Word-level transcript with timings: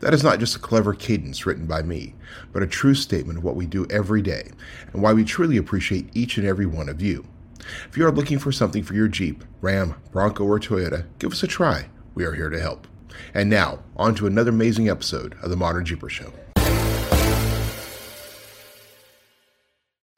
That 0.00 0.14
is 0.14 0.24
not 0.24 0.38
just 0.38 0.56
a 0.56 0.60
clever 0.60 0.94
cadence 0.94 1.46
written 1.46 1.66
by 1.66 1.82
me, 1.82 2.14
but 2.52 2.62
a 2.62 2.66
true 2.66 2.94
statement 2.94 3.38
of 3.38 3.44
what 3.44 3.56
we 3.56 3.66
do 3.66 3.86
every 3.90 4.22
day 4.22 4.50
and 4.92 5.02
why 5.02 5.12
we 5.12 5.24
truly 5.24 5.56
appreciate 5.56 6.08
each 6.14 6.38
and 6.38 6.46
every 6.46 6.66
one 6.66 6.88
of 6.88 7.02
you. 7.02 7.26
If 7.88 7.96
you 7.96 8.06
are 8.06 8.12
looking 8.12 8.38
for 8.38 8.52
something 8.52 8.82
for 8.82 8.94
your 8.94 9.08
Jeep, 9.08 9.44
Ram, 9.60 9.94
Bronco, 10.12 10.44
or 10.44 10.58
Toyota, 10.58 11.06
give 11.18 11.32
us 11.32 11.42
a 11.42 11.46
try. 11.46 11.86
We 12.14 12.24
are 12.24 12.32
here 12.32 12.50
to 12.50 12.60
help. 12.60 12.86
And 13.34 13.50
now, 13.50 13.80
on 13.96 14.14
to 14.16 14.26
another 14.26 14.50
amazing 14.50 14.88
episode 14.88 15.36
of 15.42 15.50
the 15.50 15.56
Modern 15.56 15.84
Jeeper 15.84 16.08
Show. 16.08 16.32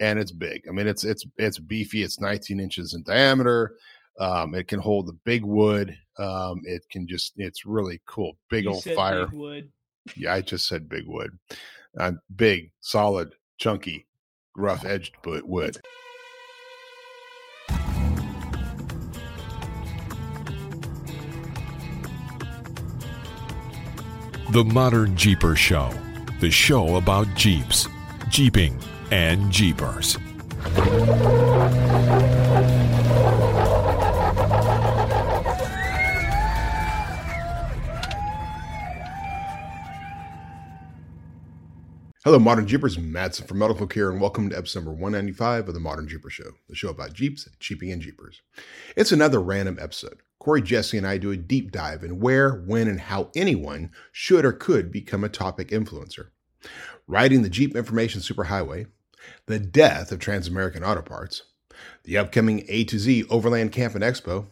And 0.00 0.18
it's 0.18 0.32
big. 0.32 0.66
I 0.66 0.72
mean, 0.72 0.86
it's 0.86 1.04
it's 1.04 1.26
it's 1.36 1.58
beefy. 1.58 2.02
It's 2.02 2.20
19 2.20 2.58
inches 2.58 2.94
in 2.94 3.02
diameter. 3.02 3.76
Um, 4.20 4.54
it 4.54 4.68
can 4.68 4.78
hold 4.80 5.06
the 5.06 5.18
big 5.24 5.44
wood. 5.44 5.96
Um, 6.18 6.60
it 6.64 6.82
can 6.90 7.08
just, 7.08 7.32
it's 7.36 7.64
really 7.64 8.00
cool. 8.06 8.36
Big 8.50 8.64
You 8.64 8.72
old 8.72 8.82
said 8.82 8.94
fire. 8.94 9.26
big 9.26 9.34
wood. 9.34 9.72
Yeah, 10.16 10.34
I 10.34 10.42
just 10.42 10.68
said 10.68 10.88
big 10.88 11.04
wood. 11.06 11.30
Uh, 11.98 12.12
big, 12.36 12.70
solid, 12.80 13.32
chunky, 13.58 14.06
rough 14.56 14.84
edged 14.84 15.14
wood. 15.24 15.78
The 24.52 24.64
Modern 24.64 25.16
Jeeper 25.16 25.54
Show, 25.54 25.90
the 26.40 26.50
show 26.50 26.96
about 26.96 27.28
Jeeps, 27.36 27.86
Jeeping, 28.28 28.76
and 29.12 29.50
Jeepers. 29.50 30.18
Hello, 42.22 42.38
Modern 42.38 42.66
Jeepers. 42.66 42.98
Matson 42.98 43.46
from 43.46 43.60
Metal 43.60 43.74
Cloak, 43.74 43.96
and 43.96 44.20
welcome 44.20 44.50
to 44.50 44.58
episode 44.58 44.80
number 44.80 44.90
195 44.90 45.68
of 45.68 45.72
the 45.72 45.80
Modern 45.80 46.06
Jeeper 46.06 46.28
Show, 46.28 46.50
the 46.68 46.74
show 46.74 46.90
about 46.90 47.14
Jeeps, 47.14 47.48
Jeeping, 47.58 47.90
and 47.90 48.02
Jeepers. 48.02 48.42
It's 48.94 49.10
another 49.10 49.40
random 49.40 49.78
episode. 49.80 50.18
Corey, 50.38 50.60
Jessy, 50.60 50.98
and 50.98 51.06
I 51.06 51.16
do 51.16 51.30
a 51.30 51.38
deep 51.38 51.72
dive 51.72 52.04
in 52.04 52.20
where, 52.20 52.50
when, 52.50 52.88
and 52.88 53.00
how 53.00 53.30
anyone 53.34 53.90
should 54.12 54.44
or 54.44 54.52
could 54.52 54.92
become 54.92 55.24
a 55.24 55.30
topic 55.30 55.68
influencer. 55.68 56.26
Riding 57.06 57.40
the 57.40 57.48
Jeep 57.48 57.74
Information 57.74 58.20
Superhighway, 58.20 58.88
the 59.46 59.58
death 59.58 60.12
of 60.12 60.18
Transamerican 60.18 60.86
Auto 60.86 61.00
Parts, 61.00 61.44
the 62.04 62.18
upcoming 62.18 62.66
A 62.68 62.84
to 62.84 62.98
Z 62.98 63.24
Overland 63.30 63.72
Camp 63.72 63.94
and 63.94 64.04
Expo, 64.04 64.48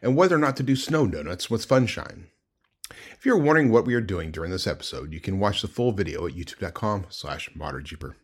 and 0.00 0.16
whether 0.16 0.36
or 0.36 0.38
not 0.38 0.56
to 0.56 0.62
do 0.62 0.74
snow 0.74 1.06
donuts 1.06 1.50
with 1.50 1.68
Funshine. 1.68 2.28
If 3.24 3.28
you're 3.28 3.38
wondering 3.38 3.70
what 3.70 3.86
we 3.86 3.94
are 3.94 4.02
doing 4.02 4.30
during 4.30 4.50
this 4.50 4.66
episode, 4.66 5.10
you 5.10 5.18
can 5.18 5.38
watch 5.38 5.62
the 5.62 5.66
full 5.66 5.92
video 5.92 6.26
at 6.26 6.34
youtube.com 6.34 7.06
slash 7.08 7.48
modernjeeper. 7.56 8.16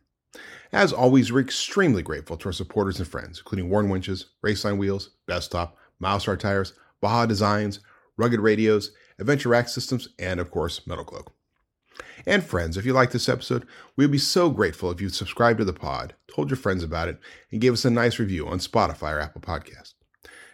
As 0.72 0.92
always, 0.92 1.32
we're 1.32 1.40
extremely 1.40 2.02
grateful 2.02 2.36
to 2.36 2.48
our 2.50 2.52
supporters 2.52 2.98
and 2.98 3.08
friends, 3.08 3.38
including 3.38 3.70
Warn 3.70 3.88
Winches, 3.88 4.26
Raceline 4.44 4.76
Wheels, 4.76 5.12
Bestop, 5.26 5.72
Milestar 6.02 6.38
Tires, 6.38 6.74
Baja 7.00 7.24
Designs, 7.24 7.80
Rugged 8.18 8.40
Radios, 8.40 8.92
Adventure 9.18 9.48
Rack 9.48 9.70
Systems, 9.70 10.06
and 10.18 10.38
of 10.38 10.50
course, 10.50 10.86
Metal 10.86 11.04
Cloak. 11.06 11.32
And 12.26 12.44
friends, 12.44 12.76
if 12.76 12.84
you 12.84 12.92
like 12.92 13.12
this 13.12 13.30
episode, 13.30 13.66
we 13.96 14.04
would 14.04 14.12
be 14.12 14.18
so 14.18 14.50
grateful 14.50 14.90
if 14.90 15.00
you'd 15.00 15.14
subscribe 15.14 15.56
to 15.56 15.64
the 15.64 15.72
pod, 15.72 16.14
told 16.26 16.50
your 16.50 16.58
friends 16.58 16.84
about 16.84 17.08
it, 17.08 17.18
and 17.50 17.62
gave 17.62 17.72
us 17.72 17.86
a 17.86 17.90
nice 17.90 18.18
review 18.18 18.46
on 18.46 18.58
Spotify 18.58 19.14
or 19.14 19.20
Apple 19.20 19.40
Podcast. 19.40 19.94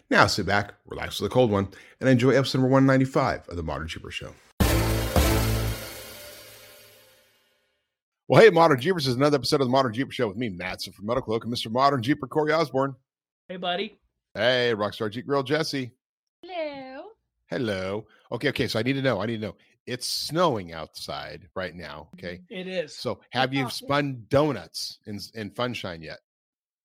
Now 0.09 0.27
sit 0.29 0.47
back, 0.47 0.75
relax 0.87 1.21
with 1.21 1.33
a 1.33 1.35
cold 1.35 1.51
one, 1.51 1.69
and 2.01 2.09
enjoy 2.09 2.31
episode 2.31 2.59
number 2.59 2.73
195 2.73 3.49
of 3.49 3.57
the 3.57 3.63
Modern 3.65 3.89
Jeeper 3.89 4.13
Show. 4.13 4.33
Well, 8.29 8.43
hey, 8.43 8.51
Modern 8.51 8.81
Jeepers 8.81 9.09
is 9.09 9.17
another 9.17 9.37
episode 9.37 9.61
of 9.61 9.67
the 9.67 9.73
Modern 9.73 9.93
Jeeper 9.93 10.13
Show 10.13 10.29
with 10.29 10.37
me, 10.37 10.49
Matson 10.49 10.93
from 10.93 11.07
Metal 11.07 11.23
Cloak, 11.23 11.45
and 11.45 11.53
Mr. 11.53 11.71
Modern 11.71 12.03
Jeeper 12.03 12.29
Corey 12.29 12.53
Osborne. 12.53 12.95
Hey, 13.49 13.57
buddy. 13.57 13.99
Hey, 14.35 14.73
Rockstar 14.77 15.11
Jeep 15.11 15.27
Girl 15.27 15.43
Jessy. 15.43 15.93
Hello. 16.43 17.05
Hello. 17.49 18.07
Okay, 18.31 18.49
okay. 18.51 18.69
So 18.69 18.79
I 18.79 18.83
need 18.83 18.95
to 18.95 19.03
know. 19.03 19.21
I 19.21 19.27
need 19.27 19.41
to 19.41 19.47
know. 19.47 19.57
It's 19.87 20.07
snowing 20.07 20.73
outside 20.73 21.49
right 21.55 21.75
now. 21.75 22.09
Okay. 22.15 22.43
It 22.49 22.67
is. 22.67 22.97
So 22.97 23.21
have 23.31 23.55
you 23.55 23.71
spun 23.71 24.25
donuts 24.29 24.99
in 25.07 25.21
in 25.35 25.51
Funshine 25.51 26.03
yet? 26.03 26.19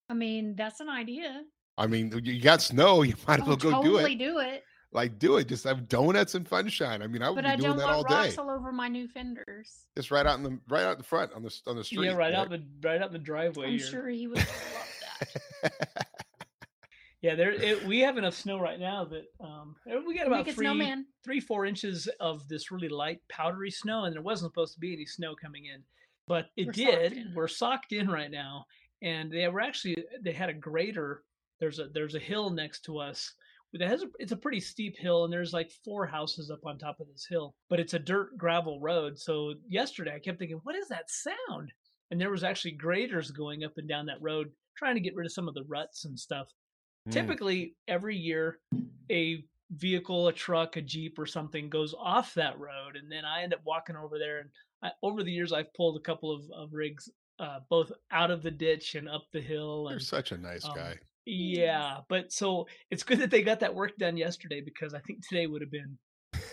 I 0.10 0.14
mean, 0.14 0.56
that's 0.56 0.80
an 0.80 0.90
idea. 0.90 1.44
I 1.82 1.88
mean, 1.88 2.12
you 2.24 2.42
got 2.42 2.62
snow. 2.62 3.02
You 3.04 3.16
might 3.28 3.42
as 3.42 3.48
well 3.48 3.58
go 3.58 3.72
totally 3.72 4.16
do 4.16 4.26
it. 4.26 4.32
do 4.34 4.40
it. 4.40 4.64
Like, 4.94 5.20
do 5.20 5.38
it. 5.38 5.48
Just 5.48 5.64
have 5.64 5.88
donuts 5.88 6.36
and 6.36 6.48
Funshine. 6.48 7.02
I 7.02 7.08
mean, 7.08 7.22
I 7.24 7.30
would 7.30 7.38
do 7.38 7.42
that 7.44 7.44
all 7.44 7.44
day. 7.44 7.44
But 7.44 7.44
be 7.44 7.48
I 7.48 7.56
doing 7.56 7.70
don't 7.70 7.78
that 7.78 7.86
want 7.86 7.96
all 7.96 8.04
day. 8.04 8.16
rocks 8.28 8.38
all 8.38 8.50
over 8.52 8.72
my 8.74 8.88
new 8.90 9.08
fenders. 9.08 9.88
Just 9.96 10.12
right 10.12 10.26
out 10.26 10.38
in 10.38 10.44
the 10.44 10.60
right 10.70 10.84
out 10.84 10.94
in 10.94 10.98
the 10.98 11.04
front 11.06 11.32
on 11.34 11.44
the 11.44 11.62
on 11.66 11.76
the 11.78 11.84
street. 11.84 12.06
yeah, 12.08 12.14
right 12.14 12.34
out 12.34 12.50
the 12.50 12.62
right 12.84 13.02
out 13.02 13.12
the 13.14 13.18
driveway. 13.20 13.68
I'm 13.68 13.72
here. 13.78 13.88
sure 13.88 14.10
he 14.10 14.28
would 14.28 14.38
love 14.38 14.48
that. 15.64 16.08
Yeah, 17.22 17.36
there. 17.36 17.52
It, 17.52 17.86
we 17.86 18.00
have 18.00 18.18
enough 18.18 18.34
snow 18.34 18.60
right 18.60 18.80
now 18.80 19.06
that 19.06 19.26
um, 19.40 19.76
we 20.08 20.18
got 20.18 20.26
about 20.26 20.40
Make 20.40 20.48
a 20.48 20.54
three, 20.54 20.66
snowman. 20.66 21.06
three, 21.24 21.40
four 21.40 21.68
inches 21.68 22.08
of 22.20 22.48
this 22.48 22.72
really 22.72 22.90
light 22.90 23.20
powdery 23.30 23.70
snow, 23.70 24.06
and 24.06 24.16
there 24.16 24.24
wasn't 24.24 24.52
supposed 24.52 24.74
to 24.74 24.80
be 24.80 24.94
any 24.94 25.06
snow 25.06 25.36
coming 25.36 25.66
in, 25.66 25.84
but 26.28 26.48
it 26.58 26.66
We're 26.66 26.74
socked 26.74 26.76
did. 26.76 27.14
in. 27.14 27.32
We're 27.36 27.48
socked 27.48 27.92
in 27.92 28.10
right 28.10 28.32
now, 28.32 28.66
and 29.04 29.32
they 29.32 29.48
were 29.50 29.62
actually 29.62 30.04
they 30.24 30.32
had 30.32 30.50
a 30.50 30.54
grader. 30.54 31.22
There's 31.62 31.80
a 31.80 31.88
there's 31.94 32.16
a 32.16 32.20
hill 32.20 32.50
next 32.50 32.82
to 32.86 32.98
us 32.98 33.34
that 33.74 33.88
has 33.88 34.04
a, 34.04 34.08
it's 34.20 34.34
a 34.34 34.38
pretty 34.38 34.60
steep 34.60 34.98
hill, 34.98 35.24
and 35.24 35.32
there's 35.32 35.54
like 35.54 35.72
four 35.86 36.06
houses 36.06 36.52
up 36.52 36.66
on 36.66 36.78
top 36.78 37.00
of 37.00 37.08
this 37.08 37.26
hill, 37.30 37.56
but 37.70 37.80
it's 37.80 37.94
a 37.94 38.00
dirt 38.00 38.38
gravel 38.38 38.82
road. 38.82 39.18
So 39.18 39.54
yesterday 39.70 40.14
I 40.14 40.20
kept 40.20 40.40
thinking, 40.40 40.60
what 40.64 40.76
is 40.76 40.90
that 40.90 41.10
sound? 41.10 41.72
And 42.10 42.20
there 42.20 42.32
was 42.32 42.44
actually 42.44 42.72
graders 42.72 43.32
going 43.32 43.64
up 43.64 43.78
and 43.78 43.88
down 43.88 44.06
that 44.08 44.22
road 44.22 44.50
trying 44.76 44.96
to 44.96 45.02
get 45.02 45.16
rid 45.16 45.26
of 45.26 45.32
some 45.32 45.48
of 45.48 45.54
the 45.54 45.64
ruts 45.64 46.04
and 46.04 46.20
stuff 46.20 46.50
Mm. 47.08 47.14
typically 47.14 47.76
every 47.88 48.16
year 48.16 48.60
a 49.12 49.44
vehicle 49.72 50.28
a 50.28 50.34
truck 50.34 50.76
a 50.78 50.82
jeep 50.82 51.18
or 51.18 51.26
something 51.26 51.68
goes 51.70 51.96
off 51.98 52.34
that 52.36 52.60
road 52.60 52.96
and 52.96 53.12
then 53.12 53.26
i 53.26 53.42
end 53.42 53.54
up 53.56 53.62
walking 53.66 53.96
over 53.96 54.20
there 54.20 54.40
and 54.42 54.50
I, 54.84 54.92
over 55.02 55.24
the 55.24 55.32
years 55.32 55.52
i've 55.52 55.74
pulled 55.74 55.98
a 55.98 56.02
couple 56.02 56.32
of, 56.32 56.44
of 56.52 56.74
rigs 56.74 57.10
uh, 57.40 57.60
both 57.70 57.92
out 58.12 58.30
of 58.30 58.44
the 58.44 58.52
ditch 58.52 58.94
and 58.94 59.10
up 59.10 59.24
the 59.34 59.42
hill 59.42 59.88
You're 59.90 60.00
such 60.00 60.32
a 60.32 60.38
nice 60.38 60.64
um, 60.64 60.76
guy. 60.76 61.00
Yeah 61.26 61.98
but 62.10 62.32
so 62.32 62.68
it's 62.90 63.04
good 63.04 63.20
that 63.20 63.30
they 63.30 63.42
got 63.42 63.60
that 63.60 63.74
work 63.76 63.92
done 63.98 64.18
yesterday 64.18 64.62
because 64.62 64.94
i 64.94 65.00
think 65.00 65.20
today 65.28 65.46
would 65.48 65.62
have 65.62 65.72
been 65.72 65.98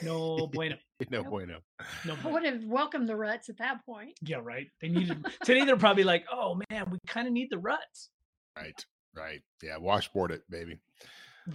no 0.03 0.47
bueno 0.53 0.77
No 1.11 1.23
bueno. 1.25 1.61
no 2.05 2.13
I 2.15 2.17
bueno. 2.17 2.31
would 2.35 2.45
have 2.45 2.65
welcomed 2.65 3.09
the 3.09 3.17
ruts 3.17 3.49
at 3.49 3.59
that 3.59 3.85
point. 3.87 4.13
yeah 4.23 4.39
right 4.43 4.67
they 4.81 4.89
needed 4.89 5.25
today 5.45 5.65
they're 5.65 5.77
probably 5.77 6.05
like 6.05 6.25
oh 6.31 6.61
man 6.71 6.91
we 6.91 6.99
kind 7.07 7.27
of 7.27 7.33
need 7.33 7.49
the 7.51 7.59
ruts 7.59 8.11
Right. 8.57 8.85
Right. 9.17 9.41
Yeah. 9.63 9.77
Washboard 9.79 10.33
it, 10.33 10.43
baby. 10.51 10.79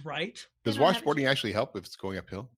right 0.04 0.34
Does 0.64 0.74
They 0.76 0.80
don't 0.80 0.94
have 0.94 1.02
a 1.02 1.06
washboarding 1.06 1.28
actually 1.28 1.52
help 1.52 1.76
if 1.76 1.84
it's 1.84 1.96
going 1.96 2.16
uphill? 2.18 2.48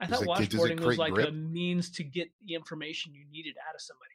i 0.00 0.06
Does 0.06 0.20
thought 0.22 0.40
it- 0.42 0.50
washboarding 0.50 0.80
was 0.80 0.98
like 0.98 1.16
a 1.18 1.32
means 1.32 1.90
to 1.92 2.04
get 2.04 2.28
the 2.46 2.54
information 2.54 3.14
you 3.14 3.24
needed 3.32 3.56
out 3.66 3.74
of 3.74 3.80
somebody 3.80 4.10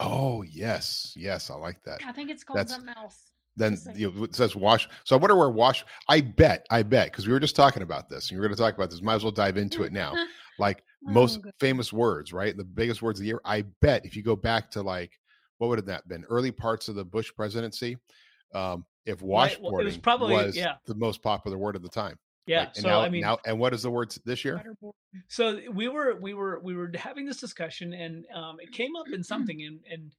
Oh 0.00 0.42
yes, 0.42 1.12
yes, 1.16 1.50
I 1.50 1.54
like 1.54 1.82
that. 1.84 2.00
I 2.04 2.12
think 2.12 2.28
it's 2.30 2.42
called 2.44 2.58
That's- 2.58 2.74
something 2.76 2.94
else. 2.96 3.16
Then 3.56 3.78
you 3.94 4.10
know, 4.12 4.24
it 4.24 4.34
says 4.34 4.56
wash. 4.56 4.88
So 5.04 5.16
I 5.16 5.18
wonder 5.18 5.36
where 5.36 5.48
wash. 5.50 5.84
I 6.08 6.20
bet, 6.20 6.66
I 6.70 6.82
bet, 6.82 7.10
because 7.12 7.26
we 7.26 7.32
were 7.32 7.40
just 7.40 7.54
talking 7.56 7.82
about 7.82 8.08
this, 8.08 8.30
and 8.30 8.38
we 8.38 8.44
are 8.44 8.48
going 8.48 8.56
to 8.56 8.62
talk 8.62 8.74
about 8.74 8.90
this. 8.90 9.00
Might 9.02 9.14
as 9.14 9.22
well 9.22 9.32
dive 9.32 9.56
into 9.56 9.82
it 9.84 9.92
now. 9.92 10.14
Like 10.56 10.84
most 11.02 11.38
Oh, 11.38 11.42
good. 11.42 11.52
famous 11.58 11.92
words, 11.92 12.32
right? 12.32 12.56
The 12.56 12.62
biggest 12.62 13.02
words 13.02 13.18
of 13.18 13.22
the 13.22 13.26
year. 13.26 13.40
I 13.44 13.64
bet 13.82 14.06
if 14.06 14.14
you 14.14 14.22
go 14.22 14.36
back 14.36 14.70
to 14.70 14.82
like 14.82 15.10
what 15.58 15.66
would 15.66 15.78
have 15.78 15.86
that 15.86 16.06
been? 16.06 16.24
Early 16.30 16.52
parts 16.52 16.86
of 16.86 16.94
the 16.94 17.04
Bush 17.04 17.32
presidency. 17.34 17.96
Um, 18.54 18.84
if 19.04 19.20
Right, 19.20 19.50
washboarding 19.58 19.72
well, 19.72 19.84
was 19.84 19.98
probably- 19.98 20.36
was 20.36 20.56
yeah. 20.56 20.74
the 20.86 20.94
most 20.94 21.22
popular 21.24 21.58
word 21.58 21.74
of 21.74 21.82
the 21.82 21.88
time. 21.88 22.16
Yeah. 22.46 22.60
Like, 22.60 22.68
and 22.76 22.82
so 22.84 22.88
now, 22.88 23.00
I 23.00 23.08
mean, 23.08 23.22
now, 23.22 23.38
and 23.44 23.58
what 23.58 23.74
is 23.74 23.82
the 23.82 23.90
word 23.90 24.14
this 24.24 24.44
year? 24.44 24.62
So 25.26 25.58
we 25.72 25.88
were 25.88 26.14
we 26.20 26.34
were 26.34 26.60
we 26.62 26.74
were 26.76 26.92
having 26.94 27.24
this 27.26 27.40
discussion, 27.40 27.92
and 27.92 28.24
um, 28.32 28.58
it 28.60 28.70
came 28.72 28.94
up 28.94 29.08
in 29.12 29.24
something, 29.32 29.60
and 29.62 29.80
and 29.90 30.12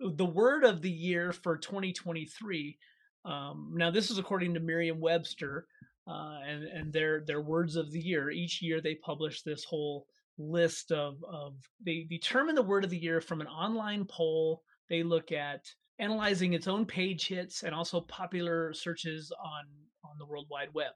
the 0.00 0.26
word 0.26 0.64
of 0.64 0.82
the 0.82 0.90
year 0.90 1.32
for 1.32 1.56
2023. 1.56 2.78
Um, 3.24 3.72
now 3.74 3.90
this 3.90 4.10
is 4.10 4.18
according 4.18 4.54
to 4.54 4.60
Merriam-Webster, 4.60 5.66
uh, 6.08 6.38
and 6.46 6.64
and 6.64 6.92
their 6.92 7.22
their 7.26 7.40
words 7.40 7.76
of 7.76 7.90
the 7.92 8.00
year. 8.00 8.30
Each 8.30 8.62
year 8.62 8.80
they 8.80 8.94
publish 8.96 9.42
this 9.42 9.64
whole 9.64 10.06
list 10.38 10.90
of 10.90 11.22
of 11.30 11.54
they 11.84 12.06
determine 12.08 12.54
the 12.54 12.62
word 12.62 12.84
of 12.84 12.90
the 12.90 12.98
year 12.98 13.20
from 13.20 13.40
an 13.40 13.46
online 13.46 14.06
poll. 14.06 14.62
They 14.88 15.02
look 15.02 15.32
at 15.32 15.64
analyzing 15.98 16.54
its 16.54 16.66
own 16.66 16.86
page 16.86 17.28
hits 17.28 17.62
and 17.62 17.74
also 17.74 18.00
popular 18.00 18.72
searches 18.72 19.30
on 19.44 19.64
on 20.04 20.16
the 20.18 20.26
World 20.26 20.46
Wide 20.50 20.72
Web. 20.72 20.92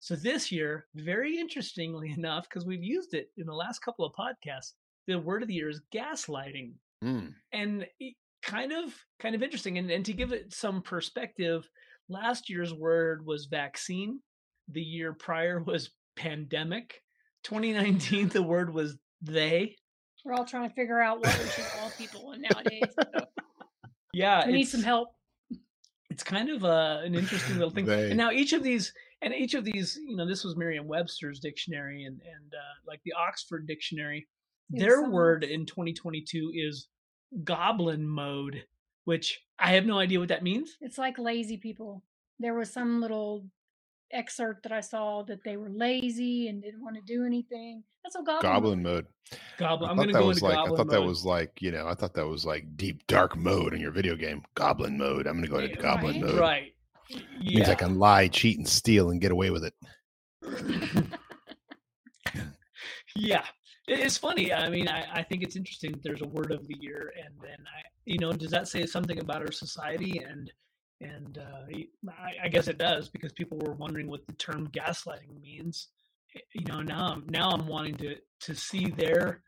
So 0.00 0.16
this 0.16 0.50
year, 0.50 0.86
very 0.94 1.38
interestingly 1.38 2.10
enough, 2.16 2.48
because 2.48 2.66
we've 2.66 2.82
used 2.82 3.14
it 3.14 3.30
in 3.36 3.46
the 3.46 3.54
last 3.54 3.80
couple 3.80 4.04
of 4.04 4.14
podcasts, 4.14 4.72
the 5.06 5.18
word 5.18 5.42
of 5.42 5.48
the 5.48 5.54
year 5.54 5.68
is 5.68 5.82
gaslighting. 5.94 6.72
Mm. 7.02 7.32
And 7.52 7.86
kind 8.42 8.72
of 8.72 8.94
kind 9.18 9.34
of 9.34 9.42
interesting. 9.42 9.78
And, 9.78 9.90
and 9.90 10.04
to 10.06 10.12
give 10.12 10.32
it 10.32 10.52
some 10.52 10.82
perspective, 10.82 11.68
last 12.08 12.50
year's 12.50 12.72
word 12.72 13.24
was 13.24 13.46
vaccine. 13.46 14.20
The 14.68 14.82
year 14.82 15.12
prior 15.12 15.62
was 15.66 15.90
pandemic. 16.16 17.02
2019, 17.44 18.28
the 18.28 18.42
word 18.42 18.72
was 18.72 18.96
they. 19.22 19.76
We're 20.24 20.34
all 20.34 20.44
trying 20.44 20.68
to 20.68 20.74
figure 20.74 21.00
out 21.00 21.20
what 21.20 21.38
we 21.38 21.48
should 21.48 21.64
call 21.64 21.90
people 21.96 22.34
nowadays. 22.36 22.82
So 22.94 23.24
Yeah, 24.12 24.46
we 24.46 24.52
need 24.52 24.64
some 24.64 24.82
help. 24.82 25.14
it's 26.10 26.22
kind 26.22 26.50
of 26.50 26.64
a, 26.64 27.02
an 27.04 27.14
interesting 27.14 27.54
little 27.54 27.70
thing. 27.70 27.86
They. 27.86 28.08
And 28.08 28.16
now 28.16 28.30
each 28.30 28.52
of 28.52 28.62
these, 28.62 28.92
and 29.22 29.32
each 29.32 29.54
of 29.54 29.64
these, 29.64 29.98
you 30.04 30.16
know, 30.16 30.26
this 30.26 30.44
was 30.44 30.56
Merriam-Webster's 30.56 31.40
dictionary, 31.40 32.04
and 32.04 32.20
and 32.20 32.54
uh, 32.54 32.74
like 32.86 33.00
the 33.04 33.12
Oxford 33.12 33.66
dictionary, 33.66 34.26
their 34.70 35.08
word 35.08 35.44
in 35.44 35.64
2022 35.64 36.52
is 36.54 36.88
goblin 37.44 38.06
mode, 38.06 38.64
which 39.04 39.40
I 39.58 39.72
have 39.72 39.86
no 39.86 39.98
idea 39.98 40.18
what 40.20 40.28
that 40.28 40.42
means. 40.42 40.76
It's 40.80 40.98
like 40.98 41.18
lazy 41.18 41.56
people. 41.56 42.02
There 42.38 42.54
was 42.54 42.72
some 42.72 43.00
little 43.00 43.44
excerpt 44.12 44.62
that 44.64 44.72
I 44.72 44.80
saw 44.80 45.22
that 45.24 45.44
they 45.44 45.56
were 45.56 45.70
lazy 45.70 46.48
and 46.48 46.62
didn't 46.62 46.82
want 46.82 46.96
to 46.96 47.02
do 47.02 47.24
anything. 47.24 47.82
That's 48.02 48.16
what 48.16 48.26
goblin. 48.26 48.52
Goblin 48.52 48.82
mode. 48.82 49.06
Goblin. 49.58 49.88
I 49.88 49.92
I'm 49.92 49.96
thought 49.98 50.02
going 50.04 50.08
to 50.08 50.12
that 50.14 50.20
go 50.20 50.26
was 50.28 50.38
into 50.38 50.46
like 50.48 50.54
I 50.58 50.62
goblin 50.62 50.76
thought 50.78 50.90
that 50.90 51.00
mode. 51.00 51.08
was 51.08 51.24
like 51.24 51.62
you 51.62 51.70
know 51.70 51.86
I 51.86 51.94
thought 51.94 52.14
that 52.14 52.26
was 52.26 52.44
like 52.46 52.76
deep 52.76 53.06
dark 53.06 53.36
mode 53.36 53.74
in 53.74 53.80
your 53.80 53.92
video 53.92 54.16
game. 54.16 54.42
Goblin 54.54 54.96
mode. 54.98 55.26
I'm 55.26 55.36
gonna 55.36 55.46
go 55.48 55.58
into 55.58 55.70
Yeah, 55.76 55.82
goblin 55.82 56.20
right. 56.22 56.30
mode. 56.30 56.38
right. 56.40 56.72
Means 57.44 57.68
I 57.68 57.74
can 57.74 57.98
lie, 57.98 58.28
cheat, 58.28 58.56
and 58.58 58.68
steal 58.68 59.10
and 59.10 59.20
get 59.20 59.32
away 59.32 59.50
with 59.50 59.64
it. 59.64 59.74
yeah 63.16 63.40
It- 63.40 63.44
it's 63.98 64.18
funny 64.18 64.52
i 64.52 64.68
mean 64.68 64.88
I, 64.88 65.06
I 65.12 65.22
think 65.22 65.42
it's 65.42 65.56
interesting 65.56 65.92
that 65.92 66.02
there's 66.02 66.22
a 66.22 66.26
word 66.28 66.52
of 66.52 66.66
the 66.68 66.76
year 66.80 67.12
and 67.24 67.34
then 67.42 67.58
i 67.76 67.82
you 68.06 68.18
know 68.18 68.32
does 68.32 68.50
that 68.50 68.68
say 68.68 68.86
something 68.86 69.18
about 69.20 69.42
our 69.42 69.52
society 69.52 70.18
and 70.18 70.50
and 71.02 71.38
uh, 71.38 72.10
I, 72.10 72.44
I 72.44 72.48
guess 72.48 72.68
it 72.68 72.76
does 72.76 73.08
because 73.08 73.32
people 73.32 73.56
were 73.58 73.72
wondering 73.72 74.06
what 74.06 74.26
the 74.26 74.34
term 74.34 74.68
gaslighting 74.68 75.40
means. 75.40 75.88
You 76.54 76.64
know 76.66 76.82
now 76.82 77.06
i'm 77.08 77.24
now 77.30 77.50
i'm 77.50 77.66
wanting 77.66 77.96
to 77.96 78.16
to 78.42 78.54
see 78.54 78.86
their 78.90 79.42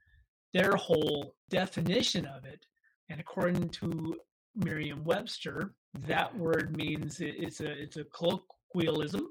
their 0.54 0.72
whole 0.76 1.34
definition 1.50 2.26
of 2.26 2.44
it. 2.44 2.64
And 3.10 3.20
according 3.20 3.68
to 3.70 4.16
merriam-webster 4.56 5.74
that 6.08 6.36
word 6.36 6.76
means 6.76 7.20
it- 7.20 7.36
it's 7.38 7.60
a 7.60 7.70
it's 7.70 7.96
a 7.98 8.04
colloquialism 8.04 9.28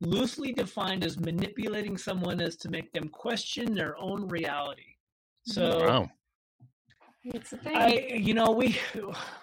loosely 0.00 0.52
defined 0.52 1.04
as 1.04 1.18
manipulating 1.18 1.96
someone 1.96 2.40
as 2.40 2.56
to 2.56 2.70
make 2.70 2.92
them 2.92 3.08
question 3.08 3.74
their 3.74 3.96
own 3.98 4.28
reality. 4.28 4.96
So 5.42 5.86
Wow. 5.86 6.10
It's 7.24 7.52
a 7.52 7.56
thing. 7.58 7.76
I, 7.76 7.88
you 8.14 8.32
know, 8.32 8.52
we, 8.52 8.78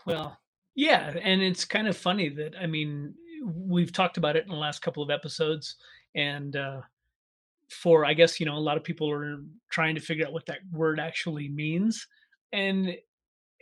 well, 0.06 0.38
yeah, 0.76 1.14
and 1.22 1.42
it's 1.42 1.66
kind 1.66 1.88
of 1.88 1.96
funny 1.96 2.30
that 2.30 2.56
I 2.60 2.68
mean, 2.68 3.14
we've 3.44 3.92
talked 3.92 4.18
about 4.18 4.36
it 4.36 4.46
in 4.46 4.50
the 4.50 4.58
last 4.58 4.82
couple 4.82 5.04
of 5.04 5.10
episodes, 5.10 5.76
and 6.16 6.56
uh, 6.56 6.82
for 7.70 8.06
I 8.06 8.14
guess 8.14 8.40
you 8.40 8.46
know 8.46 8.58
a 8.58 8.60
lot 8.60 8.78
of 8.78 8.84
people 8.84 9.10
are 9.10 9.38
trying 9.70 9.96
to 9.96 10.02
figure 10.02 10.26
out 10.26 10.34
what 10.34 10.46
that 10.48 10.60
word 10.72 11.00
actually 11.00 11.50
means, 11.50 12.08
and 12.54 12.96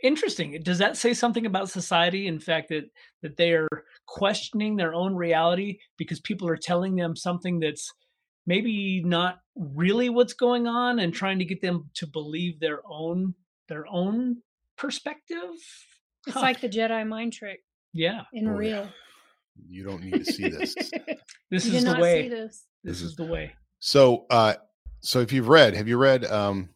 interesting. 0.02 0.60
Does 0.62 0.78
that 0.78 0.96
say 0.96 1.14
something 1.14 1.46
about 1.46 1.70
society? 1.70 2.26
In 2.26 2.38
fact, 2.40 2.68
that 2.70 2.84
that 3.22 3.36
they 3.36 3.52
are 3.52 3.68
questioning 4.06 4.76
their 4.76 4.94
own 4.94 5.14
reality 5.14 5.78
because 5.96 6.20
people 6.20 6.48
are 6.48 6.56
telling 6.56 6.94
them 6.96 7.16
something 7.16 7.60
that's 7.60 7.90
maybe 8.46 9.02
not 9.04 9.38
really 9.56 10.08
what's 10.10 10.34
going 10.34 10.66
on 10.66 10.98
and 10.98 11.14
trying 11.14 11.38
to 11.38 11.44
get 11.44 11.62
them 11.62 11.88
to 11.94 12.06
believe 12.06 12.60
their 12.60 12.80
own 12.88 13.34
their 13.68 13.86
own 13.90 14.36
perspective 14.76 15.48
it's 16.26 16.34
Huh. 16.34 16.40
like 16.40 16.60
the 16.60 16.68
Jedi 16.68 17.06
mind 17.06 17.32
trick 17.32 17.60
yeah 17.92 18.22
in 18.32 18.48
Oh, 18.48 18.52
yeah. 18.52 18.56
real. 18.58 18.88
You 19.68 19.84
don't 19.84 20.02
need 20.02 20.14
to 20.14 20.24
see 20.24 20.48
this. 20.48 20.74
this 21.50 21.64
you 21.66 21.76
is 21.78 21.84
the 21.84 21.98
way 21.98 22.28
this. 22.28 22.64
this 22.82 22.98
This 23.00 23.02
is 23.02 23.16
the 23.16 23.24
way 23.24 23.52
so, 23.78 24.24
uh, 24.30 24.54
so 25.00 25.20
if 25.20 25.30
you've 25.32 25.48
read, 25.48 25.74
have 25.74 25.88
you 25.88 25.98
read 25.98 26.24
um, 26.24 26.70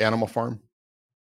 Animal 0.00 0.26
Farm? 0.26 0.60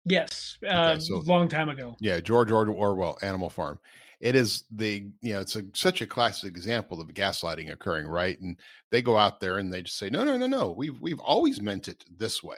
Yes 0.06 0.58
uh 0.68 0.98
so- 1.00 1.20
long 1.26 1.48
time 1.48 1.70
ago 1.70 1.96
Yeah, 2.00 2.20
George 2.20 2.52
Orwell, 2.52 3.18
Animal 3.22 3.50
Farm. 3.50 3.80
It 4.20 4.36
is 4.36 4.64
the 4.72 5.06
you 5.22 5.34
know 5.34 5.42
it's 5.42 5.56
a, 5.58 5.64
such 5.74 6.02
a 6.02 6.08
classic 6.08 6.56
example 6.56 7.02
of 7.02 7.08
gaslighting 7.10 7.72
occurring, 7.72 8.08
right? 8.08 8.40
And 8.40 8.58
they 8.90 9.02
go 9.02 9.18
out 9.18 9.40
there 9.42 9.58
and 9.58 9.72
they 9.74 9.82
just 9.82 9.98
say, 9.98 10.10
no, 10.10 10.24
no, 10.24 10.38
no, 10.38 10.48
no, 10.48 10.72
we've 10.72 11.00
we've 11.02 11.20
always 11.20 11.60
meant 11.62 11.88
it 11.90 12.04
this 12.18 12.42
way. 12.42 12.56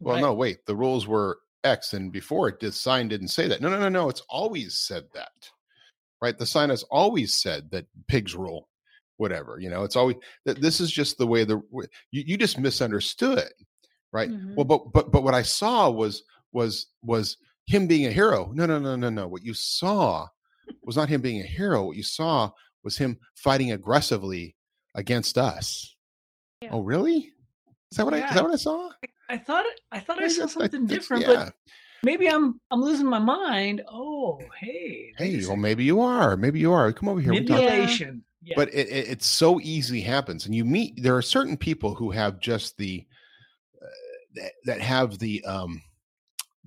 Well, 0.00 0.16
Right. 0.16 0.20
no, 0.22 0.34
wait, 0.34 0.66
the 0.66 0.76
rules 0.76 1.06
were 1.06 1.38
X, 1.64 1.92
and 1.94 2.10
before 2.12 2.48
it, 2.48 2.60
the 2.60 2.70
sign 2.72 3.08
didn't 3.08 3.28
say 3.28 3.48
that. 3.48 3.60
No, 3.62 3.68
no, 3.70 3.78
no, 3.78 3.88
no, 3.88 4.08
it's 4.10 4.22
always 4.28 4.76
said 4.78 5.04
that, 5.14 5.50
right? 6.20 6.36
The 6.38 6.46
sign 6.46 6.68
has 6.70 6.82
always 6.84 7.32
said 7.34 7.70
that 7.70 7.86
pigs 8.08 8.34
rule, 8.34 8.68
whatever. 9.16 9.58
You 9.58 9.70
know, 9.70 9.84
it's 9.84 9.96
always 9.96 10.16
that 10.44 10.60
this 10.60 10.80
is 10.80 10.90
just 10.90 11.16
the 11.16 11.26
way 11.26 11.44
the 11.44 11.62
you, 12.10 12.24
you 12.26 12.36
just 12.36 12.58
misunderstood, 12.58 13.48
right? 14.12 14.30
Mhm. 14.30 14.54
Well, 14.54 14.64
but 14.66 14.92
but 14.92 15.10
but 15.12 15.22
what 15.22 15.34
I 15.34 15.42
saw 15.42 15.88
was 15.90 16.24
was 16.52 16.86
was 17.02 17.36
him 17.66 17.86
being 17.86 18.06
a 18.06 18.10
hero. 18.12 18.50
No, 18.54 18.66
no, 18.66 18.78
no, 18.78 18.96
no, 18.96 19.10
no. 19.10 19.28
What 19.28 19.44
you 19.44 19.54
saw 19.54 20.26
was 20.82 20.96
not 20.96 21.08
him 21.08 21.20
being 21.20 21.40
a 21.40 21.46
hero. 21.46 21.84
What 21.84 21.96
you 21.96 22.02
saw 22.02 22.50
was 22.82 22.96
him 22.96 23.18
fighting 23.36 23.72
aggressively 23.72 24.56
against 24.94 25.38
us. 25.38 25.94
Yeah. 26.62 26.70
Oh, 26.72 26.80
really? 26.80 27.32
Is 27.90 27.96
that 27.96 28.04
what 28.04 28.14
I 28.14 28.28
is 28.28 28.34
that 28.34 28.42
what 28.44 28.52
I 28.52 28.56
saw? 28.56 28.90
i 29.28 29.36
thought 29.38 29.64
i 29.92 30.00
thought 30.00 30.18
i 30.18 30.22
Maybe 30.22 30.32
saw 30.34 30.46
something 30.46 30.86
that's- 30.86 30.88
different 30.88 31.22
yeah. 31.22 31.44
but 31.44 31.54
maybe 32.02 32.26
i'm 32.28 32.60
i'm 32.72 32.82
losing 32.82 33.06
my 33.06 33.20
mind 33.20 33.80
oh 33.88 34.40
hey 34.60 35.12
Hey, 35.18 35.40
well, 35.46 35.54
maybe 35.56 35.84
you 35.84 36.00
are. 36.00 36.36
Maybe 36.36 36.58
you 36.58 36.72
are. 36.72 36.92
Come 36.92 37.08
over 37.08 37.20
here. 37.20 37.32
Yeah. 37.34 37.40
manipulation 37.42 38.24
yeah. 38.42 38.54
But 38.56 38.74
it, 38.74 38.88
it, 38.88 39.08
it 39.08 39.22
so 39.22 39.60
easily 39.60 40.00
happens, 40.00 40.46
and 40.46 40.54
you 40.54 40.64
meet. 40.64 41.00
There 41.02 41.16
are 41.16 41.22
certain 41.22 41.56
people 41.56 41.94
who 41.94 42.10
have 42.10 42.40
just 42.40 42.76
the 42.78 43.06
uh, 43.80 43.86
that, 44.34 44.52
that 44.64 44.80
have 44.80 45.18
the 45.20 45.44
um 45.44 45.80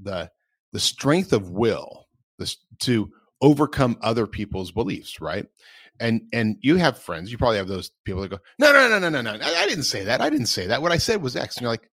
the 0.03 0.29
the 0.71 0.79
strength 0.79 1.33
of 1.33 1.49
will 1.51 2.07
this 2.39 2.57
to 2.79 3.11
overcome 3.41 3.97
other 4.01 4.25
people's 4.25 4.71
beliefs, 4.71 5.21
right? 5.21 5.45
And 5.99 6.21
and 6.33 6.57
you 6.61 6.77
have 6.77 6.97
friends. 6.97 7.31
You 7.31 7.37
probably 7.37 7.57
have 7.57 7.67
those 7.67 7.91
people 8.05 8.21
that 8.21 8.29
go, 8.29 8.39
no, 8.59 8.71
no, 8.73 8.89
no, 8.89 8.97
no, 8.99 9.09
no, 9.09 9.21
no. 9.21 9.31
I, 9.31 9.63
I 9.63 9.67
didn't 9.67 9.83
say 9.83 10.03
that. 10.05 10.21
I 10.21 10.29
didn't 10.29 10.47
say 10.47 10.67
that. 10.67 10.81
What 10.81 10.91
I 10.91 10.97
said 10.97 11.21
was 11.21 11.35
X. 11.35 11.57
And 11.57 11.61
you're 11.63 11.71
like, 11.71 11.89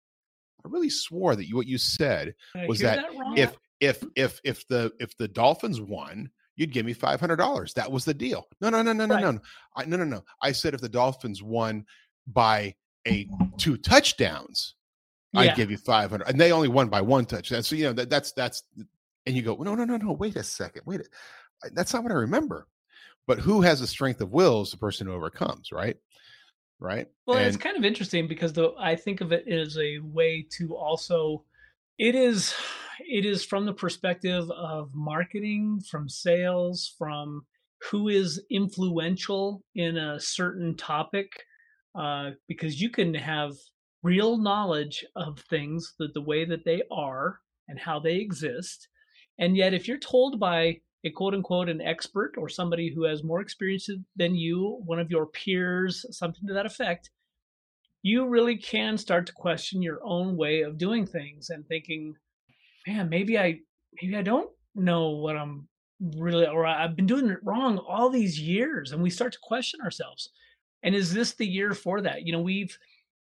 I 0.64 0.70
really 0.70 0.90
swore 0.90 1.36
that 1.36 1.48
you 1.48 1.56
what 1.56 1.68
you 1.68 1.78
said 1.78 2.36
was 2.68 2.80
hear 2.80 2.90
that 2.90 3.06
if 3.38 3.58
if 3.80 4.04
if 4.16 4.40
if 4.44 4.68
the 4.68 4.92
if 5.00 5.18
the 5.18 5.28
Dolphins 5.28 5.82
won, 5.82 6.30
you'd 6.56 6.72
give 6.72 6.86
me 6.86 6.94
five 6.94 7.20
hundred 7.20 7.38
dollars. 7.38 7.74
That 7.74 7.92
was 7.92 8.06
the 8.06 8.14
deal. 8.14 8.46
No, 8.62 8.70
no, 8.70 8.82
no, 8.84 8.94
no, 8.94 9.06
no, 9.06 9.16
Right. 9.16 9.22
no, 9.24 9.32
no. 9.32 9.40
I, 9.76 9.86
no, 9.86 9.98
no, 9.98 10.06
no. 10.06 10.24
I 10.42 10.52
said 10.52 10.74
if 10.74 10.82
the 10.82 10.90
Dolphins 10.90 11.42
won 11.42 11.86
by 12.28 12.76
a 13.08 13.28
two 13.58 13.78
touchdowns, 13.78 14.76
yeah. 15.44 15.52
I'd 15.52 15.56
give 15.56 15.72
you 15.72 15.78
five 15.78 16.10
hundred. 16.10 16.30
And 16.30 16.40
they 16.40 16.52
only 16.52 16.68
won 16.68 16.90
by 16.90 17.02
one 17.02 17.26
touchdown. 17.26 17.64
So 17.64 17.76
you 17.76 17.86
know 17.86 17.94
that 17.94 18.10
that's 18.10 18.32
that's. 18.34 18.64
And 19.26 19.36
you 19.36 19.42
go, 19.42 19.56
no, 19.56 19.76
no, 19.76 19.84
no, 19.84 19.98
no. 19.98 20.14
Wait 20.14 20.36
a 20.38 20.44
second. 20.44 20.84
Wait. 20.86 21.02
A, 21.02 21.70
that's 21.74 21.94
not 21.94 22.04
what 22.04 22.12
I 22.12 22.16
remember. 22.16 22.68
But 23.26 23.40
who 23.40 23.62
has 23.62 23.82
the 23.82 23.88
strength 23.88 24.22
of 24.22 24.32
will 24.32 24.62
is 24.62 24.72
the 24.72 24.78
person 24.78 25.08
who 25.08 25.14
overcomes, 25.14 25.72
right? 25.72 25.98
Right. 26.80 27.08
Well, 27.26 27.40
it's 27.40 27.58
kind 27.58 27.76
of 27.76 27.84
interesting 27.84 28.28
because 28.28 28.54
the 28.54 28.72
I 28.80 28.96
think 28.96 29.22
of 29.22 29.32
it 29.32 29.48
as 29.48 29.78
a 29.78 29.98
way 30.00 30.46
to 30.58 30.76
also 30.76 31.44
it 31.98 32.14
is 32.14 32.54
it 33.00 33.26
is 33.26 33.44
from 33.44 33.66
the 33.66 33.74
perspective 33.74 34.50
of 34.52 34.92
marketing, 34.94 35.82
from 35.90 36.08
sales, 36.08 36.94
from 36.98 37.46
who 37.90 38.10
is 38.10 38.42
influential 38.50 39.64
in 39.76 39.98
a 39.98 40.20
certain 40.20 40.76
topic, 40.76 41.32
uh, 41.96 42.32
because 42.48 42.80
you 42.80 42.90
can 42.90 43.14
have 43.14 43.54
real 44.08 44.38
knowledge 44.38 45.06
of 45.16 45.40
things 45.50 45.94
that 46.00 46.14
the 46.14 46.22
way 46.22 46.46
that 46.46 46.64
they 46.64 46.82
are 46.90 47.40
and 47.68 47.78
how 47.78 48.00
they 48.00 48.16
exist, 48.16 48.88
and 49.38 49.58
yet 49.58 49.74
if 49.74 49.88
you're 49.88 49.98
told 49.98 50.40
by 50.40 50.78
a 51.04 51.12
quote 51.12 51.34
unquote 51.34 51.70
an 51.70 51.82
expert 51.82 52.34
or 52.38 52.48
somebody 52.48 52.92
who 52.94 53.04
has 53.04 53.24
more 53.24 53.42
experience 53.42 53.90
than 54.16 54.34
you, 54.34 54.82
one 54.86 55.00
of 55.00 55.12
your 55.12 55.28
peers, 55.28 56.06
something 56.12 56.48
to 56.48 56.54
that 56.54 56.66
effect, 56.66 57.10
you 58.02 58.28
really 58.28 58.58
can 58.58 58.98
start 58.98 59.26
to 59.26 59.34
question 59.34 59.82
your 59.82 60.00
own 60.04 60.38
way 60.38 60.62
of 60.62 60.78
doing 60.78 61.06
things 61.06 61.50
and 61.50 61.68
thinking, 61.68 62.14
man, 62.88 63.10
maybe 63.10 63.38
I 63.38 63.60
maybe 64.02 64.16
I 64.16 64.22
don't 64.22 64.50
know 64.74 65.10
what 65.10 65.36
I'm 65.36 65.68
really 66.18 66.48
or 66.48 66.66
I've 66.66 66.96
been 66.96 67.08
doing 67.08 67.30
it 67.30 67.44
wrong 67.44 67.78
all 67.80 68.10
these 68.10 68.40
years 68.40 68.92
and 68.92 69.04
we 69.04 69.10
start 69.10 69.34
to 69.34 69.40
question 69.44 69.82
ourselves. 69.82 70.30
And 70.84 70.96
is 70.96 71.14
this 71.14 71.34
the 71.34 71.48
year 71.48 71.74
for 71.74 72.02
that? 72.02 72.26
You 72.26 72.32
know, 72.32 72.42
we've 72.42 72.78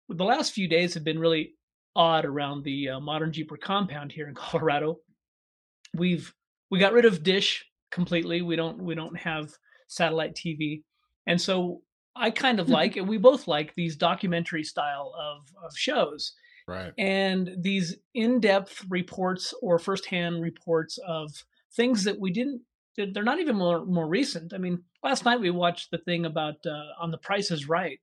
the 0.10 0.24
last 0.25 0.53
few 0.53 0.67
days 0.67 0.93
have 0.93 1.03
been 1.03 1.19
really 1.19 1.53
odd 1.95 2.25
around 2.25 2.63
the 2.63 2.89
uh, 2.89 3.00
modern 3.00 3.31
Jeeper 3.31 3.57
compound 3.57 4.12
here 4.12 4.27
in 4.27 4.36
Colorado. 4.36 4.98
We've 5.95 6.33
we 6.72 6.79
got 6.79 6.93
rid 6.93 7.05
of 7.05 7.24
Dish 7.24 7.65
completely. 7.91 8.41
We 8.41 8.55
don't 8.55 8.81
we 8.83 8.95
don't 8.95 9.17
have 9.17 9.51
satellite 9.88 10.36
TV, 10.36 10.83
and 11.27 11.39
so 11.39 11.81
I 12.15 12.31
kind 12.31 12.60
of 12.60 12.65
Mm-hmm. 12.67 12.74
like 12.74 12.95
and 12.98 13.07
we 13.07 13.17
both 13.17 13.48
like 13.48 13.74
these 13.75 13.95
documentary 13.95 14.63
style 14.63 15.13
of 15.19 15.43
of 15.63 15.75
shows 15.77 16.33
Right. 16.65 16.93
and 16.98 17.51
these 17.60 17.98
in-depth 18.15 18.86
reports 18.89 19.53
or 19.62 19.77
firsthand 19.79 20.41
reports 20.41 20.98
of 21.05 21.29
things 21.75 22.05
that 22.05 22.17
we 22.17 22.31
didn't 22.31 22.62
they're 22.95 23.12
they're 23.12 23.24
not 23.24 23.41
even 23.41 23.57
more 23.57 23.83
more 23.86 24.07
recent 24.07 24.53
i 24.53 24.57
mean 24.57 24.81
last 25.03 25.25
night 25.25 25.41
we 25.41 25.50
watched 25.50 25.91
the 25.91 25.98
thing 25.98 26.25
about 26.25 26.55
uh, 26.65 26.86
on 27.01 27.12
the 27.12 27.17
price 27.17 27.51
is 27.51 27.67
right 27.67 28.00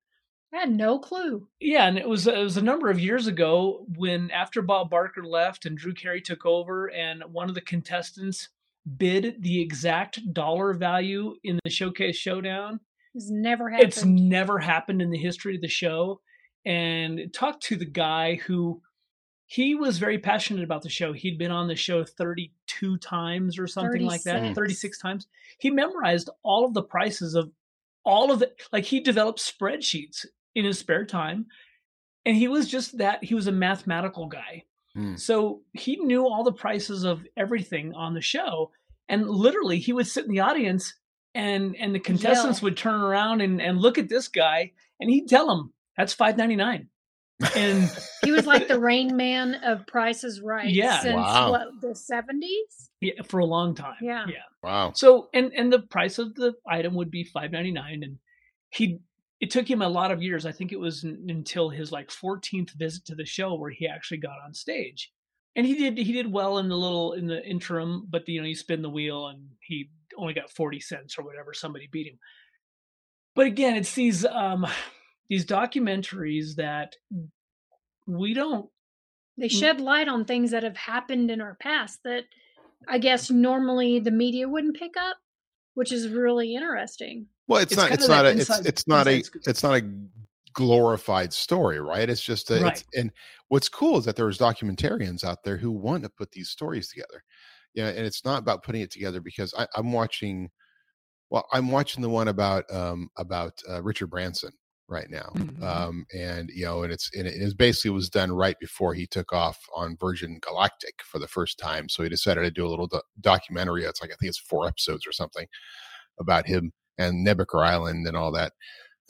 I 0.52 0.58
had 0.58 0.70
no 0.70 0.98
clue. 0.98 1.46
yeah 1.60 1.86
and 1.86 1.96
it 1.96 2.08
was 2.08 2.26
it 2.26 2.36
was 2.36 2.56
a 2.56 2.62
number 2.62 2.90
of 2.90 2.98
years 2.98 3.26
ago 3.26 3.86
when 3.96 4.30
after 4.30 4.62
bob 4.62 4.90
barker 4.90 5.24
left 5.24 5.64
and 5.64 5.76
drew 5.78 5.94
carey 5.94 6.20
took 6.20 6.44
over 6.44 6.90
and 6.90 7.22
one 7.32 7.48
of 7.48 7.54
the 7.54 7.60
contestants 7.60 8.48
bid 8.96 9.42
the 9.42 9.60
exact 9.60 10.18
dollar 10.32 10.72
value 10.74 11.34
in 11.44 11.58
the 11.64 11.70
showcase 11.70 12.16
showdown 12.16 12.80
It's 13.14 13.30
never 13.30 13.68
happened. 13.70 13.88
it's 13.88 14.04
never 14.04 14.58
happened 14.58 15.02
in 15.02 15.10
the 15.10 15.18
history 15.18 15.54
of 15.54 15.60
the 15.62 15.68
show. 15.68 16.20
And 16.66 17.32
talked 17.32 17.62
to 17.64 17.76
the 17.76 17.86
guy 17.86 18.34
who 18.36 18.82
he 19.46 19.74
was 19.74 19.98
very 19.98 20.18
passionate 20.18 20.62
about 20.62 20.82
the 20.82 20.90
show. 20.90 21.12
He'd 21.14 21.38
been 21.38 21.50
on 21.50 21.68
the 21.68 21.74
show 21.74 22.04
32 22.04 22.98
times 22.98 23.58
or 23.58 23.66
something 23.66 24.02
like 24.02 24.22
that, 24.24 24.40
36. 24.54 24.54
36 24.54 24.98
times. 24.98 25.26
He 25.58 25.70
memorized 25.70 26.28
all 26.42 26.64
of 26.66 26.74
the 26.74 26.82
prices 26.82 27.34
of 27.34 27.50
all 28.04 28.30
of 28.30 28.42
it. 28.42 28.60
Like 28.72 28.84
he 28.84 29.00
developed 29.00 29.40
spreadsheets 29.40 30.26
in 30.54 30.64
his 30.64 30.78
spare 30.78 31.04
time. 31.04 31.46
And 32.26 32.36
he 32.36 32.48
was 32.48 32.68
just 32.68 32.98
that, 32.98 33.24
he 33.24 33.34
was 33.34 33.46
a 33.46 33.52
mathematical 33.52 34.26
guy. 34.26 34.64
Hmm. 34.94 35.16
So 35.16 35.62
he 35.72 35.96
knew 35.96 36.26
all 36.26 36.44
the 36.44 36.52
prices 36.52 37.04
of 37.04 37.22
everything 37.36 37.94
on 37.94 38.14
the 38.14 38.20
show. 38.20 38.72
And 39.08 39.28
literally 39.28 39.78
he 39.78 39.92
would 39.92 40.06
sit 40.06 40.24
in 40.26 40.30
the 40.32 40.40
audience 40.40 40.94
and 41.34 41.76
and 41.76 41.94
the 41.94 42.00
contestants 42.00 42.58
Yell. 42.60 42.64
would 42.66 42.76
turn 42.76 43.00
around 43.00 43.40
and, 43.40 43.60
and 43.62 43.78
look 43.80 43.98
at 43.98 44.08
this 44.08 44.26
guy 44.28 44.72
and 44.98 45.08
he'd 45.08 45.28
tell 45.28 45.46
them 45.46 45.72
that's 45.96 46.12
five 46.12 46.36
ninety 46.36 46.56
nine. 46.56 46.88
And 47.56 47.88
he 48.24 48.32
was 48.32 48.46
like 48.46 48.68
the 48.68 48.78
Rain 48.90 49.16
Man 49.16 49.54
of 49.64 49.86
Prices 49.86 50.40
Right. 50.42 50.68
Yeah. 50.68 51.00
Since 51.00 51.14
Wow. 51.16 51.50
what 51.52 51.68
the 51.80 51.94
seventies? 51.94 52.90
yeah, 53.00 53.22
for 53.24 53.38
a 53.40 53.46
long 53.46 53.74
time. 53.74 53.96
Yeah. 54.02 54.26
Yeah. 54.28 54.42
Wow. 54.62 54.92
So 54.94 55.28
and 55.32 55.52
and 55.56 55.72
the 55.72 55.78
price 55.80 56.18
of 56.18 56.34
the 56.34 56.52
item 56.68 56.94
would 56.96 57.10
be 57.10 57.24
five 57.24 57.50
ninety 57.52 57.72
nine, 57.72 58.02
and 58.02 58.18
he 58.70 58.98
it 59.40 59.50
took 59.50 59.68
him 59.68 59.82
a 59.82 59.88
lot 59.88 60.10
of 60.10 60.22
years. 60.22 60.44
I 60.44 60.52
think 60.52 60.72
it 60.72 60.78
was 60.78 61.04
n- 61.04 61.26
until 61.28 61.70
his 61.70 61.90
like 61.90 62.10
fourteenth 62.10 62.70
visit 62.72 63.04
to 63.06 63.14
the 63.14 63.24
show 63.24 63.54
where 63.54 63.70
he 63.70 63.88
actually 63.88 64.18
got 64.18 64.38
on 64.44 64.52
stage, 64.54 65.10
and 65.56 65.66
he 65.66 65.74
did 65.74 65.98
he 65.98 66.12
did 66.12 66.30
well 66.30 66.58
in 66.58 66.68
the 66.68 66.76
little 66.76 67.14
in 67.14 67.26
the 67.26 67.44
interim, 67.44 68.06
but 68.10 68.28
you 68.28 68.40
know 68.40 68.46
you 68.46 68.54
spin 68.54 68.82
the 68.82 68.90
wheel 68.90 69.28
and 69.28 69.48
he 69.60 69.90
only 70.18 70.34
got 70.34 70.50
forty 70.50 70.80
cents 70.80 71.18
or 71.18 71.24
whatever. 71.24 71.54
Somebody 71.54 71.88
beat 71.90 72.06
him. 72.06 72.18
But 73.34 73.46
again, 73.46 73.76
it's 73.76 73.94
these 73.94 74.24
um 74.26 74.66
these 75.28 75.46
documentaries 75.46 76.56
that 76.56 76.96
we 78.06 78.34
don't 78.34 78.68
They 79.38 79.48
shed 79.48 79.80
light 79.80 80.08
on 80.08 80.24
things 80.24 80.50
that 80.50 80.64
have 80.64 80.76
happened 80.76 81.30
in 81.30 81.40
our 81.40 81.56
past 81.60 82.00
that 82.04 82.24
I 82.88 82.98
guess 82.98 83.30
normally 83.30 84.00
the 84.00 84.10
media 84.10 84.48
wouldn't 84.48 84.76
pick 84.76 84.96
up, 84.98 85.18
which 85.74 85.92
is 85.92 86.08
really 86.08 86.54
interesting. 86.54 87.26
Well, 87.50 87.60
it's, 87.60 87.72
It's 87.72 87.80
not. 87.80 87.90
It's 87.90 88.08
not 88.08 88.24
a. 88.26 88.28
It's 88.30 88.38
inside- 88.48 88.66
it's 88.66 88.86
not 88.86 89.08
a. 89.08 89.24
It's 89.46 89.62
not 89.64 89.74
a 89.76 89.92
glorified 90.52 91.32
story, 91.32 91.80
right? 91.80 92.08
It's 92.08 92.22
just 92.22 92.48
a. 92.52 92.64
It's, 92.68 92.84
and 92.94 93.10
what's 93.48 93.68
cool 93.68 93.98
is 93.98 94.04
that 94.04 94.14
there's 94.14 94.38
documentarians 94.38 95.24
out 95.24 95.42
there 95.42 95.56
who 95.56 95.72
want 95.72 96.04
to 96.04 96.10
put 96.10 96.30
these 96.30 96.48
stories 96.48 96.88
together. 96.88 97.24
Yeah, 97.74 97.88
and 97.88 98.06
it's 98.06 98.24
not 98.24 98.38
about 98.38 98.62
putting 98.62 98.82
it 98.82 98.92
together 98.92 99.20
because 99.20 99.52
I, 99.58 99.66
I'm 99.74 99.90
watching. 99.92 100.48
Well, 101.30 101.44
I'm 101.52 101.72
watching 101.72 102.02
the 102.02 102.08
one 102.08 102.28
about 102.28 102.72
um 102.72 103.08
about 103.18 103.60
uh, 103.68 103.82
Richard 103.82 104.10
Branson 104.10 104.52
right 104.86 105.10
now, 105.10 105.30
Mhm. 105.34 105.60
um, 105.62 106.06
and 106.16 106.50
you 106.54 106.64
know, 106.66 106.84
and 106.84 106.92
it's 106.92 107.10
and 107.16 107.26
it 107.26 107.34
is 107.34 107.52
basically 107.54 107.90
was 107.90 108.08
done 108.10 108.30
right 108.30 108.58
before 108.60 108.94
he 108.94 109.08
took 109.08 109.32
off 109.32 109.58
on 109.74 109.96
Virgin 110.00 110.38
Galactic 110.40 110.94
for 111.04 111.18
the 111.18 111.26
first 111.28 111.58
time. 111.58 111.88
So 111.88 112.04
he 112.04 112.08
decided 112.08 112.42
to 112.42 112.50
do 112.52 112.64
a 112.64 112.70
little 112.70 112.86
do- 112.86 113.02
documentary. 113.20 113.82
It's 113.84 114.00
like 114.00 114.10
I 114.12 114.14
think 114.20 114.28
it's 114.28 114.38
four 114.38 114.68
episodes 114.68 115.04
or 115.04 115.10
something 115.12 115.48
about 116.20 116.46
him 116.46 116.72
and 117.00 117.24
Nebuchadnezzar 117.24 117.64
Island 117.66 118.06
and 118.06 118.16
all 118.16 118.32
that. 118.32 118.52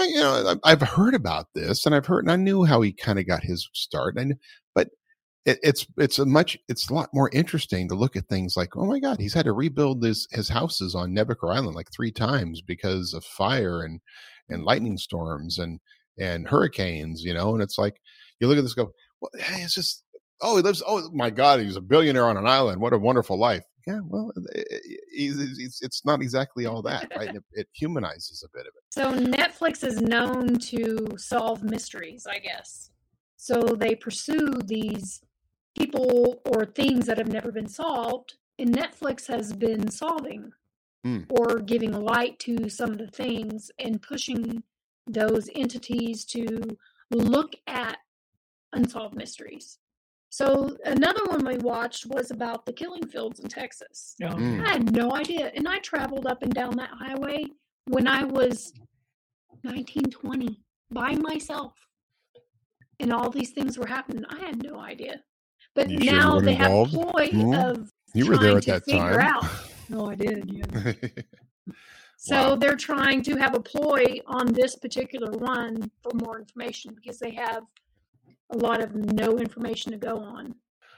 I- 0.00 0.06
You 0.06 0.16
know, 0.20 0.56
I've 0.64 0.82
heard 0.82 1.14
about 1.14 1.46
this, 1.54 1.86
and 1.86 1.94
I've 1.94 2.06
heard, 2.06 2.24
and 2.24 2.32
I 2.32 2.36
knew 2.36 2.64
how 2.64 2.80
he 2.82 2.92
kind 2.92 3.18
of 3.18 3.26
got 3.26 3.44
his 3.44 3.68
start. 3.74 4.16
And 4.18 4.36
but 4.74 4.88
it, 5.46 5.58
it's 5.62 5.86
it's 5.98 6.18
a 6.18 6.26
much 6.26 6.58
it's 6.68 6.90
a 6.90 6.94
lot 6.94 7.10
more 7.14 7.30
interesting 7.32 7.88
to 7.88 7.94
look 7.94 8.16
at 8.16 8.26
things 8.28 8.56
like, 8.56 8.76
oh 8.76 8.86
my 8.86 9.00
God, 9.00 9.20
he's 9.20 9.34
had 9.34 9.46
to 9.46 9.52
rebuild 9.52 10.02
his 10.04 10.26
his 10.32 10.48
houses 10.50 10.94
on 10.94 11.14
Nebuchadnezzar 11.14 11.56
Island 11.56 11.76
like 11.76 11.88
three 11.92 12.12
times 12.12 12.62
because 12.62 13.14
of 13.14 13.24
fire 13.24 13.82
and 13.82 14.00
and 14.48 14.64
lightning 14.64 14.98
storms 14.98 15.58
and 15.58 15.80
and 16.18 16.48
hurricanes. 16.48 17.22
You 17.24 17.34
know, 17.34 17.54
and 17.54 17.62
it's 17.62 17.78
like 17.78 17.96
you 18.40 18.48
look 18.48 18.58
at 18.58 18.62
this, 18.62 18.74
go, 18.74 18.92
well, 19.20 19.30
hey, 19.38 19.62
it's 19.62 19.74
just 19.74 20.04
oh, 20.42 20.56
he 20.56 20.62
lives. 20.62 20.82
Oh 20.86 21.10
my 21.12 21.30
God, 21.30 21.60
he's 21.60 21.76
a 21.76 21.80
billionaire 21.82 22.26
on 22.26 22.36
an 22.36 22.46
island. 22.46 22.80
What 22.80 22.92
a 22.94 22.98
wonderful 22.98 23.38
life. 23.38 23.64
Yeah, 23.90 24.00
well, 24.04 24.32
it, 24.52 24.66
it, 25.12 25.40
it's- 25.58 25.80
it's, 25.82 26.04
not 26.04 26.20
exactly 26.22 26.66
all 26.66 26.82
that, 26.82 27.10
right? 27.16 27.34
It, 27.34 27.44
it 27.52 27.68
humanizes 27.72 28.44
a 28.44 28.48
bit 28.56 28.66
of 28.66 28.72
it. 28.76 28.82
So 28.90 29.12
Netflix 29.12 29.84
is 29.84 30.00
known 30.00 30.58
to 30.58 31.16
solve 31.16 31.62
mysteries, 31.62 32.26
I 32.26 32.38
guess. 32.38 32.90
So 33.36 33.60
they 33.62 33.94
pursue 33.94 34.52
these 34.64 35.20
people 35.78 36.40
or 36.46 36.66
things 36.66 37.06
that 37.06 37.18
have 37.18 37.32
never 37.32 37.50
been 37.52 37.68
solved, 37.68 38.34
and 38.58 38.74
Netflix 38.74 39.26
has 39.26 39.52
been 39.52 39.90
solving 39.90 40.52
Hmm. 41.02 41.20
or 41.30 41.60
giving 41.60 41.92
light 41.92 42.38
to 42.40 42.68
some 42.68 42.90
of 42.90 42.98
the 42.98 43.06
things 43.06 43.70
and 43.78 44.02
pushing 44.02 44.62
those 45.06 45.48
entities 45.54 46.26
to 46.26 46.46
look 47.10 47.54
at 47.66 47.96
unsolved 48.74 49.14
mysteries. 49.16 49.78
So 50.34 50.76
another 50.84 51.24
one 51.26 51.44
we 51.44 51.56
watched 51.58 52.06
was 52.06 52.30
about 52.30 52.64
the 52.64 52.72
killing 52.72 53.06
fields 53.06 53.40
in 53.40 53.48
Texas. 53.48 54.14
you 54.18 54.28
know, 54.28 54.34
Mm. 54.36 54.64
I 54.66 54.72
had 54.72 54.92
no 54.94 55.12
idea. 55.14 55.50
And 55.56 55.66
I 55.68 55.78
traveled 55.80 56.26
up 56.26 56.42
and 56.42 56.54
down 56.54 56.76
that 56.76 56.90
highway 56.90 57.44
when 57.86 58.06
I 58.06 58.22
was 58.24 58.72
19, 59.64 60.04
20 60.04 60.60
by 60.90 61.16
myself. 61.16 61.74
And 63.00 63.12
all 63.12 63.28
these 63.30 63.50
things 63.50 63.76
were 63.76 63.86
happening. 63.86 64.24
I 64.28 64.38
had 64.38 64.62
no 64.62 64.78
idea. 64.78 65.22
But 65.74 65.90
You 65.90 65.98
now 65.98 66.34
weren't 66.34 66.44
they 66.46 66.54
have 66.54 66.70
involved? 66.70 66.92
ploy 66.92 67.28
Mhm. 67.30 67.70
of 67.70 67.92
You 68.14 68.26
were 68.26 68.38
there 68.38 68.52
trying 68.52 68.56
at 68.58 68.64
that 68.66 68.84
figure 68.84 69.18
time. 69.18 69.20
out. 69.20 69.44
No, 69.88 70.08
I 70.08 70.14
did. 70.14 70.48
Yeah. 70.48 70.92
So 72.16 72.54
they're 72.54 72.76
trying 72.76 73.22
to 73.22 73.36
have 73.38 73.54
a 73.56 73.60
ploy 73.60 74.20
on 74.26 74.52
this 74.52 74.76
particular 74.76 75.32
one 75.32 75.90
for 76.02 76.12
more 76.14 76.38
information 76.38 76.94
because 76.94 77.18
they 77.18 77.30
have 77.30 77.62
a 78.50 78.56
lot 78.56 78.80
of 78.80 78.94
no 78.94 79.38
information 79.38 79.92
to 79.92 79.98
go 79.98 80.18
on. 80.18 80.54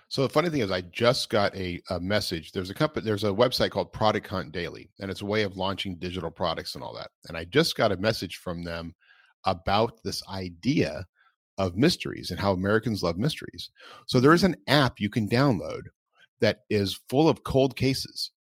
So 0.08 0.22
the 0.22 0.28
funny 0.28 0.50
thing 0.50 0.60
is, 0.60 0.70
I 0.70 0.82
just 0.82 1.30
got 1.30 1.56
a, 1.56 1.80
a 1.88 1.98
message. 1.98 2.52
There's 2.52 2.68
a 2.68 2.74
company, 2.74 3.04
there's 3.04 3.24
a 3.24 3.28
website 3.28 3.70
called 3.70 3.94
Product 3.94 4.26
Hunt 4.26 4.52
Daily, 4.52 4.90
and 5.00 5.10
it's 5.10 5.22
a 5.22 5.26
way 5.26 5.42
of 5.42 5.56
launching 5.56 5.96
digital 5.96 6.30
products 6.30 6.74
and 6.74 6.84
all 6.84 6.94
that. 6.94 7.10
And 7.28 7.36
I 7.36 7.44
just 7.44 7.76
got 7.76 7.92
a 7.92 7.96
message 7.96 8.36
from 8.36 8.62
them 8.62 8.94
about 9.46 10.02
this 10.04 10.22
idea 10.28 11.06
of 11.56 11.76
mysteries 11.76 12.30
and 12.30 12.38
how 12.38 12.52
Americans 12.52 13.02
love 13.02 13.16
mysteries. 13.16 13.70
So 14.06 14.20
there 14.20 14.34
is 14.34 14.44
an 14.44 14.56
app 14.66 15.00
you 15.00 15.08
can 15.08 15.28
download 15.28 15.82
that 16.40 16.60
is 16.68 17.00
full 17.08 17.28
of 17.28 17.44
cold 17.44 17.76
cases, 17.76 18.32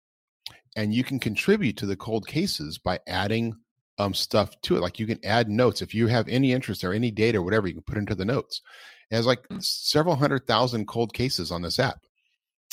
and 0.75 0.93
you 0.93 1.05
can 1.05 1.21
contribute 1.21 1.77
to 1.77 1.87
the 1.87 1.97
cold 1.97 2.27
cases 2.27 2.79
by 2.79 2.99
adding 3.07 3.55
um, 3.99 4.15
stuff 4.15 4.61
to 4.63 4.77
it. 4.77 4.81
Like 4.81 4.99
you 4.99 5.07
can 5.07 5.25
add 5.25 5.49
notes 5.49 5.83
if 5.83 5.95
you 5.95 6.07
have 6.09 6.27
any 6.27 6.53
interest 6.53 6.83
or 6.83 6.93
any 6.93 7.11
data 7.11 7.39
or 7.39 7.43
whatever, 7.43 7.69
you 7.69 7.75
can 7.75 7.83
put 7.83 7.99
into 7.99 8.15
the 8.15 8.25
notes. 8.25 8.63
It 9.11 9.17
has 9.17 9.27
like 9.27 9.45
several 9.59 10.17
hundred 10.17 10.47
thousand 10.47 10.87
cold 10.87 11.13
cases 11.13 11.51
on 11.51 11.63
this 11.63 11.79
app. 11.79 12.01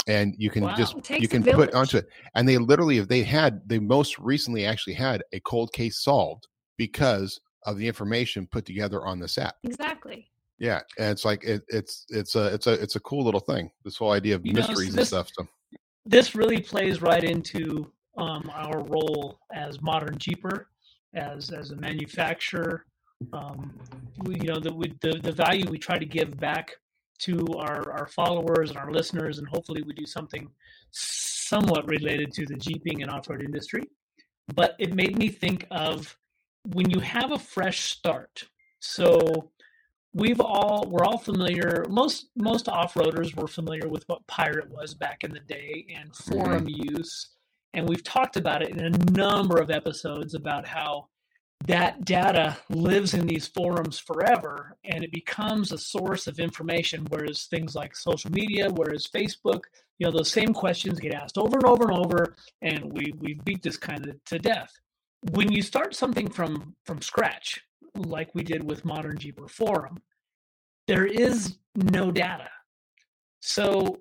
And 0.07 0.35
you 0.37 0.49
can 0.49 0.63
Wow. 0.63 0.75
just 0.75 1.09
you 1.09 1.27
can 1.27 1.43
put 1.43 1.73
onto 1.73 1.97
it. 1.97 2.07
And 2.35 2.47
they 2.47 2.57
literally 2.57 2.99
if 2.99 3.07
they 3.07 3.23
had 3.23 3.67
they 3.67 3.79
most 3.79 4.19
recently 4.19 4.65
actually 4.65 4.93
had 4.93 5.23
a 5.33 5.39
cold 5.41 5.73
case 5.73 6.01
solved 6.01 6.47
because 6.77 7.39
of 7.65 7.77
the 7.77 7.87
information 7.87 8.47
put 8.47 8.65
together 8.65 9.05
on 9.05 9.19
this 9.19 9.37
app. 9.37 9.55
Exactly. 9.63 10.29
Yeah. 10.59 10.81
And 10.97 11.11
it's 11.11 11.25
like 11.25 11.43
it, 11.43 11.63
it's 11.67 12.05
it's 12.09 12.35
a 12.35 12.53
it's 12.53 12.67
a 12.67 12.73
it's 12.73 12.95
a 12.95 12.99
cool 13.01 13.25
little 13.25 13.39
thing. 13.39 13.71
This 13.83 13.97
whole 13.97 14.11
idea 14.11 14.35
of 14.35 14.45
You 14.45 14.53
know, 14.53 14.61
so 14.61 14.69
mysteries 14.69 14.95
and 14.95 15.07
stuff. 15.07 15.29
So 15.37 15.47
this 16.05 16.35
really 16.35 16.61
plays 16.61 17.01
right 17.01 17.23
into 17.23 17.91
um, 18.17 18.49
our 18.53 18.83
role 18.85 19.39
as 19.53 19.81
modern 19.81 20.17
jeeper 20.17 20.69
as 21.15 21.51
as 21.51 21.71
a 21.71 21.75
manufacturer 21.75 22.85
um, 23.33 23.73
we, 24.23 24.35
you 24.35 24.47
know 24.47 24.59
the, 24.59 24.73
we, 24.73 24.93
the 25.01 25.19
the 25.23 25.31
value 25.31 25.65
we 25.69 25.77
try 25.77 25.97
to 25.97 26.05
give 26.05 26.37
back 26.39 26.71
to 27.19 27.45
our 27.57 27.91
our 27.91 28.07
followers 28.07 28.69
and 28.69 28.77
our 28.77 28.91
listeners 28.91 29.39
and 29.39 29.47
hopefully 29.47 29.81
we 29.81 29.93
do 29.93 30.05
something 30.05 30.49
somewhat 30.91 31.87
related 31.87 32.31
to 32.33 32.45
the 32.45 32.55
jeeping 32.55 33.01
and 33.01 33.11
off-road 33.11 33.41
industry. 33.41 33.83
But 34.53 34.75
it 34.79 34.93
made 34.93 35.17
me 35.17 35.29
think 35.29 35.65
of 35.71 36.17
when 36.73 36.89
you 36.89 36.99
have 36.99 37.31
a 37.31 37.39
fresh 37.39 37.81
start. 37.91 38.43
So 38.79 39.51
we've 40.13 40.39
all 40.39 40.87
we're 40.89 41.05
all 41.05 41.17
familiar 41.17 41.85
most 41.89 42.29
most 42.35 42.69
off-roaders 42.69 43.35
were 43.35 43.47
familiar 43.47 43.87
with 43.87 44.03
what 44.07 44.25
pirate 44.27 44.69
was 44.69 44.93
back 44.93 45.23
in 45.23 45.31
the 45.31 45.39
day 45.41 45.85
and 45.95 46.15
forum 46.15 46.67
use. 46.67 47.29
And 47.73 47.87
we've 47.87 48.03
talked 48.03 48.37
about 48.37 48.61
it 48.61 48.69
in 48.69 48.79
a 48.79 48.97
number 49.11 49.57
of 49.57 49.69
episodes 49.69 50.33
about 50.33 50.65
how 50.65 51.09
that 51.65 52.05
data 52.05 52.55
lives 52.69 53.13
in 53.13 53.25
these 53.25 53.47
forums 53.47 53.97
forever 53.97 54.77
and 54.85 55.03
it 55.03 55.11
becomes 55.11 55.71
a 55.71 55.77
source 55.77 56.27
of 56.27 56.39
information 56.39 57.05
whereas 57.09 57.45
things 57.45 57.75
like 57.75 57.95
social 57.95 58.31
media 58.31 58.69
whereas 58.75 59.07
facebook 59.07 59.61
you 59.99 60.05
know 60.05 60.11
those 60.11 60.31
same 60.31 60.53
questions 60.53 60.99
get 60.99 61.13
asked 61.13 61.37
over 61.37 61.57
and 61.57 61.65
over 61.65 61.89
and 61.89 62.05
over 62.05 62.35
and 62.61 62.93
we 62.93 63.13
we 63.19 63.39
beat 63.45 63.63
this 63.63 63.77
kind 63.77 64.07
of 64.07 64.23
to 64.25 64.39
death. 64.39 64.71
When 65.31 65.51
you 65.51 65.61
start 65.61 65.95
something 65.95 66.29
from 66.29 66.75
from 66.85 67.01
scratch 67.01 67.61
like 67.95 68.33
we 68.35 68.43
did 68.43 68.63
with 68.63 68.85
modern 68.85 69.17
jeeper 69.17 69.47
forum 69.47 69.97
there 70.87 71.05
is 71.05 71.57
no 71.75 72.11
data. 72.11 72.49
So 73.41 73.99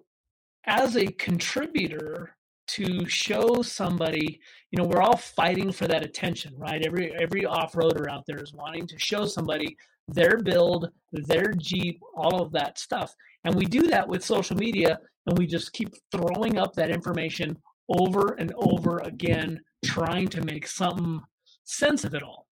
as 0.67 0.97
a 0.97 1.07
contributor 1.07 2.36
to 2.67 3.07
show 3.09 3.63
somebody 3.63 4.41
you 4.71 4.79
know 4.79 4.85
we're 4.85 5.03
all 5.03 5.17
fighting 5.17 5.73
for 5.73 5.87
that 5.87 6.05
attention 6.05 6.53
right? 6.57 6.85
Every 6.85 7.15
every 7.21 7.45
off-roader 7.45 8.11
out 8.11 8.25
there 8.27 8.43
is 8.43 8.53
wanting 8.53 8.87
to 8.87 8.99
show 8.99 9.27
somebody 9.27 9.77
their 10.09 10.39
build 10.39 10.91
their 11.13 11.53
jeep 11.53 12.01
all 12.17 12.43
of 12.43 12.53
that 12.53 12.79
stuff. 12.79 13.15
And 13.45 13.55
we 13.55 13.65
do 13.65 13.83
that 13.89 14.07
with 14.07 14.25
social 14.25 14.57
media 14.57 14.99
and 15.27 15.39
we 15.39 15.47
just 15.47 15.73
keep 15.73 15.95
throwing 16.13 16.59
up 16.59 16.75
that 16.75 16.91
information 16.91 17.57
over 17.89 18.35
and 18.39 18.53
over 18.57 18.99
again 18.99 19.61
trying 19.85 20.29
to 20.29 20.45
make 20.45 20.67
some 20.67 21.25
sense 21.65 22.05
of 22.05 22.15
it 22.15 22.23
all. 22.23 22.47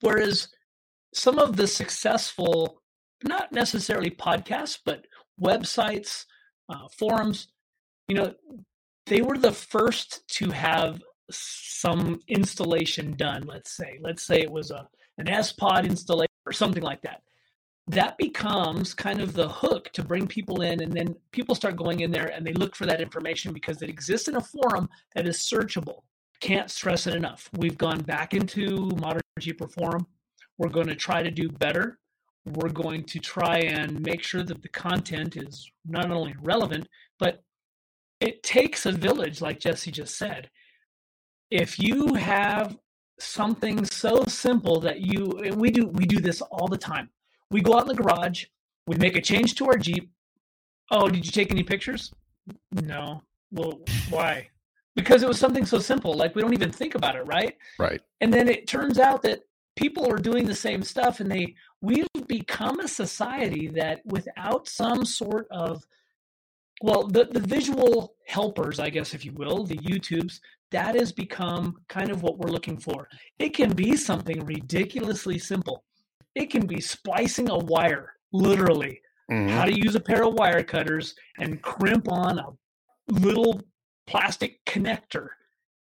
Whereas 0.00 0.48
some 1.14 1.38
of 1.38 1.56
the 1.56 1.66
successful 1.66 2.82
not 3.24 3.52
necessarily 3.52 4.10
podcasts 4.10 4.78
but 4.84 5.06
websites 5.40 6.24
uh, 6.68 6.88
forums 6.98 7.48
you 8.08 8.14
know 8.14 8.34
they 9.06 9.20
were 9.20 9.38
the 9.38 9.52
first 9.52 10.26
to 10.28 10.50
have 10.50 11.02
some 11.30 12.20
installation 12.28 13.14
done 13.14 13.42
let's 13.46 13.76
say. 13.76 13.98
Let's 14.00 14.22
say 14.22 14.40
it 14.40 14.50
was 14.50 14.70
a 14.70 14.88
an 15.18 15.26
sPOD 15.26 15.84
installation 15.84 16.32
or 16.46 16.52
something 16.52 16.82
like 16.82 17.02
that. 17.02 17.22
That 17.88 18.16
becomes 18.16 18.94
kind 18.94 19.20
of 19.20 19.34
the 19.34 19.48
hook 19.48 19.90
to 19.92 20.04
bring 20.04 20.26
people 20.26 20.62
in 20.62 20.82
and 20.82 20.92
then 20.92 21.16
people 21.32 21.54
start 21.54 21.76
going 21.76 22.00
in 22.00 22.10
there 22.10 22.26
and 22.26 22.46
they 22.46 22.52
look 22.52 22.74
for 22.74 22.86
that 22.86 23.00
information 23.00 23.52
because 23.52 23.82
it 23.82 23.90
exists 23.90 24.28
in 24.28 24.36
a 24.36 24.40
forum 24.40 24.88
that 25.14 25.26
is 25.26 25.38
searchable. 25.38 26.02
Can't 26.40 26.70
stress 26.70 27.06
it 27.06 27.14
enough. 27.14 27.50
We've 27.56 27.78
gone 27.78 28.00
back 28.00 28.34
into 28.34 28.90
modern 29.00 29.22
jeeper 29.38 29.68
forum. 29.68 30.06
We're 30.58 30.68
going 30.68 30.88
to 30.88 30.94
try 30.94 31.22
to 31.22 31.30
do 31.30 31.48
better. 31.48 31.98
We're 32.44 32.70
going 32.70 33.04
to 33.04 33.18
try 33.18 33.58
and 33.58 34.00
make 34.00 34.22
sure 34.22 34.42
that 34.42 34.62
the 34.62 34.68
content 34.68 35.36
is 35.36 35.70
not 35.84 36.10
only 36.10 36.34
relevant 36.42 36.88
but 37.18 37.42
it 38.22 38.42
takes 38.42 38.86
a 38.86 38.92
village, 38.92 39.40
like 39.40 39.60
Jessy 39.60 39.90
just 39.90 40.16
said. 40.16 40.48
If 41.50 41.78
you 41.78 42.14
have 42.14 42.78
something 43.22 43.84
so 43.84 44.24
simple 44.26 44.80
that 44.80 45.00
you 45.00 45.30
and 45.44 45.56
we 45.56 45.70
do 45.70 45.86
we 45.86 46.04
do 46.04 46.20
this 46.20 46.40
all 46.40 46.68
the 46.68 46.78
time. 46.78 47.08
We 47.50 47.60
go 47.60 47.74
out 47.74 47.82
in 47.82 47.88
the 47.88 48.02
garage, 48.02 48.46
we 48.86 48.96
make 48.96 49.16
a 49.16 49.20
change 49.20 49.54
to 49.56 49.66
our 49.66 49.76
Jeep. 49.76 50.10
Oh, 50.90 51.08
did 51.08 51.24
you 51.24 51.32
take 51.32 51.50
any 51.50 51.62
pictures? 51.62 52.12
No. 52.72 53.22
Well, 53.50 53.80
why? 54.10 54.48
Because 54.96 55.22
it 55.22 55.28
was 55.28 55.38
something 55.38 55.64
so 55.64 55.78
simple, 55.78 56.14
like 56.14 56.34
we 56.34 56.42
don't 56.42 56.54
even 56.54 56.72
think 56.72 56.94
about 56.94 57.16
it, 57.16 57.26
right? 57.26 57.56
Right. 57.78 58.00
And 58.20 58.32
then 58.32 58.48
it 58.48 58.66
turns 58.66 58.98
out 58.98 59.22
that 59.22 59.40
people 59.76 60.10
are 60.10 60.18
doing 60.18 60.44
the 60.44 60.54
same 60.54 60.82
stuff 60.82 61.20
and 61.20 61.30
they 61.30 61.54
we've 61.80 62.06
become 62.26 62.80
a 62.80 62.88
society 62.88 63.68
that 63.68 64.04
without 64.04 64.68
some 64.68 65.04
sort 65.04 65.46
of 65.50 65.84
well 66.82 67.06
the, 67.06 67.24
the 67.24 67.40
visual 67.40 68.14
helpers 68.26 68.78
i 68.78 68.90
guess 68.90 69.14
if 69.14 69.24
you 69.24 69.32
will 69.32 69.64
the 69.64 69.78
youtubes 69.78 70.40
that 70.72 70.94
has 70.94 71.12
become 71.12 71.76
kind 71.88 72.10
of 72.10 72.22
what 72.22 72.38
we're 72.38 72.50
looking 72.50 72.78
for. 72.78 73.06
It 73.38 73.50
can 73.50 73.72
be 73.72 73.94
something 73.94 74.44
ridiculously 74.44 75.38
simple. 75.38 75.84
It 76.34 76.50
can 76.50 76.66
be 76.66 76.80
splicing 76.80 77.50
a 77.50 77.58
wire 77.58 78.14
literally. 78.32 79.00
Mm-hmm. 79.30 79.50
how 79.50 79.64
to 79.64 79.72
use 79.72 79.94
a 79.94 80.00
pair 80.00 80.24
of 80.24 80.34
wire 80.34 80.64
cutters 80.64 81.14
and 81.38 81.62
crimp 81.62 82.10
on 82.10 82.40
a 82.40 82.48
little 83.08 83.62
plastic 84.08 84.62
connector. 84.66 85.28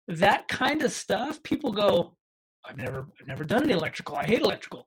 That 0.06 0.46
kind 0.48 0.82
of 0.82 0.92
stuff 0.92 1.42
people 1.42 1.72
go 1.72 2.14
i've 2.68 2.76
never 2.76 3.06
i've 3.20 3.26
never 3.26 3.42
done 3.42 3.64
any 3.64 3.72
electrical. 3.72 4.16
I 4.16 4.26
hate 4.26 4.42
electrical. 4.42 4.86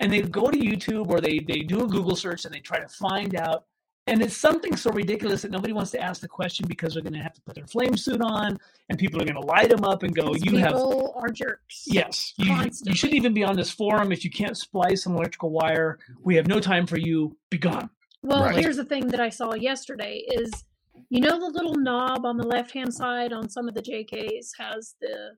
And 0.00 0.12
they 0.12 0.22
go 0.22 0.50
to 0.50 0.58
youtube 0.58 1.08
or 1.08 1.20
they 1.20 1.38
they 1.38 1.60
do 1.60 1.84
a 1.84 1.86
google 1.86 2.16
search 2.16 2.44
and 2.44 2.52
they 2.52 2.60
try 2.60 2.80
to 2.80 2.88
find 2.88 3.36
out 3.36 3.64
and 4.08 4.22
it's 4.22 4.36
something 4.36 4.74
so 4.74 4.90
ridiculous 4.90 5.42
that 5.42 5.50
nobody 5.50 5.72
wants 5.72 5.90
to 5.92 6.00
ask 6.00 6.20
the 6.20 6.28
question 6.28 6.66
because 6.66 6.94
they're 6.94 7.02
going 7.02 7.12
to 7.12 7.22
have 7.22 7.34
to 7.34 7.40
put 7.42 7.54
their 7.54 7.66
flame 7.66 7.96
suit 7.96 8.20
on, 8.22 8.58
and 8.88 8.98
people 8.98 9.20
are 9.20 9.24
going 9.24 9.40
to 9.40 9.46
light 9.46 9.68
them 9.68 9.84
up 9.84 10.02
and 10.02 10.14
go, 10.14 10.34
"You 10.34 10.52
people 10.52 11.12
have." 11.12 11.22
are 11.22 11.28
jerks. 11.30 11.84
Yes, 11.86 12.34
you, 12.38 12.52
you 12.84 12.94
shouldn't 12.94 13.16
even 13.16 13.34
be 13.34 13.44
on 13.44 13.56
this 13.56 13.70
forum 13.70 14.10
if 14.10 14.24
you 14.24 14.30
can't 14.30 14.56
splice 14.56 15.06
an 15.06 15.14
electrical 15.14 15.50
wire. 15.50 15.98
We 16.22 16.34
have 16.36 16.46
no 16.46 16.58
time 16.58 16.86
for 16.86 16.96
you. 16.96 17.36
Be 17.50 17.58
gone. 17.58 17.90
Well, 18.22 18.44
right. 18.44 18.56
here's 18.56 18.76
the 18.76 18.84
thing 18.84 19.08
that 19.08 19.20
I 19.20 19.28
saw 19.28 19.54
yesterday: 19.54 20.24
is 20.28 20.64
you 21.10 21.20
know 21.20 21.38
the 21.38 21.52
little 21.52 21.76
knob 21.76 22.24
on 22.24 22.36
the 22.36 22.46
left 22.46 22.72
hand 22.72 22.92
side 22.92 23.32
on 23.32 23.48
some 23.48 23.68
of 23.68 23.74
the 23.74 23.82
JKs 23.82 24.50
has 24.58 24.94
the 25.00 25.36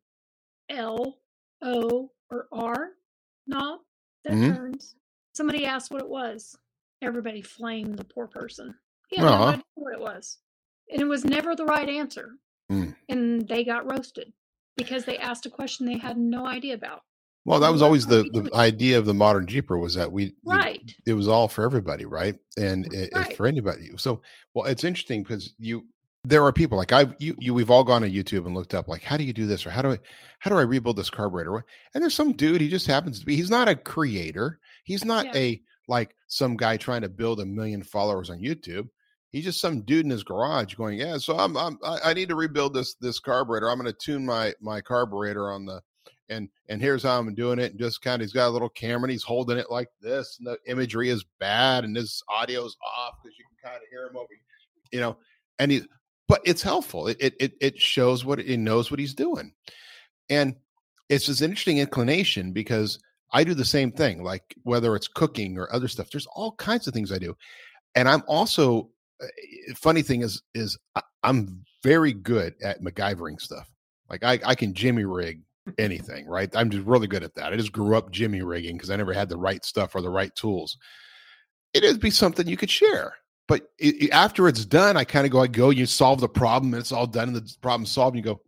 L, 0.70 1.18
O, 1.62 2.10
or 2.30 2.46
R 2.52 2.90
knob 3.46 3.80
that 4.24 4.34
mm-hmm. 4.34 4.54
turns. 4.54 4.94
Somebody 5.32 5.64
asked 5.64 5.90
what 5.90 6.02
it 6.02 6.08
was 6.08 6.56
everybody 7.02 7.42
flamed 7.42 7.98
the 7.98 8.04
poor 8.04 8.26
person. 8.26 8.74
He 9.08 9.16
had 9.16 9.24
no 9.24 9.42
idea 9.42 9.64
what 9.74 9.94
it 9.94 10.00
was. 10.00 10.38
And 10.92 11.00
it 11.00 11.06
was 11.06 11.24
never 11.24 11.54
the 11.54 11.64
right 11.64 11.88
answer. 11.88 12.32
Mm. 12.70 12.94
And 13.08 13.48
they 13.48 13.64
got 13.64 13.90
roasted 13.90 14.32
because 14.76 15.04
they 15.04 15.18
asked 15.18 15.46
a 15.46 15.50
question 15.50 15.86
they 15.86 15.98
had 15.98 16.18
no 16.18 16.46
idea 16.46 16.74
about. 16.74 17.02
Well, 17.44 17.60
that 17.60 17.72
was 17.72 17.82
always 17.82 18.06
the, 18.06 18.22
the 18.32 18.50
idea 18.54 18.98
of 18.98 19.06
the 19.06 19.14
modern 19.14 19.46
Jeeper 19.46 19.78
was 19.78 19.94
that 19.94 20.12
we 20.12 20.34
right 20.44 20.82
it, 20.84 21.10
it 21.10 21.14
was 21.14 21.26
all 21.26 21.48
for 21.48 21.64
everybody, 21.64 22.04
right? 22.04 22.36
And 22.58 22.92
it, 22.92 23.10
right. 23.14 23.36
for 23.36 23.46
anybody. 23.46 23.90
So, 23.96 24.20
well, 24.52 24.66
it's 24.66 24.84
interesting 24.84 25.22
because 25.22 25.54
you 25.58 25.86
there 26.24 26.44
are 26.44 26.52
people 26.52 26.76
like 26.76 26.92
I 26.92 27.06
you 27.18 27.34
you 27.38 27.54
we've 27.54 27.70
all 27.70 27.82
gone 27.82 28.02
to 28.02 28.10
YouTube 28.10 28.44
and 28.44 28.54
looked 28.54 28.74
up 28.74 28.88
like 28.88 29.02
how 29.02 29.16
do 29.16 29.24
you 29.24 29.32
do 29.32 29.46
this 29.46 29.64
or 29.66 29.70
how 29.70 29.80
do 29.80 29.92
I 29.92 29.98
how 30.38 30.50
do 30.50 30.58
I 30.58 30.62
rebuild 30.62 30.96
this 30.96 31.08
carburetor? 31.08 31.64
And 31.94 32.02
there's 32.02 32.14
some 32.14 32.32
dude 32.32 32.60
he 32.60 32.68
just 32.68 32.86
happens 32.86 33.20
to 33.20 33.26
be 33.26 33.36
he's 33.36 33.50
not 33.50 33.68
a 33.68 33.74
creator. 33.74 34.58
He's 34.84 35.04
not 35.04 35.26
yeah. 35.26 35.36
a 35.36 35.62
like 35.90 36.14
some 36.28 36.56
guy 36.56 36.76
trying 36.76 37.02
to 37.02 37.08
build 37.08 37.40
a 37.40 37.44
million 37.44 37.82
followers 37.82 38.30
on 38.30 38.38
YouTube. 38.38 38.88
He's 39.32 39.44
just 39.44 39.60
some 39.60 39.82
dude 39.82 40.04
in 40.04 40.10
his 40.10 40.22
garage 40.22 40.74
going, 40.74 40.98
"Yeah, 40.98 41.18
so 41.18 41.36
I'm, 41.36 41.56
I'm 41.56 41.78
I 41.82 42.14
need 42.14 42.28
to 42.30 42.36
rebuild 42.36 42.74
this 42.74 42.94
this 42.94 43.18
carburetor. 43.18 43.68
I'm 43.68 43.78
going 43.78 43.92
to 43.92 43.98
tune 43.98 44.24
my 44.24 44.54
my 44.60 44.80
carburetor 44.80 45.52
on 45.52 45.66
the 45.66 45.82
and 46.30 46.48
and 46.68 46.80
here's 46.80 47.02
how 47.02 47.18
I'm 47.18 47.34
doing 47.34 47.58
it. 47.58 47.72
And 47.72 47.80
just 47.80 48.02
kind 48.02 48.22
of 48.22 48.26
he's 48.26 48.32
got 48.32 48.48
a 48.48 48.50
little 48.50 48.68
camera 48.68 49.04
and 49.04 49.10
he's 49.10 49.24
holding 49.24 49.58
it 49.58 49.70
like 49.70 49.88
this, 50.00 50.38
and 50.38 50.46
the 50.46 50.58
imagery 50.66 51.10
is 51.10 51.24
bad 51.38 51.84
and 51.84 51.96
his 51.96 52.22
audio's 52.28 52.76
off 52.82 53.14
because 53.22 53.36
you 53.36 53.44
can 53.44 53.70
kind 53.70 53.82
of 53.82 53.88
hear 53.90 54.06
him 54.06 54.16
over, 54.16 54.28
you 54.92 55.00
know. 55.00 55.16
And 55.58 55.72
he, 55.72 55.82
but 56.28 56.40
it's 56.44 56.62
helpful. 56.62 57.08
It 57.08 57.18
it 57.20 57.52
it 57.60 57.80
shows 57.80 58.24
what 58.24 58.38
it 58.38 58.58
knows 58.58 58.90
what 58.90 59.00
he's 59.00 59.14
doing, 59.14 59.52
and 60.28 60.54
it's 61.08 61.26
this 61.26 61.42
interesting 61.42 61.78
inclination 61.78 62.52
because 62.52 63.00
I 63.32 63.44
do 63.44 63.54
the 63.54 63.64
same 63.64 63.92
thing, 63.92 64.22
like 64.22 64.54
whether 64.64 64.96
it's 64.96 65.08
cooking 65.08 65.58
or 65.58 65.72
other 65.72 65.88
stuff. 65.88 66.10
There's 66.10 66.26
all 66.34 66.52
kinds 66.52 66.86
of 66.86 66.94
things 66.94 67.12
I 67.12 67.18
do, 67.18 67.36
and 67.94 68.08
I'm 68.08 68.22
also. 68.26 68.90
Uh, 69.22 69.26
funny 69.76 70.00
thing 70.00 70.22
is, 70.22 70.42
is 70.54 70.78
I'm 71.22 71.62
very 71.82 72.14
good 72.14 72.54
at 72.62 72.82
MacGyvering 72.82 73.40
stuff. 73.40 73.70
Like 74.08 74.24
I, 74.24 74.40
I 74.44 74.54
can 74.54 74.74
jimmy 74.74 75.04
rig 75.04 75.42
anything, 75.78 76.26
right? 76.26 76.50
I'm 76.56 76.70
just 76.70 76.86
really 76.86 77.06
good 77.06 77.22
at 77.22 77.34
that. 77.34 77.52
I 77.52 77.56
just 77.56 77.72
grew 77.72 77.96
up 77.96 78.10
jimmy 78.10 78.42
rigging 78.42 78.76
because 78.76 78.90
I 78.90 78.96
never 78.96 79.12
had 79.12 79.28
the 79.28 79.36
right 79.36 79.64
stuff 79.64 79.94
or 79.94 80.00
the 80.00 80.10
right 80.10 80.34
tools. 80.34 80.76
It'd 81.74 82.00
be 82.00 82.10
something 82.10 82.48
you 82.48 82.56
could 82.56 82.70
share, 82.70 83.14
but 83.46 83.68
it, 83.78 84.10
after 84.10 84.48
it's 84.48 84.64
done, 84.64 84.96
I 84.96 85.04
kind 85.04 85.26
of 85.26 85.32
go, 85.32 85.40
I 85.40 85.46
go, 85.46 85.70
you 85.70 85.86
solve 85.86 86.20
the 86.20 86.28
problem, 86.28 86.72
and 86.72 86.80
it's 86.80 86.92
all 86.92 87.06
done, 87.06 87.28
and 87.28 87.36
the 87.36 87.54
problem 87.60 87.86
solved. 87.86 88.16
And 88.16 88.24
you 88.24 88.32
go, 88.32 88.40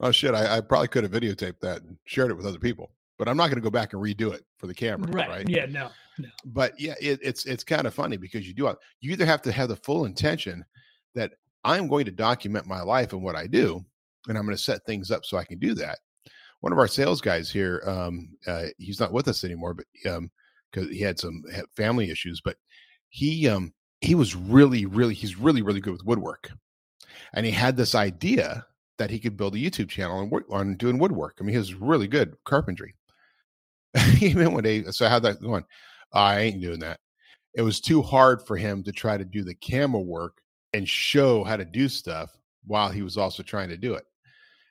oh 0.00 0.10
shit, 0.10 0.34
I, 0.34 0.58
I 0.58 0.60
probably 0.60 0.88
could 0.88 1.04
have 1.04 1.12
videotaped 1.12 1.60
that 1.60 1.82
and 1.82 1.96
shared 2.04 2.30
it 2.30 2.36
with 2.36 2.46
other 2.46 2.58
people 2.58 2.90
but 3.24 3.30
I'm 3.30 3.38
not 3.38 3.46
going 3.46 3.56
to 3.56 3.62
go 3.62 3.70
back 3.70 3.94
and 3.94 4.02
redo 4.02 4.34
it 4.34 4.44
for 4.58 4.66
the 4.66 4.74
camera. 4.74 5.10
Right. 5.10 5.28
right? 5.28 5.48
Yeah. 5.48 5.64
No. 5.64 5.88
No. 6.18 6.28
But 6.44 6.78
yeah, 6.78 6.94
it, 7.00 7.20
it's 7.22 7.46
it's 7.46 7.64
kind 7.64 7.86
of 7.86 7.94
funny 7.94 8.18
because 8.18 8.46
you 8.46 8.52
do 8.52 8.72
you 9.00 9.12
either 9.12 9.24
have 9.24 9.40
to 9.42 9.52
have 9.52 9.70
the 9.70 9.76
full 9.76 10.04
intention 10.04 10.62
that 11.14 11.32
I'm 11.64 11.88
going 11.88 12.04
to 12.04 12.10
document 12.10 12.66
my 12.66 12.82
life 12.82 13.14
and 13.14 13.22
what 13.22 13.34
I 13.34 13.46
do, 13.46 13.82
and 14.28 14.36
I'm 14.36 14.44
going 14.44 14.56
to 14.56 14.62
set 14.62 14.84
things 14.84 15.10
up 15.10 15.24
so 15.24 15.38
I 15.38 15.44
can 15.44 15.58
do 15.58 15.74
that. 15.76 16.00
One 16.60 16.72
of 16.72 16.78
our 16.78 16.86
sales 16.86 17.22
guys 17.22 17.50
here, 17.50 17.82
um, 17.86 18.36
uh, 18.46 18.66
he's 18.76 19.00
not 19.00 19.12
with 19.12 19.26
us 19.26 19.42
anymore, 19.42 19.72
but 19.74 19.86
um, 20.10 20.30
because 20.70 20.90
he 20.90 21.00
had 21.00 21.18
some 21.18 21.42
had 21.50 21.64
family 21.74 22.10
issues, 22.10 22.42
but 22.44 22.56
he 23.08 23.48
um 23.48 23.72
he 24.02 24.14
was 24.14 24.36
really 24.36 24.84
really 24.84 25.14
he's 25.14 25.38
really 25.38 25.62
really 25.62 25.80
good 25.80 25.94
with 25.94 26.04
woodwork, 26.04 26.50
and 27.32 27.46
he 27.46 27.52
had 27.52 27.78
this 27.78 27.94
idea 27.94 28.66
that 28.98 29.10
he 29.10 29.18
could 29.18 29.36
build 29.36 29.54
a 29.54 29.58
YouTube 29.58 29.88
channel 29.88 30.20
and 30.20 30.30
work 30.30 30.44
on 30.50 30.76
doing 30.76 30.98
woodwork. 30.98 31.38
I 31.40 31.44
mean, 31.44 31.54
he 31.54 31.58
was 31.58 31.74
really 31.74 32.06
good 32.06 32.36
carpentry. 32.44 32.94
He 34.16 34.34
went 34.34 34.52
one 34.52 34.62
day. 34.64 34.84
So 34.90 35.08
how'd 35.08 35.22
that 35.24 35.40
going? 35.40 35.64
I 36.12 36.40
ain't 36.40 36.60
doing 36.60 36.80
that. 36.80 37.00
It 37.54 37.62
was 37.62 37.80
too 37.80 38.02
hard 38.02 38.46
for 38.46 38.56
him 38.56 38.82
to 38.84 38.92
try 38.92 39.16
to 39.16 39.24
do 39.24 39.42
the 39.44 39.54
camera 39.54 40.00
work 40.00 40.38
and 40.72 40.88
show 40.88 41.44
how 41.44 41.56
to 41.56 41.64
do 41.64 41.88
stuff 41.88 42.30
while 42.66 42.90
he 42.90 43.02
was 43.02 43.16
also 43.16 43.42
trying 43.42 43.68
to 43.68 43.76
do 43.76 43.94
it. 43.94 44.04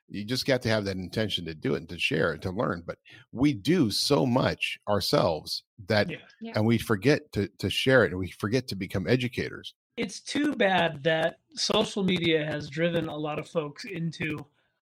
You 0.08 0.22
just 0.24 0.44
got 0.44 0.60
to 0.62 0.68
have 0.68 0.84
that 0.84 0.96
intention 0.96 1.46
to 1.46 1.54
do 1.54 1.74
it 1.74 1.78
and 1.78 1.88
to 1.88 1.98
share 1.98 2.32
and 2.32 2.42
to 2.42 2.50
learn. 2.50 2.82
But 2.86 2.98
we 3.32 3.54
do 3.54 3.90
so 3.90 4.26
much 4.26 4.78
ourselves 4.86 5.62
that, 5.88 6.10
Yeah. 6.10 6.16
Yeah. 6.42 6.52
and 6.56 6.66
we 6.66 6.76
forget 6.76 7.32
to, 7.32 7.48
to 7.58 7.70
share 7.70 8.04
it 8.04 8.10
and 8.10 8.18
we 8.20 8.30
forget 8.30 8.68
to 8.68 8.76
become 8.76 9.06
educators. 9.08 9.74
it's 9.96 10.20
too 10.20 10.54
bad 10.56 11.02
that 11.04 11.36
social 11.54 12.02
media 12.02 12.44
has 12.44 12.68
driven 12.68 13.08
a 13.08 13.16
lot 13.16 13.38
of 13.38 13.48
folks 13.48 13.84
into 13.86 14.44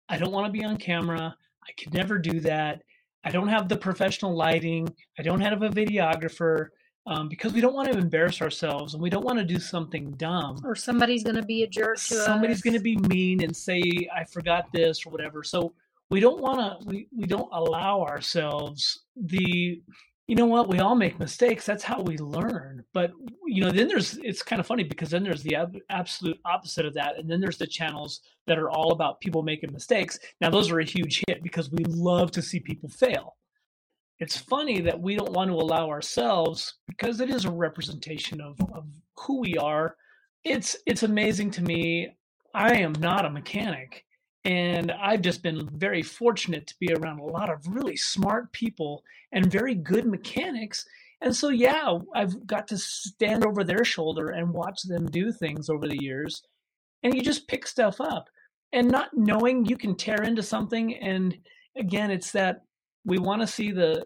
I 0.09 0.17
don't 0.17 0.31
want 0.31 0.47
to 0.47 0.51
be 0.51 0.65
on 0.65 0.77
camera. 0.77 1.35
I 1.67 1.71
could 1.81 1.93
never 1.93 2.17
do 2.17 2.39
that. 2.41 2.81
I 3.23 3.31
don't 3.31 3.47
have 3.47 3.69
the 3.69 3.77
professional 3.77 4.35
lighting. 4.35 4.93
I 5.17 5.23
don't 5.23 5.41
have 5.41 5.61
a 5.61 5.69
videographer 5.69 6.67
um, 7.05 7.27
because 7.29 7.53
we 7.53 7.61
don't 7.61 7.73
want 7.73 7.91
to 7.91 7.97
embarrass 7.97 8.41
ourselves 8.41 8.93
and 8.93 9.03
we 9.03 9.09
don't 9.09 9.25
want 9.25 9.39
to 9.39 9.45
do 9.45 9.59
something 9.59 10.11
dumb. 10.11 10.61
Or 10.63 10.75
somebody's 10.75 11.23
going 11.23 11.35
to 11.35 11.43
be 11.43 11.63
a 11.63 11.67
jerk 11.67 11.97
to 11.97 12.15
Somebody's 12.15 12.61
going 12.61 12.75
to 12.75 12.79
be 12.79 12.97
mean 12.97 13.43
and 13.43 13.55
say 13.55 13.81
I 14.15 14.23
forgot 14.25 14.71
this 14.73 15.05
or 15.05 15.09
whatever. 15.09 15.43
So 15.43 15.73
we 16.09 16.19
don't 16.19 16.41
want 16.41 16.59
to. 16.59 16.87
We 16.87 17.07
we 17.17 17.25
don't 17.25 17.49
allow 17.51 18.01
ourselves 18.01 19.03
the 19.15 19.81
you 20.33 20.37
know 20.37 20.47
what? 20.47 20.67
We 20.67 20.79
all 20.79 20.95
make 20.95 21.19
mistakes. 21.19 21.63
That's 21.63 21.83
how 21.83 22.01
we 22.01 22.17
learn. 22.17 22.83
But 22.91 23.11
you 23.45 23.63
know 23.63 23.69
then 23.69 23.87
there's 23.87 24.17
it's 24.23 24.41
kind 24.41 24.59
of 24.59 24.65
funny 24.65 24.83
because 24.83 25.11
then 25.11 25.23
there's 25.23 25.43
the 25.43 25.55
ab- 25.55 25.77
absolute 25.91 26.39
opposite 26.43 26.87
of 26.87 26.95
that. 26.95 27.19
And 27.19 27.29
then 27.29 27.39
there's 27.39 27.59
the 27.59 27.67
channels 27.67 28.21
that 28.47 28.57
are 28.57 28.71
all 28.71 28.93
about 28.93 29.21
people 29.21 29.43
making 29.43 29.71
mistakes. 29.71 30.17
Now 30.41 30.49
those 30.49 30.71
are 30.71 30.79
a 30.79 30.83
huge 30.85 31.21
hit 31.27 31.43
because 31.43 31.69
we 31.69 31.83
love 31.83 32.31
to 32.31 32.41
see 32.41 32.59
people 32.59 32.89
fail. 32.89 33.35
It's 34.17 34.35
funny 34.35 34.81
that 34.81 34.99
we 34.99 35.15
don't 35.15 35.33
want 35.33 35.51
to 35.51 35.55
allow 35.55 35.87
ourselves 35.87 36.77
because 36.87 37.21
it 37.21 37.29
is 37.29 37.45
a 37.45 37.51
representation 37.51 38.41
of, 38.41 38.59
of 38.73 38.87
who 39.19 39.39
we 39.39 39.55
are. 39.57 39.97
It's 40.43 40.75
it's 40.87 41.03
amazing 41.03 41.51
to 41.51 41.61
me. 41.61 42.09
I 42.55 42.77
am 42.77 42.93
not 42.93 43.25
a 43.25 43.29
mechanic 43.29 44.03
and 44.45 44.91
I've 44.91 45.21
just 45.21 45.41
been 45.41 45.69
very 45.73 46.01
fortunate 46.01 46.67
to 46.67 46.75
be 46.79 46.93
around 46.93 47.19
a 47.19 47.25
lot 47.25 47.49
of 47.49 47.65
really 47.67 47.95
smart 47.95 48.51
people 48.51 49.03
and 49.31 49.51
very 49.51 49.73
good 49.73 50.05
mechanics. 50.05 50.85
And 51.21 51.33
so, 51.33 51.49
yeah, 51.49 51.97
I've 52.13 52.45
got 52.45 52.67
to 52.67 52.77
stand 52.77 53.45
over 53.45 53.63
their 53.63 53.85
shoulder 53.85 54.31
and 54.31 54.53
watch 54.53 54.83
them 54.83 55.05
do 55.05 55.31
things 55.31 55.69
over 55.69 55.87
the 55.87 56.01
years. 56.03 56.43
And 57.03 57.13
you 57.13 57.21
just 57.21 57.47
pick 57.47 57.65
stuff 57.65 58.01
up 58.01 58.27
and 58.73 58.89
not 58.89 59.13
knowing 59.13 59.65
you 59.65 59.77
can 59.77 59.95
tear 59.95 60.23
into 60.23 60.43
something. 60.43 60.95
And 60.95 61.37
again, 61.77 62.11
it's 62.11 62.31
that 62.31 62.63
we 63.05 63.19
want 63.19 63.41
to 63.41 63.47
see 63.47 63.71
the, 63.71 64.05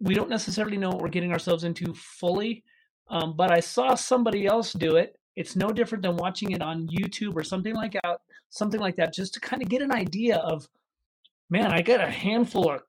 we 0.00 0.14
don't 0.14 0.30
necessarily 0.30 0.78
know 0.78 0.88
what 0.90 1.02
we're 1.02 1.08
getting 1.08 1.32
ourselves 1.32 1.62
into 1.62 1.94
fully. 1.94 2.64
Um, 3.08 3.36
but 3.36 3.52
I 3.52 3.60
saw 3.60 3.94
somebody 3.94 4.46
else 4.46 4.72
do 4.72 4.96
it. 4.96 5.16
It's 5.36 5.56
no 5.56 5.70
different 5.70 6.02
than 6.02 6.16
watching 6.16 6.50
it 6.50 6.62
on 6.62 6.88
YouTube 6.88 7.34
or 7.36 7.44
something 7.44 7.74
like 7.74 7.96
out, 8.04 8.20
something 8.50 8.80
like 8.80 8.96
that, 8.96 9.14
just 9.14 9.34
to 9.34 9.40
kind 9.40 9.62
of 9.62 9.68
get 9.68 9.82
an 9.82 9.92
idea 9.92 10.36
of, 10.36 10.68
man, 11.48 11.72
I 11.72 11.82
got 11.82 12.00
a 12.00 12.10
handful 12.10 12.70
of 12.70 12.82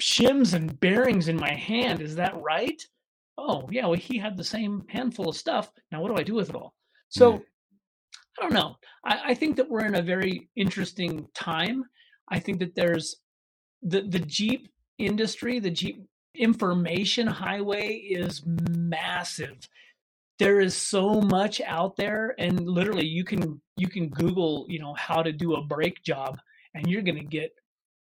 shims 0.00 0.54
and 0.54 0.78
bearings 0.80 1.28
in 1.28 1.36
my 1.36 1.52
hand. 1.52 2.00
Is 2.00 2.16
that 2.16 2.40
right? 2.40 2.80
Oh, 3.38 3.68
yeah. 3.70 3.86
Well, 3.86 3.98
he 3.98 4.18
had 4.18 4.36
the 4.36 4.44
same 4.44 4.84
handful 4.88 5.28
of 5.28 5.36
stuff. 5.36 5.70
Now, 5.90 6.00
what 6.00 6.08
do 6.08 6.20
I 6.20 6.22
do 6.22 6.34
with 6.34 6.48
it 6.48 6.54
all? 6.54 6.74
So, 7.08 7.42
I 8.38 8.42
don't 8.42 8.52
know. 8.52 8.76
I, 9.04 9.20
I 9.26 9.34
think 9.34 9.56
that 9.56 9.68
we're 9.68 9.86
in 9.86 9.94
a 9.94 10.02
very 10.02 10.48
interesting 10.56 11.26
time. 11.34 11.84
I 12.28 12.38
think 12.38 12.58
that 12.60 12.74
there's 12.74 13.16
the 13.82 14.02
the 14.02 14.18
Jeep 14.18 14.68
industry, 14.98 15.58
the 15.58 15.70
Jeep 15.70 16.06
information 16.34 17.26
highway 17.26 17.94
is 17.96 18.42
massive. 18.70 19.68
There 20.38 20.60
is 20.60 20.74
so 20.76 21.20
much 21.20 21.60
out 21.62 21.96
there, 21.96 22.34
and 22.38 22.60
literally, 22.68 23.06
you 23.06 23.24
can 23.24 23.60
you 23.76 23.88
can 23.88 24.08
Google, 24.08 24.66
you 24.68 24.78
know, 24.78 24.94
how 24.94 25.22
to 25.22 25.32
do 25.32 25.54
a 25.54 25.62
brake 25.62 26.02
job, 26.02 26.38
and 26.74 26.86
you're 26.86 27.02
going 27.02 27.16
to 27.18 27.24
get 27.24 27.52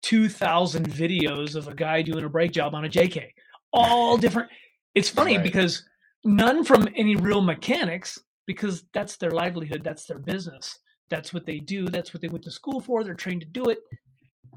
two 0.02 0.30
thousand 0.30 0.90
videos 0.90 1.56
of 1.56 1.68
a 1.68 1.76
guy 1.76 2.02
doing 2.02 2.24
a 2.24 2.30
brake 2.30 2.52
job 2.54 2.74
on 2.74 2.86
a 2.86 2.90
JK, 2.90 3.28
all 3.74 4.18
different. 4.18 4.50
It's 4.96 5.10
funny 5.10 5.36
Right. 5.38 5.44
because 5.44 5.84
none 6.24 6.64
from 6.64 6.88
any 6.96 7.16
real 7.16 7.42
mechanics, 7.42 8.18
because 8.48 8.84
that's 8.94 9.18
their 9.18 9.32
livelihood, 9.32 9.84
that's 9.84 10.06
their 10.06 10.20
business, 10.20 10.78
that's 11.10 11.34
what 11.34 11.46
they 11.46 11.60
do, 11.60 11.88
that's 11.88 12.14
what 12.14 12.22
they 12.22 12.28
went 12.30 12.44
to 12.46 12.52
school 12.52 12.80
for. 12.82 13.04
They're 13.04 13.14
trained 13.14 13.42
to 13.42 13.48
do 13.48 13.66
it. 13.66 13.80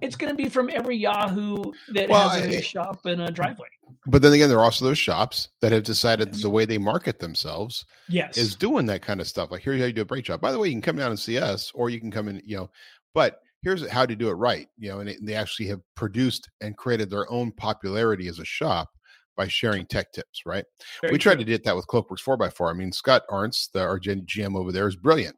It's 0.01 0.17
going 0.17 0.31
to 0.31 0.37
be 0.37 0.49
from 0.49 0.69
every 0.73 0.97
Yahoo 0.97 1.63
that 1.93 2.09
Well, 2.09 2.29
has 2.29 2.43
a 2.47 2.59
I- 2.59 2.61
shop 2.61 3.07
and 3.07 3.23
a 3.23 3.31
driveway. 3.31 3.69
But 4.07 4.21
then 4.23 4.33
again, 4.33 4.49
there 4.49 4.59
are 4.59 4.65
also 4.65 4.85
those 4.85 4.99
shops 4.99 5.49
that 5.61 5.73
have 5.73 5.83
decided 5.83 6.33
that 6.33 6.43
the 6.43 6.51
way 6.51 6.65
they 6.67 6.79
market 6.79 7.19
themselves 7.19 7.85
Yes, 8.09 8.37
is 8.37 8.55
doing 8.55 8.85
that 8.87 9.01
kind 9.03 9.21
of 9.21 9.27
stuff. 9.27 9.51
Like 9.51 9.63
here's 9.63 9.81
how 9.81 9.87
you 9.87 9.93
do 9.93 10.03
a 10.03 10.07
brake 10.07 10.25
job. 10.25 10.41
By 10.41 10.53
the 10.53 10.59
way, 10.59 10.69
you 10.69 10.75
can 10.75 10.83
come 10.83 10.97
down 10.97 11.11
and 11.11 11.19
see 11.19 11.39
us, 11.39 11.71
or 11.75 11.89
you 11.91 12.01
can 12.01 12.11
come 12.11 12.29
in, 12.29 12.43
you 12.45 12.57
know. 12.57 12.71
But 13.15 13.41
here's 13.63 13.89
how 13.89 14.05
to 14.05 14.15
do 14.17 14.29
it 14.29 14.35
right, 14.35 14.69
you 14.77 14.91
know. 14.91 15.01
And 15.01 15.09
it, 15.09 15.19
they 15.23 15.35
actually 15.35 15.69
have 15.69 15.81
produced 15.95 16.51
and 16.61 16.77
created 16.77 17.09
their 17.09 17.31
own 17.33 17.53
popularity 17.53 18.29
as 18.29 18.41
a 18.41 18.45
shop 18.45 18.91
by 19.37 19.49
sharing 19.49 19.87
tech 19.87 20.13
tips. 20.13 20.43
Right. 20.45 20.65
very 21.01 21.13
we 21.13 21.19
tried 21.19 21.35
true. 21.37 21.45
to 21.45 21.57
do 21.57 21.63
that 21.65 21.77
with 21.77 21.87
Cloakworks 21.87 22.21
four 22.21 22.43
x 22.43 22.55
four. 22.55 22.69
I 22.71 22.75
mean, 22.75 22.93
Scott 22.93 23.23
Arntz, 23.31 23.71
the 23.73 23.81
our 23.81 23.99
GM 23.99 24.57
over 24.57 24.71
there, 24.73 24.87
is 24.89 24.97
brilliant. 24.97 25.37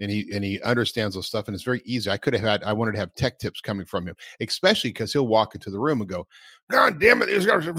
And 0.00 0.10
he 0.10 0.30
and 0.32 0.44
he 0.44 0.60
understands 0.62 1.16
those 1.16 1.26
stuff, 1.26 1.48
and 1.48 1.54
it's 1.56 1.64
very 1.64 1.82
easy. 1.84 2.08
I 2.08 2.18
could 2.18 2.32
have 2.32 2.42
had, 2.42 2.62
I 2.62 2.72
wanted 2.72 2.92
to 2.92 2.98
have 2.98 3.12
tech 3.14 3.38
tips 3.38 3.60
coming 3.60 3.84
from 3.84 4.06
him, 4.06 4.14
especially 4.40 4.90
because 4.90 5.12
he'll 5.12 5.26
walk 5.26 5.56
into 5.56 5.70
the 5.70 5.80
room 5.80 6.00
and 6.00 6.08
go, 6.08 6.24
"God 6.70 7.00
damn 7.00 7.20
it, 7.22 7.26
these 7.26 7.46
guys 7.46 7.66
are- 7.66 7.74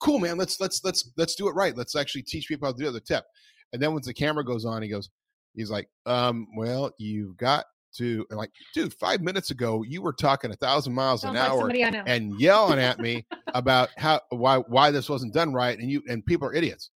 cool, 0.00 0.18
man. 0.18 0.38
Let's 0.38 0.58
let's 0.58 0.82
let's 0.82 1.08
let's 1.16 1.36
do 1.36 1.46
it 1.48 1.52
right. 1.52 1.76
Let's 1.76 1.94
actually 1.94 2.22
teach 2.22 2.48
people 2.48 2.66
how 2.66 2.72
to 2.72 2.78
do 2.82 2.90
the 2.90 3.00
tip." 3.00 3.24
And 3.72 3.80
then 3.80 3.92
once 3.92 4.06
the 4.06 4.14
camera 4.14 4.44
goes 4.44 4.64
on, 4.64 4.82
he 4.82 4.88
goes, 4.88 5.08
he's 5.54 5.70
like, 5.70 5.88
um, 6.06 6.48
"Well, 6.56 6.90
you've 6.98 7.36
got 7.36 7.66
to." 7.96 8.26
And 8.30 8.38
like, 8.38 8.50
dude, 8.74 8.94
five 8.94 9.20
minutes 9.20 9.50
ago, 9.50 9.84
you 9.86 10.02
were 10.02 10.12
talking 10.12 10.50
a 10.50 10.56
thousand 10.56 10.94
miles 10.94 11.22
Sounds 11.22 11.36
an 11.36 11.42
like 11.42 11.50
hour 11.50 11.68
and 12.06 12.40
yelling 12.40 12.78
at 12.80 12.98
me 13.00 13.24
about 13.54 13.90
how 13.96 14.20
why 14.30 14.58
why 14.58 14.90
this 14.90 15.08
wasn't 15.08 15.32
done 15.34 15.52
right 15.52 15.78
and 15.78 15.90
you 15.90 16.02
and 16.08 16.24
people 16.26 16.48
are 16.48 16.54
idiots 16.54 16.90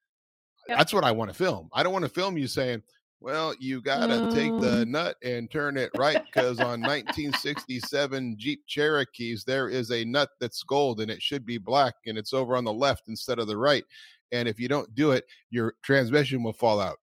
Yep. 0.68 0.78
that's 0.78 0.92
what 0.92 1.04
i 1.04 1.10
want 1.10 1.30
to 1.30 1.36
film. 1.36 1.68
I 1.72 1.82
don't 1.82 1.92
want 1.92 2.04
to 2.04 2.08
film 2.08 2.36
you 2.36 2.46
saying 2.46 2.82
well 3.20 3.54
you 3.60 3.80
gotta 3.80 4.30
take 4.32 4.52
the 4.60 4.84
nut 4.86 5.16
and 5.22 5.50
turn 5.50 5.76
it 5.76 5.90
right 5.96 6.22
because 6.24 6.58
on 6.58 6.80
1967 6.80 8.36
jeep 8.38 8.62
cherokees 8.66 9.44
there 9.44 9.68
is 9.68 9.90
a 9.92 10.04
nut 10.04 10.30
that's 10.40 10.62
gold 10.64 11.00
and 11.00 11.10
it 11.10 11.22
should 11.22 11.46
be 11.46 11.58
black 11.58 11.94
and 12.06 12.18
it's 12.18 12.32
over 12.32 12.56
on 12.56 12.64
the 12.64 12.72
left 12.72 13.04
instead 13.08 13.38
of 13.38 13.46
the 13.46 13.56
right 13.56 13.84
and 14.32 14.48
if 14.48 14.58
you 14.58 14.68
don't 14.68 14.92
do 14.94 15.12
it 15.12 15.24
your 15.50 15.74
transmission 15.82 16.42
will 16.42 16.52
fall 16.52 16.80
out. 16.80 16.98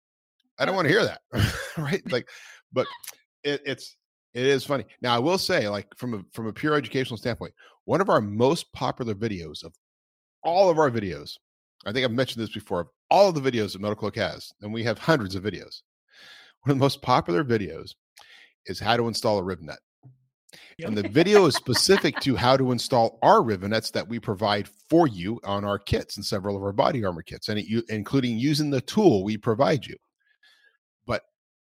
I 0.58 0.64
don't 0.64 0.74
want 0.74 0.88
to 0.88 0.92
hear 0.92 1.04
that 1.04 1.20
right? 1.78 2.02
Like 2.10 2.28
but 2.72 2.86
it, 3.44 3.62
it's 3.64 3.96
it 4.34 4.46
is 4.46 4.64
funny. 4.64 4.84
Now 5.00 5.14
I 5.14 5.18
will 5.18 5.38
say, 5.38 5.68
like 5.68 5.88
from 5.96 6.14
a 6.14 6.22
from 6.32 6.46
a 6.46 6.52
pure 6.52 6.74
educational 6.74 7.16
standpoint, 7.16 7.54
one 7.84 8.00
of 8.00 8.08
our 8.08 8.20
most 8.20 8.72
popular 8.72 9.14
videos 9.14 9.64
of 9.64 9.74
all 10.42 10.70
of 10.70 10.78
our 10.78 10.90
videos, 10.90 11.38
I 11.86 11.92
think 11.92 12.04
I've 12.04 12.12
mentioned 12.12 12.42
this 12.42 12.52
before, 12.52 12.80
of 12.80 12.88
all 13.10 13.28
of 13.28 13.34
the 13.34 13.50
videos 13.50 13.78
that 13.78 13.96
Cloak 13.96 14.16
has, 14.16 14.52
and 14.60 14.72
we 14.72 14.84
have 14.84 14.98
hundreds 14.98 15.34
of 15.34 15.42
videos. 15.42 15.82
One 16.62 16.72
of 16.72 16.76
the 16.78 16.84
most 16.84 17.02
popular 17.02 17.44
videos 17.44 17.94
is 18.66 18.78
how 18.78 18.96
to 18.96 19.08
install 19.08 19.38
a 19.38 19.42
riv 19.42 19.62
nut. 19.62 19.78
And 20.84 20.96
the 20.96 21.08
video 21.08 21.46
is 21.46 21.54
specific 21.54 22.18
to 22.20 22.36
how 22.36 22.56
to 22.56 22.72
install 22.72 23.18
our 23.22 23.42
rivets 23.42 23.90
that 23.90 24.08
we 24.08 24.18
provide 24.18 24.68
for 24.88 25.06
you 25.06 25.40
on 25.44 25.64
our 25.64 25.78
kits 25.78 26.16
and 26.16 26.24
several 26.24 26.56
of 26.56 26.62
our 26.62 26.72
body 26.72 27.04
armor 27.04 27.22
kits, 27.22 27.48
and 27.48 27.58
it, 27.58 27.66
you, 27.66 27.82
including 27.88 28.38
using 28.38 28.70
the 28.70 28.80
tool 28.80 29.24
we 29.24 29.36
provide 29.36 29.86
you. 29.86 29.96
But 31.06 31.22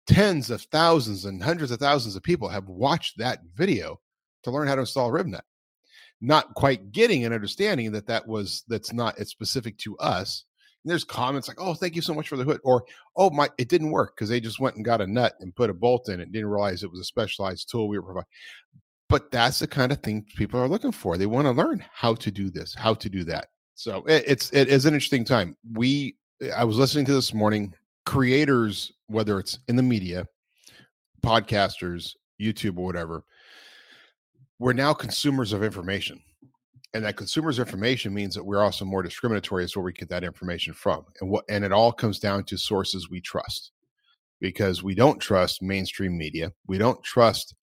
tens 0.07 0.51
of 0.51 0.63
thousands 0.63 1.25
and 1.25 1.43
hundreds 1.43 1.71
of 1.71 1.81
thousands 1.81 2.17
of 2.17 2.23
people 2.23 2.49
have 2.49 2.69
watched 2.69 3.19
that 3.19 3.41
video 3.55 4.01
to 4.43 4.51
learn 4.51 4.69
how 4.69 4.75
to 4.75 4.83
install 4.83 5.09
a 5.09 5.13
riv 5.13 5.27
nut, 5.27 5.45
not 6.21 6.55
quite 6.55 6.93
getting 6.93 7.25
and 7.25 7.35
understanding 7.35 7.93
that 7.93 8.07
that 8.07 8.27
was 8.27 8.65
that's 8.69 8.93
not 8.93 9.19
it's 9.19 9.31
specific 9.31 9.77
to 9.79 9.97
us. 9.99 10.45
And 10.85 10.91
there's 10.91 11.05
comments 11.05 11.49
like, 11.49 11.61
"Oh, 11.61 11.75
thank 11.75 11.95
you 11.95 12.03
so 12.03 12.15
much 12.15 12.29
for 12.29 12.37
the 12.37 12.45
hood," 12.45 12.61
or 12.65 12.85
"Oh, 13.17 13.31
my, 13.31 13.49
it 13.59 13.69
didn't 13.69 13.91
work 13.91 14.17
because 14.17 14.29
they 14.29 14.41
just 14.41 14.61
went 14.61 14.77
and 14.77 14.85
got 14.85 15.01
a 15.01 15.07
nut 15.07 15.35
and 15.41 15.55
put 15.55 15.71
a 15.71 15.75
bolt 15.75 16.09
in 16.09 16.21
it, 16.21 16.33
didn't 16.33 16.49
realize 16.49 16.83
it 16.83 16.91
was 16.91 17.01
a 17.01 17.05
specialized 17.05 17.71
tool 17.71 17.89
we 17.89 17.99
were 17.99 18.05
providing." 18.05 18.29
But 19.09 19.31
that's 19.31 19.59
the 19.59 19.67
kind 19.67 19.93
of 19.93 20.01
thing 20.03 20.25
people 20.37 20.61
are 20.61 20.69
looking 20.69 20.93
for. 20.93 21.19
They 21.19 21.27
want 21.27 21.47
to 21.47 21.53
learn 21.53 21.85
how 21.93 22.15
to 22.15 22.31
do 22.31 22.51
this, 22.51 22.75
how 22.75 22.95
to 22.95 23.11
do 23.11 23.25
that. 23.25 23.49
So 23.75 24.05
it, 24.07 24.25
it's 24.27 24.51
it 24.53 24.69
is 24.69 24.87
an 24.87 24.95
interesting 24.95 25.25
time. 25.25 25.57
We 25.73 26.17
I 26.57 26.65
was 26.65 26.79
listening 26.79 27.07
to 27.07 27.13
this 27.13 27.35
morning 27.35 27.75
creators, 28.07 28.93
whether 29.09 29.39
it's 29.39 29.59
in 29.69 29.77
the 29.77 29.83
media, 29.83 30.27
podcasters, 31.23 32.15
YouTube, 32.41 32.79
or 32.79 32.85
whatever, 32.87 33.25
we're 34.59 34.73
now 34.73 34.93
consumers 34.93 35.53
of 35.53 35.63
information. 35.63 36.21
And 36.93 37.05
that 37.05 37.17
consumers 37.17 37.59
information 37.59 38.13
means 38.13 38.35
that 38.35 38.45
we're 38.45 38.63
also 38.63 38.85
more 38.85 39.03
discriminatory 39.03 39.65
as 39.65 39.77
where 39.77 39.85
we 39.85 39.93
get 39.93 40.09
that 40.09 40.25
information 40.25 40.75
from. 40.75 41.05
And 41.21 41.31
what 41.31 41.45
and 41.49 41.65
it 41.65 41.73
all 41.73 41.93
comes 41.93 42.19
down 42.19 42.45
to 42.45 42.59
sources 42.59 43.11
we 43.11 43.21
trust. 43.21 43.73
Because 44.41 44.83
we 44.83 44.95
don't 44.95 45.21
trust 45.21 45.63
mainstream 45.63 46.17
media. 46.17 46.53
We 46.67 46.79
don't 46.79 47.03
trust 47.05 47.55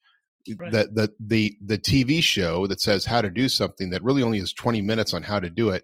Right. 0.58 0.72
the, 0.72 0.88
the 0.94 1.14
the 1.20 1.58
the 1.66 1.78
TV 1.78 2.24
show 2.24 2.68
that 2.68 2.80
says 2.80 3.04
how 3.04 3.22
to 3.22 3.30
do 3.30 3.50
something 3.50 3.90
that 3.90 4.02
really 4.02 4.24
only 4.24 4.38
is 4.40 4.54
20 4.54 4.82
minutes 4.82 5.14
on 5.14 5.22
how 5.22 5.42
to 5.42 5.50
do 5.50 5.70
it. 5.70 5.84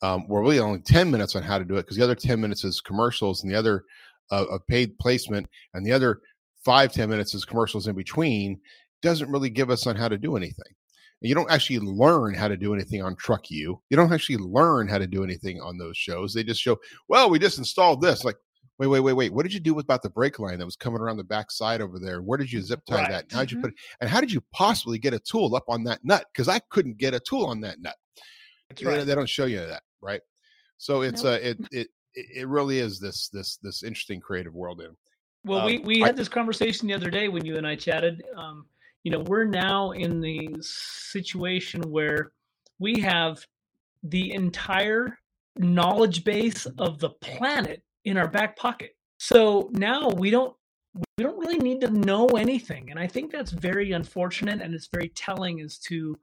Um, 0.00 0.28
we're 0.28 0.42
really 0.42 0.60
only 0.60 0.78
10 0.80 1.10
minutes 1.10 1.34
on 1.34 1.42
how 1.42 1.58
to 1.58 1.64
do 1.64 1.74
it 1.74 1.82
because 1.82 1.96
the 1.96 2.04
other 2.04 2.14
10 2.14 2.40
minutes 2.40 2.62
is 2.64 2.80
commercials 2.80 3.42
and 3.42 3.50
the 3.50 3.58
other 3.58 3.84
of, 4.30 4.46
of 4.48 4.66
paid 4.68 4.96
placement 4.98 5.48
and 5.74 5.84
the 5.84 5.92
other 5.92 6.20
five 6.64 6.92
ten 6.92 7.08
minutes 7.08 7.34
is 7.34 7.44
commercials 7.44 7.86
in 7.86 7.94
between 7.94 8.60
doesn't 9.02 9.30
really 9.30 9.50
give 9.50 9.70
us 9.70 9.86
on 9.86 9.96
how 9.96 10.08
to 10.08 10.18
do 10.18 10.36
anything 10.36 10.74
you 11.20 11.34
don't 11.34 11.50
actually 11.50 11.78
learn 11.78 12.34
how 12.34 12.46
to 12.48 12.56
do 12.56 12.74
anything 12.74 13.02
on 13.02 13.16
truck 13.16 13.50
you 13.50 13.80
you 13.90 13.96
don't 13.96 14.12
actually 14.12 14.36
learn 14.36 14.86
how 14.88 14.98
to 14.98 15.06
do 15.06 15.24
anything 15.24 15.60
on 15.60 15.78
those 15.78 15.96
shows 15.96 16.32
they 16.34 16.44
just 16.44 16.60
show 16.60 16.76
well 17.08 17.30
we 17.30 17.38
just 17.38 17.58
installed 17.58 18.00
this 18.02 18.22
like 18.24 18.36
wait 18.78 18.86
wait 18.88 19.00
wait 19.00 19.14
wait 19.14 19.32
what 19.32 19.42
did 19.42 19.52
you 19.54 19.60
do 19.60 19.78
about 19.78 20.02
the 20.02 20.10
brake 20.10 20.38
line 20.38 20.58
that 20.58 20.64
was 20.66 20.76
coming 20.76 21.00
around 21.00 21.16
the 21.16 21.24
back 21.24 21.50
side 21.50 21.80
over 21.80 21.98
there 21.98 22.20
where 22.22 22.36
did 22.38 22.52
you 22.52 22.60
zip 22.60 22.80
tie 22.88 22.96
Right. 23.02 23.10
that 23.10 23.32
how 23.32 23.40
did 23.40 23.50
you 23.52 23.58
Mhm. 23.58 23.62
put 23.62 23.70
it 23.70 23.76
and 24.00 24.10
how 24.10 24.20
did 24.20 24.30
you 24.30 24.42
possibly 24.52 24.98
get 24.98 25.14
a 25.14 25.18
tool 25.18 25.54
up 25.56 25.64
on 25.68 25.84
that 25.84 26.00
nut 26.04 26.26
because 26.32 26.48
i 26.48 26.58
couldn't 26.70 26.98
get 26.98 27.14
a 27.14 27.20
tool 27.20 27.46
on 27.46 27.60
that 27.62 27.80
nut 27.80 27.96
That's 28.68 28.82
they, 28.82 28.86
right. 28.88 29.06
they 29.06 29.14
don't 29.14 29.28
show 29.28 29.46
you 29.46 29.60
that 29.66 29.82
right 30.02 30.20
so 30.76 31.00
it's 31.02 31.22
Nope. 31.24 31.42
uh 31.42 31.44
it 31.46 31.58
it 31.72 31.88
it 32.14 32.48
really 32.48 32.78
is 32.78 33.00
this 33.00 33.28
this 33.28 33.56
this 33.62 33.82
interesting 33.82 34.20
creative 34.20 34.54
world 34.54 34.80
in 34.82 34.94
Well, 35.44 35.64
we, 35.64 35.78
Um, 35.78 35.82
we 35.84 36.02
I- 36.02 36.06
had 36.08 36.16
this 36.16 36.28
conversation 36.28 36.88
the 36.88 36.94
other 36.94 37.10
day 37.10 37.28
when 37.28 37.44
you 37.44 37.56
and 37.56 37.66
I 37.66 37.76
chatted. 37.76 38.22
Um, 38.36 38.66
you 39.06 39.12
know, 39.12 39.22
we're 39.28 39.44
now 39.44 39.92
in 39.92 40.20
the 40.20 40.48
situation 40.60 41.80
where 41.92 42.32
we 42.80 42.98
have 43.02 43.38
the 44.02 44.32
entire 44.32 45.20
knowledge 45.56 46.24
base 46.24 46.66
of 46.78 46.98
the 46.98 47.10
planet 47.20 47.84
in 48.04 48.16
our 48.16 48.26
back 48.26 48.56
pocket. 48.56 48.96
So 49.20 49.70
now 49.70 50.08
we 50.08 50.30
don't 50.30 50.56
we 51.16 51.22
don't 51.22 51.38
really 51.38 51.58
need 51.58 51.82
to 51.82 51.90
know 51.90 52.26
anything, 52.26 52.90
and 52.90 52.98
I 52.98 53.06
think 53.06 53.30
that's 53.30 53.52
very 53.52 53.92
unfortunate, 53.92 54.60
and 54.60 54.74
it's 54.74 54.88
very 54.92 55.10
telling 55.10 55.60
as 55.60 55.78
to 55.86 56.18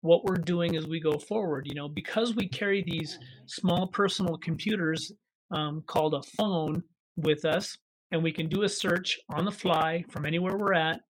what 0.00 0.24
we're 0.24 0.34
doing 0.34 0.74
as 0.74 0.88
we 0.88 0.98
go 0.98 1.16
forward. 1.16 1.68
You 1.68 1.74
know, 1.74 1.86
because 1.86 2.34
we 2.34 2.48
carry 2.48 2.82
these 2.82 3.16
small 3.46 3.86
personal 3.86 4.38
computers 4.38 5.12
um, 5.52 5.84
called 5.86 6.14
a 6.14 6.22
phone 6.36 6.82
with 7.16 7.44
us 7.44 7.78
and 8.10 8.22
we 8.22 8.32
can 8.32 8.48
do 8.48 8.62
a 8.62 8.68
search 8.68 9.20
on 9.28 9.44
the 9.44 9.52
fly 9.52 10.04
from 10.08 10.24
anywhere 10.26 10.56
we're 10.56 10.74
at. 10.74 11.00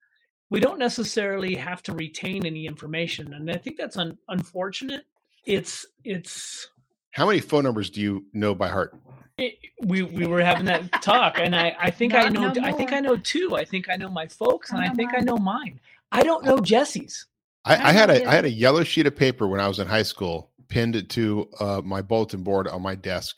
We 0.51 0.61
don't 0.61 0.79
necessarily 0.79 1.55
have 1.57 1.83
to 1.85 1.93
retain 1.93 2.47
any 2.47 2.67
information, 2.67 3.35
and 3.35 3.51
I 3.51 3.57
think 3.57 3.77
that's 3.77 3.97
un- 3.97 4.19
unfortunate. 4.29 5.05
It's 5.47 5.87
it's 6.05 6.69
how 7.13 7.27
many 7.27 7.41
phone 7.41 7.65
numbers 7.65 7.91
do 7.91 8.01
you 8.01 8.25
know 8.33 8.55
by 8.55 8.69
heart 8.69 8.97
it, 9.39 9.55
we 9.83 10.03
we 10.03 10.27
were 10.27 10.43
having 10.43 10.67
that 10.67 11.03
talk, 11.03 11.39
and 11.39 11.57
I 11.57 11.77
I 11.79 11.91
think 11.91 12.15
I 12.15 12.29
know 12.29 12.53
no 12.53 12.63
I 12.63 12.73
think. 12.73 12.93
I 12.93 13.01
know 13.01 13.17
two. 13.17 13.57
I 13.57 13.65
think 13.65 13.89
I 13.89 13.97
know 13.97 14.09
my 14.09 14.27
folks, 14.29 14.73
I 14.73 14.77
and 14.77 14.85
I 14.85 14.89
know 14.89 14.95
think 14.95 15.11
I 15.15 15.21
know 15.21 15.37
mine. 15.37 15.81
I 16.13 16.23
don't 16.23 16.45
know 16.45 16.59
Jessy's. 16.59 17.27
I, 17.65 17.75
I 17.77 17.89
I 17.89 17.93
had 17.93 18.09
know 18.11 18.15
a 18.15 18.19
it 18.19 18.27
I 18.27 18.35
had 18.35 18.45
a 18.45 18.51
yellow 18.51 18.85
sheet 18.85 19.07
of 19.07 19.17
paper 19.17 19.49
when 19.49 19.61
I 19.61 19.67
was 19.67 19.81
in 19.81 19.87
high 19.89 20.03
school, 20.05 20.51
pinned 20.69 20.95
it 20.95 21.11
to 21.11 21.49
uh, 21.59 21.83
my 21.85 22.01
bulletin 22.01 22.43
board 22.45 22.69
on 22.69 22.81
my 22.83 22.95
desk, 22.95 23.35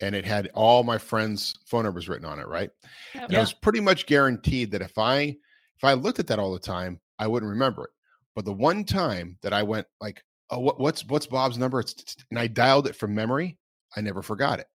and 0.00 0.14
it 0.16 0.24
had 0.24 0.50
all 0.54 0.82
my 0.82 0.98
friends' 0.98 1.54
phone 1.66 1.84
numbers 1.84 2.08
written 2.08 2.26
on 2.26 2.40
it. 2.40 2.48
Right, 2.48 2.70
Yep. 3.14 3.28
and 3.28 3.36
I 3.36 3.40
was 3.40 3.52
pretty 3.52 3.80
much 3.80 4.06
guaranteed 4.06 4.72
that 4.72 4.82
if 4.82 4.98
I 4.98 5.36
if 5.78 5.84
I 5.84 5.94
looked 5.94 6.18
at 6.18 6.26
that 6.26 6.40
all 6.40 6.52
the 6.52 6.58
time, 6.58 7.00
I 7.18 7.28
wouldn't 7.28 7.50
remember 7.50 7.84
it. 7.84 7.90
But 8.34 8.44
the 8.44 8.52
one 8.52 8.84
time 8.84 9.38
that 9.42 9.52
I 9.52 9.62
went 9.62 9.86
like, 10.00 10.22
"Oh, 10.50 10.58
what, 10.58 10.80
what's 10.80 11.04
what's 11.06 11.26
Bob's 11.26 11.56
number?" 11.56 11.82
And 12.30 12.38
I 12.38 12.48
dialed 12.48 12.88
it 12.88 12.96
from 12.96 13.14
memory, 13.14 13.58
I 13.96 14.00
never 14.00 14.22
forgot 14.22 14.60
it. 14.60 14.66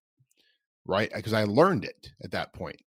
Right, 0.86 1.12
because 1.14 1.34
I 1.34 1.44
learned 1.44 1.86
it 1.86 2.10
at 2.24 2.32
that 2.32 2.54
point. 2.54 2.82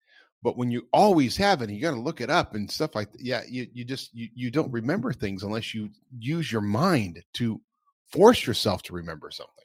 But 0.43 0.57
when 0.57 0.71
you 0.71 0.89
always 0.93 1.37
have 1.37 1.63
it, 1.63 1.71
you 1.71 1.81
got 1.81 1.93
to 1.93 2.01
look 2.01 2.21
it 2.21 2.31
up 2.31 2.55
and 2.55 2.71
stuff 2.71 2.95
like 2.95 3.13
that. 3.13 3.21
Yeah, 3.21 3.43
you 3.49 3.67
you 3.73 3.85
just 3.85 4.15
you 4.15 4.29
you 4.35 4.51
don't 4.51 4.73
remember 4.73 5.13
things 5.13 5.43
unless 5.43 5.75
you 5.75 5.91
use 6.19 6.51
your 6.51 6.63
mind 6.63 7.23
to 7.35 7.61
force 8.11 8.47
yourself 8.47 8.83
to 8.85 8.95
remember 8.95 9.31
something. 9.31 9.65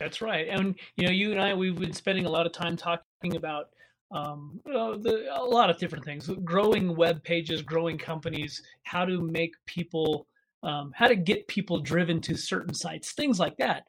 That's 0.00 0.20
right. 0.20 0.48
And 0.48 0.74
you 0.96 1.06
know, 1.06 1.12
you 1.12 1.32
and 1.32 1.40
I 1.40 1.54
we've 1.54 1.78
been 1.78 1.92
spending 1.92 2.26
a 2.26 2.30
lot 2.30 2.46
of 2.46 2.52
time 2.52 2.76
talking 2.76 3.36
about 3.36 3.68
um, 4.10 4.60
uh, 4.66 4.96
the, 4.96 5.26
a 5.34 5.44
lot 5.44 5.70
of 5.70 5.78
different 5.78 6.04
things, 6.04 6.28
growing 6.44 6.94
web 6.96 7.22
pages, 7.24 7.62
growing 7.62 7.98
companies, 7.98 8.62
how 8.84 9.04
to 9.04 9.20
make 9.20 9.54
people, 9.66 10.26
um, 10.62 10.92
how 10.94 11.08
to 11.08 11.16
get 11.16 11.48
people 11.48 11.80
driven 11.80 12.20
to 12.22 12.36
certain 12.36 12.74
sites, 12.74 13.12
things 13.12 13.40
like 13.40 13.56
that. 13.58 13.84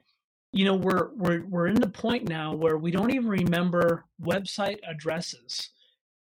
You 0.54 0.66
know, 0.66 0.76
we're 0.76 1.10
we're 1.16 1.46
we're 1.46 1.68
in 1.68 1.76
the 1.80 1.90
point 1.90 2.28
now 2.28 2.54
where 2.56 2.78
we 2.78 2.90
don't 2.92 3.12
even 3.14 3.28
remember 3.28 4.06
website 4.22 4.80
addresses. 4.88 5.70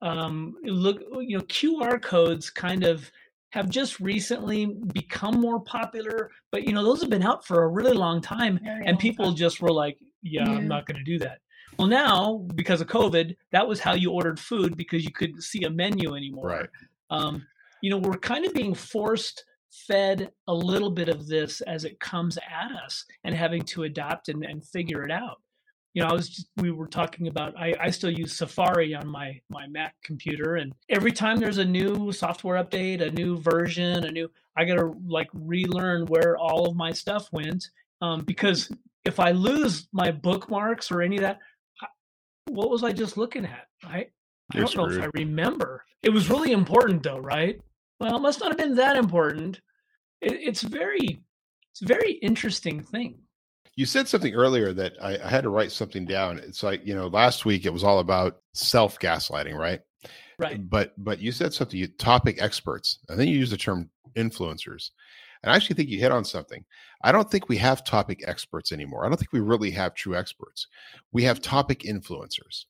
Um, 0.02 0.56
look, 0.64 1.02
you 1.22 1.38
know, 1.38 1.44
QR 1.46 2.02
codes 2.02 2.50
kind 2.50 2.84
of 2.84 3.10
have 3.52 3.70
just 3.70 4.00
recently 4.00 4.66
become 4.66 5.40
more 5.40 5.60
popular, 5.60 6.32
but 6.52 6.64
you 6.64 6.74
know, 6.74 6.84
those 6.84 7.02
have 7.02 7.10
been 7.10 7.24
out 7.24 7.46
for 7.46 7.64
a 7.64 7.68
really 7.68 7.94
long 7.94 8.22
time 8.22 8.60
Very 8.64 8.86
and 8.86 8.96
long 8.96 8.98
people 8.98 9.26
time. 9.26 9.36
just 9.36 9.62
were 9.62 9.72
like 9.72 9.98
yeah, 10.24 10.46
i'm 10.50 10.68
not 10.68 10.86
going 10.86 10.98
to 10.98 11.04
do 11.04 11.20
that 11.20 11.40
well 11.78 11.88
now 11.88 12.46
because 12.56 12.82
of 12.82 12.88
covid 12.88 13.36
that 13.52 13.68
was 13.68 13.80
how 13.80 13.94
you 13.94 14.12
ordered 14.12 14.40
food 14.40 14.76
because 14.78 15.04
you 15.04 15.12
couldn't 15.12 15.42
see 15.42 15.64
a 15.64 15.70
menu 15.70 16.16
anymore 16.16 16.48
Right. 16.48 16.70
um, 17.10 17.46
you 17.82 17.90
know 17.90 17.98
we're 17.98 18.18
kind 18.18 18.46
of 18.46 18.54
being 18.54 18.74
forced 18.74 19.46
fed 19.72 20.32
a 20.48 20.54
little 20.54 20.92
bit 20.92 21.10
of 21.10 21.28
this 21.28 21.60
as 21.62 21.84
it 21.84 22.00
comes 22.00 22.38
at 22.38 22.72
us 22.86 23.06
and 23.24 23.34
having 23.34 23.62
to 23.64 23.84
adapt 23.84 24.30
and, 24.30 24.44
and 24.46 24.64
figure 24.64 25.04
it 25.04 25.12
out 25.12 25.42
you 25.96 26.02
know 26.02 26.08
i 26.10 26.14
was 26.14 26.30
just 26.30 26.48
we 26.58 26.70
were 26.72 26.88
talking 26.88 27.28
about 27.28 27.58
I, 27.58 27.74
I 27.80 27.90
still 27.90 28.12
use 28.12 28.34
safari 28.38 28.94
on 28.94 29.08
my 29.08 29.40
my 29.50 29.66
mac 29.68 29.96
computer 30.04 30.56
and 30.58 30.74
every 30.90 31.12
time 31.12 31.38
there's 31.40 31.58
a 31.58 31.66
new 31.66 32.12
software 32.12 32.64
update 32.64 33.02
a 33.02 33.12
new 33.12 33.38
version 33.38 34.04
a 34.06 34.12
new 34.12 34.30
i 34.56 34.64
gotta 34.64 34.92
like 35.08 35.30
relearn 35.34 36.06
where 36.06 36.38
all 36.38 36.68
of 36.68 36.76
my 36.76 36.92
stuff 36.92 37.28
went 37.32 37.70
um, 38.02 38.22
because 38.22 38.72
if 39.06 39.20
i 39.20 39.32
lose 39.32 39.88
my 39.92 40.12
bookmarks 40.12 40.92
or 40.92 41.02
any 41.02 41.16
of 41.18 41.22
that 41.24 41.40
what 42.48 42.70
was 42.70 42.84
i 42.84 42.92
just 42.92 43.18
looking 43.18 43.46
at 43.46 43.68
i 43.86 44.06
i 44.54 44.60
don't 44.60 44.76
know 44.76 44.90
if 44.90 45.02
i 45.02 45.10
remember 45.14 45.84
it 46.02 46.10
was 46.10 46.30
really 46.30 46.52
important 46.52 47.02
though 47.04 47.20
right 47.20 47.60
well 48.00 48.18
it 48.18 48.22
must 48.22 48.40
not 48.40 48.50
have 48.50 48.58
been 48.58 48.76
that 48.76 48.98
important 48.98 49.60
it, 50.22 50.34
it's 50.34 50.62
very 50.62 51.22
it's 51.72 51.82
a 51.82 51.86
very 51.86 52.14
interesting 52.14 52.82
thing 52.82 53.16
You 53.76 53.88
said 53.88 54.08
something 54.08 54.36
earlier 54.36 54.72
that 54.74 54.94
I, 55.02 55.18
I 55.18 55.28
had 55.28 55.44
to 55.44 55.50
write 55.50 55.72
something 55.72 56.06
down. 56.06 56.38
It's 56.38 56.62
like 56.62 56.86
you 56.86 56.94
know, 56.94 57.08
last 57.08 57.44
week 57.46 57.66
it 57.66 57.74
was 57.74 57.84
all 57.84 58.00
about 58.00 58.38
self 58.54 59.00
gaslighting, 59.00 59.58
right? 59.58 59.82
right 60.38 60.70
But 60.70 60.94
but 60.98 61.20
you 61.20 61.32
said 61.32 61.54
something. 61.54 61.80
You 61.80 61.88
topic 61.88 62.40
experts. 62.40 63.00
I 63.10 63.16
think 63.16 63.32
you 63.32 63.38
used 63.38 63.52
the 63.52 63.58
term 63.58 63.90
influencers, 64.16 64.92
and 65.44 65.52
I 65.52 65.56
actually 65.56 65.76
think 65.76 65.90
you 65.90 66.00
hit 66.00 66.12
on 66.12 66.24
something. 66.24 66.64
I 67.04 67.12
don't 67.12 67.30
think 67.30 67.50
we 67.50 67.58
have 67.58 67.84
topic 67.84 68.24
experts 68.26 68.72
anymore. 68.72 69.06
I 69.06 69.10
don't 69.10 69.18
think 69.18 69.34
we 69.34 69.42
really 69.42 69.72
have 69.72 69.94
true 69.94 70.16
experts. 70.16 70.68
We 71.12 71.24
have 71.24 71.42
topic 71.42 71.82
influencers. 71.82 72.66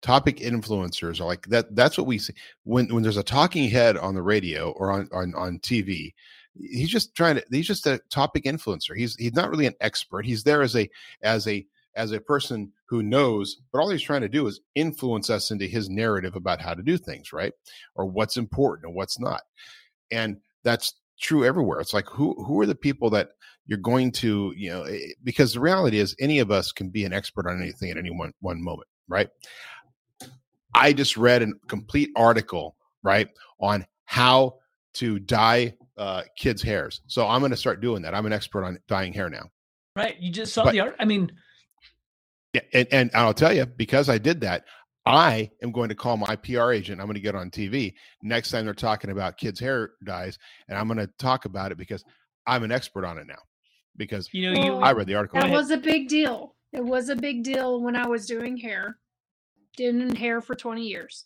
Topic 0.00 0.38
influencers 0.38 1.20
are 1.20 1.24
like 1.24 1.46
that. 1.48 1.74
That's 1.76 1.96
what 1.98 2.06
we 2.06 2.18
see 2.18 2.34
when 2.64 2.92
when 2.92 3.02
there's 3.02 3.16
a 3.16 3.22
talking 3.22 3.68
head 3.70 3.96
on 3.96 4.14
the 4.14 4.22
radio 4.22 4.70
or 4.72 4.90
on 4.90 5.08
on 5.12 5.34
on 5.34 5.58
TV. 5.60 6.12
He's 6.58 6.90
just 6.90 7.14
trying 7.14 7.36
to. 7.36 7.44
He's 7.50 7.66
just 7.66 7.86
a 7.86 8.00
topic 8.10 8.44
influencer. 8.44 8.96
He's 8.96 9.16
he's 9.16 9.34
not 9.34 9.50
really 9.50 9.66
an 9.66 9.74
expert. 9.80 10.26
He's 10.26 10.44
there 10.44 10.62
as 10.62 10.76
a 10.76 10.88
as 11.22 11.46
a 11.48 11.66
as 11.96 12.12
a 12.12 12.20
person 12.20 12.72
who 12.86 13.02
knows, 13.02 13.56
but 13.72 13.80
all 13.80 13.88
he's 13.88 14.02
trying 14.02 14.20
to 14.20 14.28
do 14.28 14.46
is 14.46 14.60
influence 14.74 15.30
us 15.30 15.50
into 15.50 15.66
his 15.66 15.88
narrative 15.88 16.36
about 16.36 16.60
how 16.60 16.74
to 16.74 16.82
do 16.82 16.98
things, 16.98 17.32
right? 17.32 17.52
Or 17.94 18.04
what's 18.04 18.36
important 18.36 18.86
and 18.86 18.94
what's 18.94 19.18
not. 19.18 19.42
And 20.10 20.38
that's 20.64 20.94
true 21.20 21.44
everywhere. 21.44 21.80
It's 21.80 21.94
like 21.94 22.08
who 22.08 22.34
who 22.44 22.60
are 22.60 22.66
the 22.66 22.74
people 22.74 23.10
that 23.10 23.30
you're 23.66 23.78
going 23.78 24.12
to, 24.12 24.52
you 24.56 24.70
know, 24.70 24.82
eh, 24.82 24.98
because 25.22 25.54
the 25.54 25.60
reality 25.60 25.98
is 25.98 26.14
any 26.20 26.38
of 26.38 26.50
us 26.50 26.70
can 26.72 26.90
be 26.90 27.04
an 27.04 27.12
expert 27.12 27.48
on 27.48 27.60
anything 27.62 27.90
at 27.90 27.96
any 27.96 28.10
one 28.10 28.32
one 28.40 28.62
moment, 28.62 28.88
right? 29.08 29.28
I 30.74 30.92
just 30.92 31.16
read 31.16 31.42
a 31.42 31.48
complete 31.68 32.10
article, 32.16 32.76
right, 33.02 33.28
on 33.60 33.86
how 34.06 34.56
to 34.94 35.18
dye 35.20 35.74
uh, 35.96 36.22
kids' 36.36 36.62
hairs. 36.62 37.00
So 37.06 37.26
I'm 37.26 37.40
going 37.40 37.52
to 37.52 37.56
start 37.56 37.80
doing 37.80 38.02
that. 38.02 38.14
I'm 38.14 38.26
an 38.26 38.32
expert 38.32 38.64
on 38.64 38.78
dyeing 38.88 39.12
hair 39.12 39.30
now. 39.30 39.50
right 39.96 40.16
you 40.20 40.30
just 40.32 40.52
saw 40.52 40.64
But- 40.64 40.72
the 40.72 40.80
art 40.80 40.96
i 40.98 41.04
mean 41.04 41.30
Yeah, 42.52 42.62
and, 42.72 42.88
and 42.92 43.10
I'll 43.14 43.34
tell 43.34 43.52
you, 43.52 43.66
because 43.66 44.08
I 44.08 44.18
did 44.18 44.40
that, 44.42 44.64
I 45.06 45.50
am 45.62 45.70
going 45.70 45.90
to 45.90 45.94
call 45.94 46.16
my 46.16 46.36
PR 46.36 46.72
agent. 46.72 47.00
I'm 47.00 47.06
going 47.06 47.14
to 47.14 47.20
get 47.20 47.34
on 47.34 47.50
TV 47.50 47.92
next 48.22 48.50
time 48.50 48.64
they're 48.64 48.74
talking 48.74 49.10
about 49.10 49.36
kids' 49.36 49.60
hair 49.60 49.92
dyes, 50.04 50.38
and 50.68 50.78
I'm 50.78 50.86
going 50.86 50.98
to 50.98 51.10
talk 51.18 51.44
about 51.44 51.72
it 51.72 51.78
because 51.78 52.04
I'm 52.46 52.62
an 52.62 52.72
expert 52.72 53.04
on 53.04 53.18
it 53.18 53.26
now. 53.26 53.42
Because 53.96 54.28
you 54.32 54.50
know 54.50 54.64
you 54.64 54.72
oh, 54.72 54.80
I 54.80 54.92
read 54.92 55.06
the 55.06 55.14
article. 55.14 55.40
That 55.40 55.50
was 55.50 55.70
a 55.70 55.76
big 55.76 56.08
deal. 56.08 56.56
It 56.72 56.84
was 56.84 57.10
a 57.10 57.16
big 57.16 57.44
deal 57.44 57.80
when 57.80 57.94
I 57.94 58.08
was 58.08 58.26
doing 58.26 58.56
hair. 58.56 58.98
Did 59.76 60.16
hair 60.16 60.40
for 60.40 60.54
20 60.54 60.82
years. 60.82 61.24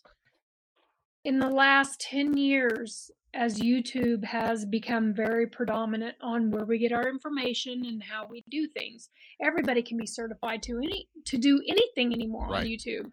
In 1.23 1.39
the 1.39 1.47
last 1.49 1.99
10 2.01 2.35
years, 2.37 3.11
as 3.33 3.59
YouTube 3.59 4.23
has 4.23 4.65
become 4.65 5.13
very 5.13 5.47
predominant 5.47 6.15
on 6.21 6.51
where 6.51 6.65
we 6.65 6.77
get 6.77 6.91
our 6.91 7.07
information 7.07 7.85
and 7.85 8.01
how 8.03 8.27
we 8.27 8.43
do 8.49 8.67
things, 8.67 9.09
everybody 9.41 9.81
can 9.81 9.97
be 9.97 10.05
certified 10.05 10.63
to 10.63 10.77
any 10.77 11.07
to 11.25 11.37
do 11.37 11.61
anything 11.67 12.13
anymore 12.13 12.55
on 12.55 12.65
YouTube. 12.65 13.09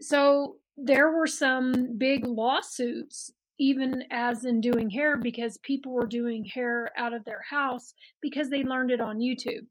So 0.00 0.56
there 0.76 1.10
were 1.10 1.26
some 1.26 1.98
big 1.98 2.26
lawsuits 2.26 3.32
even 3.58 4.04
as 4.10 4.44
in 4.44 4.60
doing 4.60 4.88
hair 4.88 5.16
because 5.16 5.58
people 5.58 5.92
were 5.92 6.06
doing 6.06 6.44
hair 6.44 6.92
out 6.96 7.12
of 7.12 7.24
their 7.24 7.42
house 7.48 7.92
because 8.22 8.48
they 8.48 8.62
learned 8.62 8.90
it 8.90 9.00
on 9.00 9.18
YouTube. 9.18 9.66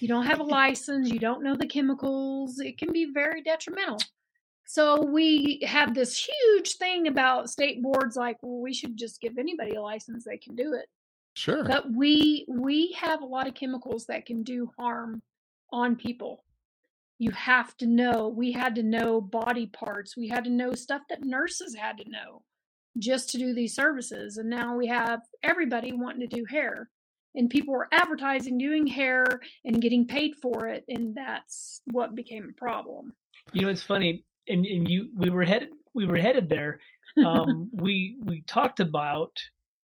You 0.00 0.08
don't 0.08 0.26
have 0.26 0.40
a 0.40 0.44
license, 0.60 1.10
you 1.10 1.20
don't 1.20 1.42
know 1.42 1.56
the 1.56 1.66
chemicals, 1.66 2.58
it 2.58 2.76
can 2.78 2.92
be 2.92 3.12
very 3.12 3.42
detrimental. 3.42 3.98
So 4.66 5.04
we 5.04 5.60
have 5.64 5.94
this 5.94 6.26
huge 6.26 6.76
thing 6.76 7.06
about 7.06 7.50
state 7.50 7.82
boards 7.82 8.16
like, 8.16 8.38
well, 8.42 8.60
we 8.60 8.72
should 8.72 8.96
just 8.96 9.20
give 9.20 9.38
anybody 9.38 9.76
a 9.76 9.82
license, 9.82 10.24
they 10.24 10.38
can 10.38 10.56
do 10.56 10.72
it. 10.72 10.86
Sure. 11.34 11.64
But 11.64 11.92
we 11.92 12.46
we 12.48 12.92
have 12.92 13.20
a 13.20 13.26
lot 13.26 13.46
of 13.46 13.54
chemicals 13.54 14.06
that 14.06 14.24
can 14.24 14.42
do 14.42 14.70
harm 14.78 15.20
on 15.72 15.96
people. 15.96 16.44
You 17.18 17.30
have 17.32 17.76
to 17.78 17.86
know. 17.86 18.28
We 18.28 18.52
had 18.52 18.74
to 18.76 18.82
know 18.82 19.20
body 19.20 19.66
parts. 19.66 20.16
We 20.16 20.28
had 20.28 20.44
to 20.44 20.50
know 20.50 20.74
stuff 20.74 21.02
that 21.08 21.24
nurses 21.24 21.74
had 21.74 21.98
to 21.98 22.10
know 22.10 22.42
just 22.98 23.30
to 23.30 23.38
do 23.38 23.54
these 23.54 23.74
services. 23.74 24.36
And 24.36 24.50
now 24.50 24.76
we 24.76 24.86
have 24.86 25.20
everybody 25.42 25.92
wanting 25.92 26.28
to 26.28 26.36
do 26.36 26.44
hair. 26.44 26.90
And 27.36 27.50
people 27.50 27.74
were 27.74 27.88
advertising 27.90 28.58
doing 28.58 28.86
hair 28.86 29.24
and 29.64 29.82
getting 29.82 30.06
paid 30.06 30.34
for 30.40 30.68
it. 30.68 30.84
And 30.88 31.14
that's 31.14 31.80
what 31.90 32.14
became 32.14 32.48
a 32.48 32.52
problem. 32.52 33.12
You 33.52 33.62
know, 33.62 33.68
it's 33.68 33.82
funny, 33.82 34.24
and, 34.48 34.64
and 34.64 34.88
you 34.88 35.10
we 35.16 35.30
were 35.30 35.44
headed 35.44 35.70
we 35.94 36.06
were 36.06 36.18
headed 36.18 36.48
there. 36.48 36.80
Um, 37.24 37.70
we 37.72 38.16
we 38.24 38.42
talked 38.42 38.80
about 38.80 39.38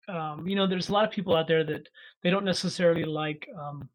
um, 0.09 0.47
you 0.47 0.55
know, 0.55 0.67
there's 0.67 0.89
a 0.89 0.93
lot 0.93 1.05
of 1.05 1.11
people 1.11 1.35
out 1.35 1.47
there 1.47 1.63
that 1.63 1.87
they 2.23 2.29
don't 2.29 2.45
necessarily 2.45 3.05
like. 3.05 3.47
Um, 3.57 3.89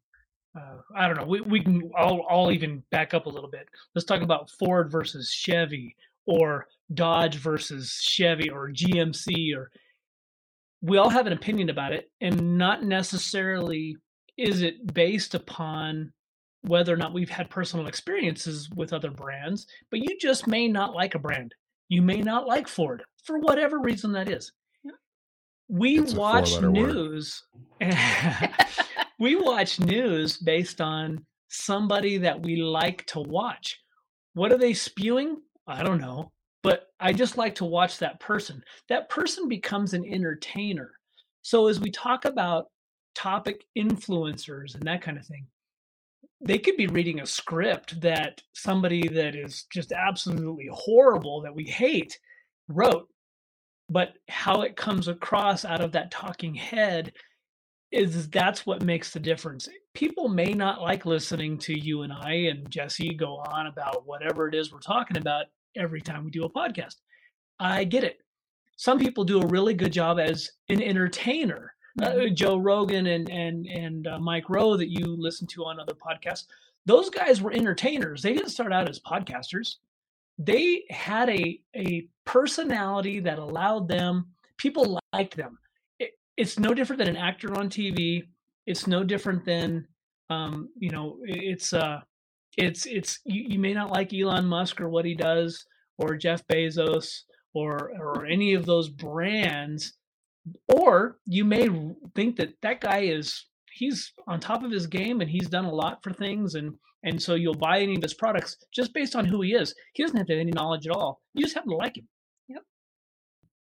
uh, 0.55 0.77
I 0.95 1.07
don't 1.07 1.17
know. 1.17 1.25
We 1.25 1.41
we 1.41 1.61
can. 1.61 1.91
I'll 1.97 2.25
I'll 2.29 2.51
even 2.51 2.83
back 2.91 3.13
up 3.13 3.25
a 3.25 3.29
little 3.29 3.49
bit. 3.49 3.67
Let's 3.93 4.05
talk 4.05 4.21
about 4.21 4.49
Ford 4.51 4.91
versus 4.91 5.31
Chevy, 5.31 5.95
or 6.25 6.67
Dodge 6.93 7.35
versus 7.35 7.99
Chevy, 8.01 8.49
or 8.49 8.69
GMC, 8.69 9.55
or 9.55 9.71
we 10.81 10.97
all 10.97 11.09
have 11.09 11.27
an 11.27 11.33
opinion 11.33 11.69
about 11.69 11.93
it, 11.93 12.09
and 12.21 12.57
not 12.57 12.83
necessarily 12.83 13.97
is 14.37 14.61
it 14.61 14.93
based 14.93 15.33
upon 15.33 16.11
whether 16.61 16.93
or 16.93 16.97
not 16.97 17.13
we've 17.13 17.29
had 17.29 17.49
personal 17.49 17.87
experiences 17.87 18.69
with 18.75 18.91
other 18.91 19.11
brands, 19.11 19.67
but 19.91 19.99
you 19.99 20.17
just 20.19 20.47
may 20.47 20.67
not 20.67 20.93
like 20.93 21.15
a 21.15 21.19
brand. 21.19 21.53
You 21.89 22.01
may 22.01 22.21
not 22.21 22.47
like 22.47 22.67
Ford 22.67 23.03
for 23.23 23.39
whatever 23.39 23.79
reason 23.79 24.11
that 24.13 24.29
is 24.29 24.51
we 25.67 25.99
It's 25.99 26.13
watch 26.13 26.61
news 26.61 27.43
we 29.19 29.35
watch 29.35 29.79
news 29.79 30.37
based 30.37 30.81
on 30.81 31.25
somebody 31.49 32.17
that 32.17 32.41
we 32.41 32.57
like 32.57 33.05
to 33.07 33.19
watch. 33.19 33.79
What 34.33 34.51
are 34.51 34.57
they 34.57 34.73
spewing? 34.73 35.37
I 35.67 35.83
don't 35.83 36.01
know 36.01 36.31
but 36.65 36.87
i 36.99 37.13
just 37.13 37.37
like 37.37 37.53
to 37.53 37.63
watch 37.63 37.99
that 37.99 38.19
person. 38.19 38.63
That 38.89 39.07
person 39.07 39.47
becomes 39.47 39.93
an 39.93 40.03
entertainer. 40.03 40.89
So 41.43 41.67
as 41.67 41.79
we 41.79 41.91
talk 41.91 42.25
about 42.25 42.71
topic 43.13 43.65
influencers 43.77 44.73
and 44.73 44.83
that 44.83 45.01
kind 45.01 45.17
of 45.17 45.25
thing 45.25 45.45
they 46.41 46.57
could 46.57 46.75
be 46.75 46.87
reading 46.87 47.21
a 47.21 47.25
script 47.25 48.01
that 48.01 48.41
somebody 48.53 49.07
that 49.07 49.35
is 49.35 49.65
just 49.71 49.93
absolutely 49.93 50.67
horrible 50.73 51.41
that 51.41 51.55
we 51.55 51.63
hate 51.63 52.19
wrote 52.67 53.07
but 53.89 54.15
how 54.27 54.63
it 54.63 54.75
comes 54.75 55.07
across 55.07 55.63
out 55.63 55.79
of 55.79 55.93
that 55.93 56.11
talking 56.11 56.53
head 56.53 57.13
is 57.91 58.29
that's 58.29 58.65
what 58.65 58.83
makes 58.83 59.11
the 59.11 59.19
difference. 59.19 59.69
People 59.93 60.27
may 60.27 60.53
not 60.53 60.81
like 60.81 61.05
listening 61.05 61.57
to 61.59 61.77
you 61.77 62.01
and 62.01 62.11
I 62.11 62.33
and 62.49 62.69
Jessy 62.69 63.13
go 63.13 63.37
on 63.37 63.67
about 63.67 64.05
whatever 64.05 64.47
it 64.47 64.55
is 64.55 64.71
we're 64.71 64.79
talking 64.79 65.17
about 65.17 65.45
every 65.77 66.01
time 66.01 66.25
we 66.25 66.31
do 66.31 66.43
a 66.43 66.49
podcast. 66.49 66.95
I 67.59 67.83
get 67.83 68.03
it. 68.03 68.19
Some 68.77 68.99
people 68.99 69.23
do 69.23 69.41
a 69.41 69.47
really 69.47 69.73
good 69.73 69.93
job 69.93 70.19
as 70.19 70.49
an 70.69 70.81
entertainer. 70.81 71.73
Uh, 72.01 72.27
Joe 72.33 72.57
Rogan 72.57 73.07
and 73.07 73.29
and 73.29 73.65
and 73.67 74.07
uh, 74.07 74.19
Mike 74.19 74.49
Rowe 74.49 74.75
that 74.75 74.89
you 74.89 75.05
listen 75.05 75.47
to 75.47 75.63
on 75.63 75.79
other 75.79 75.93
podcasts. 75.93 76.47
Those 76.85 77.09
guys 77.09 77.41
were 77.41 77.53
entertainers. 77.53 78.21
They 78.21 78.33
didn't 78.33 78.49
start 78.49 78.73
out 78.73 78.89
as 78.89 78.99
podcasters 78.99 79.75
they 80.37 80.83
had 80.89 81.29
a 81.29 81.59
a 81.75 82.07
personality 82.25 83.19
that 83.19 83.39
allowed 83.39 83.87
them 83.87 84.27
people 84.57 84.99
liked 85.13 85.35
them 85.37 85.57
it's 86.37 86.59
no 86.59 86.73
different 86.73 86.99
than 86.99 87.07
an 87.07 87.17
actor 87.17 87.55
on 87.57 87.69
tv 87.69 88.23
it's 88.65 88.87
no 88.87 89.03
different 89.03 89.45
than 89.45 89.87
um 90.29 90.69
you 90.77 90.89
know 90.89 91.17
it's 91.23 91.73
uh 91.73 91.99
it's 92.57 92.85
it's 92.85 93.19
you, 93.25 93.45
you 93.49 93.59
may 93.59 93.73
not 93.73 93.91
like 93.91 94.13
elon 94.13 94.45
musk 94.45 94.81
or 94.81 94.89
what 94.89 95.05
he 95.05 95.13
does 95.13 95.65
or 95.97 96.15
jeff 96.15 96.45
bezos 96.47 97.21
or 97.53 97.91
or 97.99 98.25
any 98.25 98.53
of 98.53 98.65
those 98.65 98.89
brands 98.89 99.93
or 100.73 101.17
you 101.25 101.43
may 101.43 101.67
think 102.15 102.35
that 102.35 102.53
that 102.61 102.81
guy 102.81 102.99
is 102.99 103.45
he's 103.71 104.13
on 104.27 104.39
top 104.39 104.63
of 104.63 104.71
his 104.71 104.87
game 104.87 105.21
and 105.21 105.29
he's 105.29 105.49
done 105.49 105.65
a 105.65 105.73
lot 105.73 106.01
for 106.03 106.13
things 106.13 106.55
and 106.55 106.73
and 107.05 107.21
so 107.21 107.35
you'll 107.35 107.53
buy 107.53 107.79
any 107.79 107.95
of 107.95 108.01
his 108.01 108.15
products 108.15 108.57
just 108.73 108.93
based 108.93 109.15
on 109.15 109.25
who 109.25 109.41
he 109.41 109.53
is. 109.53 109.75
He 109.93 110.03
doesn't 110.03 110.17
have 110.17 110.25
to 110.27 110.33
have 110.33 110.41
any 110.41 110.51
knowledge 110.51 110.87
at 110.87 110.93
all. 110.93 111.21
You 111.35 111.43
just 111.43 111.53
happen 111.53 111.69
to 111.69 111.77
like 111.77 111.97
him. 111.97 112.07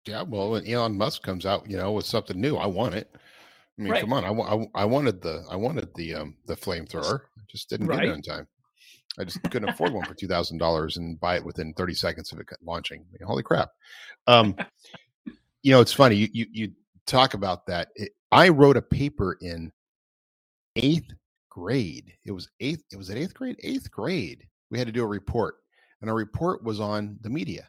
Yeah, 0.08 0.22
well, 0.22 0.52
when 0.52 0.66
Elon 0.66 0.96
Musk 0.96 1.22
comes 1.22 1.44
out, 1.44 1.68
you 1.68 1.76
know, 1.76 1.92
with 1.92 2.06
something 2.06 2.40
new, 2.40 2.56
I 2.56 2.66
want 2.66 2.94
it. 2.94 3.10
I 3.14 3.82
mean, 3.82 3.92
Right. 3.92 4.00
come 4.00 4.12
on, 4.14 4.24
I, 4.24 4.30
I, 4.30 4.82
I 4.82 4.84
wanted 4.86 5.20
the 5.20 5.44
I 5.50 5.56
wanted 5.56 5.94
the 5.94 6.14
um 6.14 6.34
the 6.46 6.56
flamethrower. 6.56 7.20
I 7.36 7.42
just 7.48 7.68
didn't 7.68 7.88
get 7.88 8.04
it 8.04 8.08
in 8.08 8.22
time. 8.22 8.48
I 9.18 9.24
just 9.24 9.42
couldn't 9.42 9.68
afford 9.68 9.92
one 9.92 10.06
for 10.06 10.14
two 10.14 10.26
thousand 10.26 10.58
dollars 10.58 10.96
and 10.96 11.20
buy 11.20 11.36
it 11.36 11.44
within 11.44 11.74
thirty 11.74 11.94
seconds 11.94 12.32
of 12.32 12.40
it 12.40 12.46
launching. 12.62 13.00
I 13.00 13.06
mean, 13.12 13.26
holy 13.26 13.42
crap! 13.42 13.68
Um, 14.26 14.56
you 15.62 15.72
know, 15.72 15.80
it's 15.80 15.92
funny 15.92 16.16
you 16.16 16.28
you, 16.32 16.46
you 16.50 16.72
talk 17.06 17.34
about 17.34 17.66
that. 17.66 17.88
It, 17.94 18.12
I 18.32 18.48
wrote 18.48 18.78
a 18.78 18.82
paper 18.82 19.36
in 19.42 19.70
eighth 20.76 21.12
grade. 21.50 22.14
It 22.24 22.32
was 22.32 22.48
eighth. 22.60 22.84
It 22.90 22.96
was 22.96 23.10
at 23.10 23.18
eighth 23.18 23.34
grade. 23.34 23.56
Eighth 23.62 23.90
grade. 23.90 24.46
We 24.70 24.78
had 24.78 24.86
to 24.86 24.92
do 24.92 25.04
a 25.04 25.06
report, 25.06 25.56
and 26.00 26.08
our 26.08 26.16
report 26.16 26.64
was 26.64 26.80
on 26.80 27.18
the 27.20 27.30
media. 27.30 27.68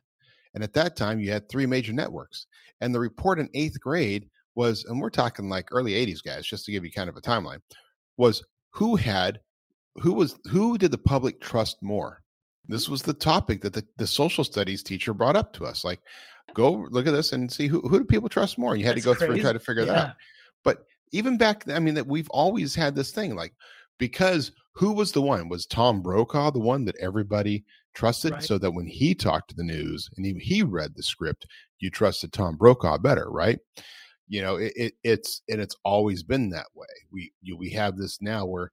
And 0.53 0.63
at 0.63 0.73
that 0.73 0.95
time, 0.95 1.19
you 1.19 1.31
had 1.31 1.47
three 1.47 1.65
major 1.65 1.93
networks. 1.93 2.47
And 2.81 2.93
the 2.93 2.99
report 2.99 3.39
in 3.39 3.49
eighth 3.53 3.79
grade 3.79 4.29
was, 4.55 4.85
and 4.85 4.99
we're 4.99 5.09
talking 5.09 5.49
like 5.49 5.69
early 5.71 5.93
80s, 5.93 6.23
guys, 6.23 6.45
just 6.45 6.65
to 6.65 6.71
give 6.71 6.83
you 6.83 6.91
kind 6.91 7.09
of 7.09 7.17
a 7.17 7.21
timeline, 7.21 7.59
was 8.17 8.43
who 8.71 8.95
had, 8.95 9.39
who 9.95 10.13
was, 10.13 10.39
who 10.49 10.77
did 10.77 10.91
the 10.91 10.97
public 10.97 11.39
trust 11.39 11.77
more? 11.81 12.21
This 12.67 12.89
was 12.89 13.01
the 13.01 13.13
topic 13.13 13.61
that 13.61 13.73
the, 13.73 13.85
the 13.97 14.07
social 14.07 14.43
studies 14.43 14.83
teacher 14.83 15.13
brought 15.13 15.35
up 15.35 15.53
to 15.53 15.65
us. 15.65 15.83
Like, 15.83 15.99
go 16.53 16.87
look 16.89 17.07
at 17.07 17.11
this 17.11 17.33
and 17.33 17.51
see 17.51 17.67
who, 17.67 17.81
who 17.81 17.99
do 17.99 18.05
people 18.05 18.29
trust 18.29 18.57
more? 18.57 18.75
You 18.75 18.85
had 18.85 18.95
That's 18.95 19.05
to 19.05 19.13
go 19.13 19.15
through 19.15 19.33
and 19.33 19.41
try 19.41 19.53
to 19.53 19.59
figure 19.59 19.85
that 19.85 19.97
out 19.97 20.15
but 20.63 20.85
even 21.11 21.37
back 21.37 21.69
i 21.69 21.79
mean 21.79 21.93
that 21.93 22.07
we've 22.07 22.29
always 22.29 22.75
had 22.75 22.95
this 22.95 23.11
thing 23.11 23.35
like 23.35 23.53
because 23.97 24.51
who 24.73 24.91
was 24.91 25.11
the 25.11 25.21
one 25.21 25.49
was 25.49 25.65
tom 25.65 26.01
brokaw 26.01 26.51
the 26.51 26.59
one 26.59 26.85
that 26.85 26.95
everybody 26.97 27.63
trusted 27.93 28.33
Right. 28.33 28.43
so 28.43 28.57
that 28.57 28.71
when 28.71 28.87
he 28.87 29.15
talked 29.15 29.49
to 29.49 29.55
the 29.55 29.63
news 29.63 30.09
and 30.15 30.25
he, 30.25 30.33
he 30.39 30.63
read 30.63 30.93
the 30.95 31.03
script 31.03 31.45
you 31.79 31.89
trusted 31.89 32.31
tom 32.33 32.55
brokaw 32.55 32.97
better 32.97 33.29
right? 33.29 33.59
You 34.27 34.41
know 34.41 34.57
it, 34.57 34.73
it 34.75 34.93
it's 35.03 35.41
and 35.49 35.59
it's 35.59 35.75
always 35.83 36.21
been 36.23 36.49
that 36.51 36.67
way. 36.75 36.87
We 37.11 37.31
you, 37.41 37.57
we 37.57 37.71
have 37.71 37.97
this 37.97 38.21
now 38.21 38.45
where 38.45 38.71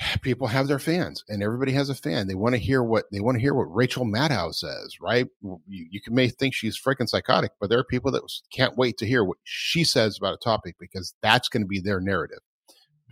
people 0.22 0.46
have 0.46 0.68
their 0.68 0.78
fans 0.78 1.24
and 1.28 1.42
everybody 1.42 1.72
has 1.72 1.88
a 1.88 1.94
fan. 1.94 2.26
They 2.26 2.34
want 2.34 2.54
to 2.54 2.60
hear 2.60 2.82
what 2.82 3.04
they 3.12 3.20
want 3.20 3.36
to 3.36 3.40
hear 3.40 3.54
what 3.54 3.74
rachel 3.74 4.04
maddow 4.04 4.54
says 4.54 4.96
right? 5.00 5.26
You, 5.42 5.86
you 5.90 6.00
can 6.02 6.14
may 6.14 6.28
think 6.28 6.54
she's 6.54 6.78
freaking 6.80 7.08
psychotic 7.08 7.52
but 7.60 7.70
there 7.70 7.78
are 7.78 7.84
people 7.84 8.10
that 8.12 8.22
can't 8.52 8.76
wait 8.76 8.98
to 8.98 9.06
hear 9.06 9.24
what 9.24 9.38
she 9.44 9.84
says 9.84 10.18
about 10.18 10.34
a 10.34 10.44
topic 10.44 10.76
because 10.78 11.14
that's 11.22 11.48
going 11.48 11.62
to 11.62 11.68
be 11.68 11.80
their 11.80 12.00
narrative 12.00 12.40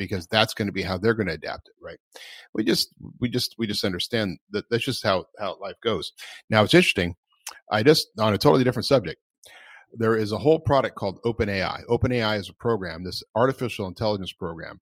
because 0.09 0.27
that's 0.27 0.55
going 0.55 0.67
to 0.67 0.73
be 0.73 0.83
how 0.83 0.99
they're 0.99 1.15
going 1.15 1.29
to 1.29 1.35
adapt 1.35 1.69
it 1.69 1.75
right? 1.81 1.99
We 2.55 2.65
just 2.65 2.91
we 3.21 3.29
just 3.29 3.55
we 3.59 3.67
just 3.67 3.85
understand 3.85 4.39
that 4.51 4.69
that's 4.71 4.85
just 4.85 5.05
how 5.05 5.27
how 5.39 5.59
life 5.61 5.77
goes. 5.83 6.13
Now 6.49 6.63
it's 6.63 6.75
interesting 6.75 7.17
i 7.73 7.83
just 7.83 8.09
on 8.19 8.33
a 8.33 8.39
totally 8.39 8.63
different 8.63 8.87
subject 8.87 9.21
there 9.93 10.17
is 10.17 10.31
a 10.31 10.39
whole 10.39 10.61
product 10.61 10.95
called 10.95 11.21
openai. 11.25 11.85
Openai 11.87 12.39
is 12.39 12.49
a 12.49 12.55
program 12.55 13.03
this 13.03 13.25
artificial 13.35 13.89
intelligence 13.89 14.33
program 14.33 14.81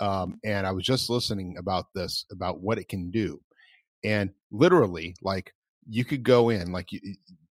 um, 0.00 0.38
and 0.44 0.66
I 0.66 0.72
was 0.72 0.84
just 0.84 1.08
listening 1.10 1.56
about 1.58 1.86
this 1.94 2.26
about 2.30 2.60
what 2.60 2.78
it 2.78 2.88
can 2.88 3.10
do, 3.10 3.40
and 4.04 4.30
literally, 4.50 5.14
like 5.22 5.54
you 5.88 6.04
could 6.04 6.22
go 6.22 6.50
in, 6.50 6.72
like 6.72 6.92
you, 6.92 7.00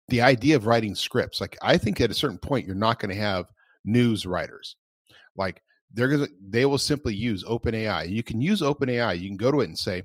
the 0.08 0.22
idea 0.22 0.56
of 0.56 0.66
writing 0.66 0.96
scripts. 0.96 1.40
Like 1.40 1.58
I 1.62 1.78
think 1.78 2.02
at 2.02 2.12
a 2.12 2.16
certain 2.16 2.40
point, 2.40 2.66
you're 2.66 2.76
not 2.76 3.00
going 3.00 3.14
to 3.14 3.22
have 3.22 3.46
news 3.86 4.26
writers, 4.26 4.76
like 5.36 5.62
they're 5.94 6.08
gonna 6.08 6.28
they 6.42 6.66
will 6.66 6.78
simply 6.78 7.14
use 7.14 7.44
OpenAI. 7.44 8.10
You 8.10 8.24
can 8.24 8.42
use 8.42 8.62
OpenAI. 8.62 9.20
You 9.20 9.28
can 9.28 9.38
go 9.38 9.52
to 9.52 9.62
it 9.62 9.68
and 9.70 9.78
say, 9.78 10.04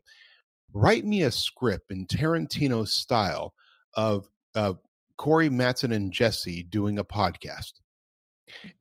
write 0.72 1.04
me 1.04 1.22
a 1.22 1.30
script 1.30 1.90
in 1.90 2.06
Tarantino 2.06 2.86
style 2.86 3.54
of 3.94 4.28
of 4.54 4.78
Corey 5.16 5.48
Matson 5.48 5.92
and 5.92 6.12
Jessy 6.12 6.62
doing 6.64 6.98
a 6.98 7.04
podcast 7.04 7.72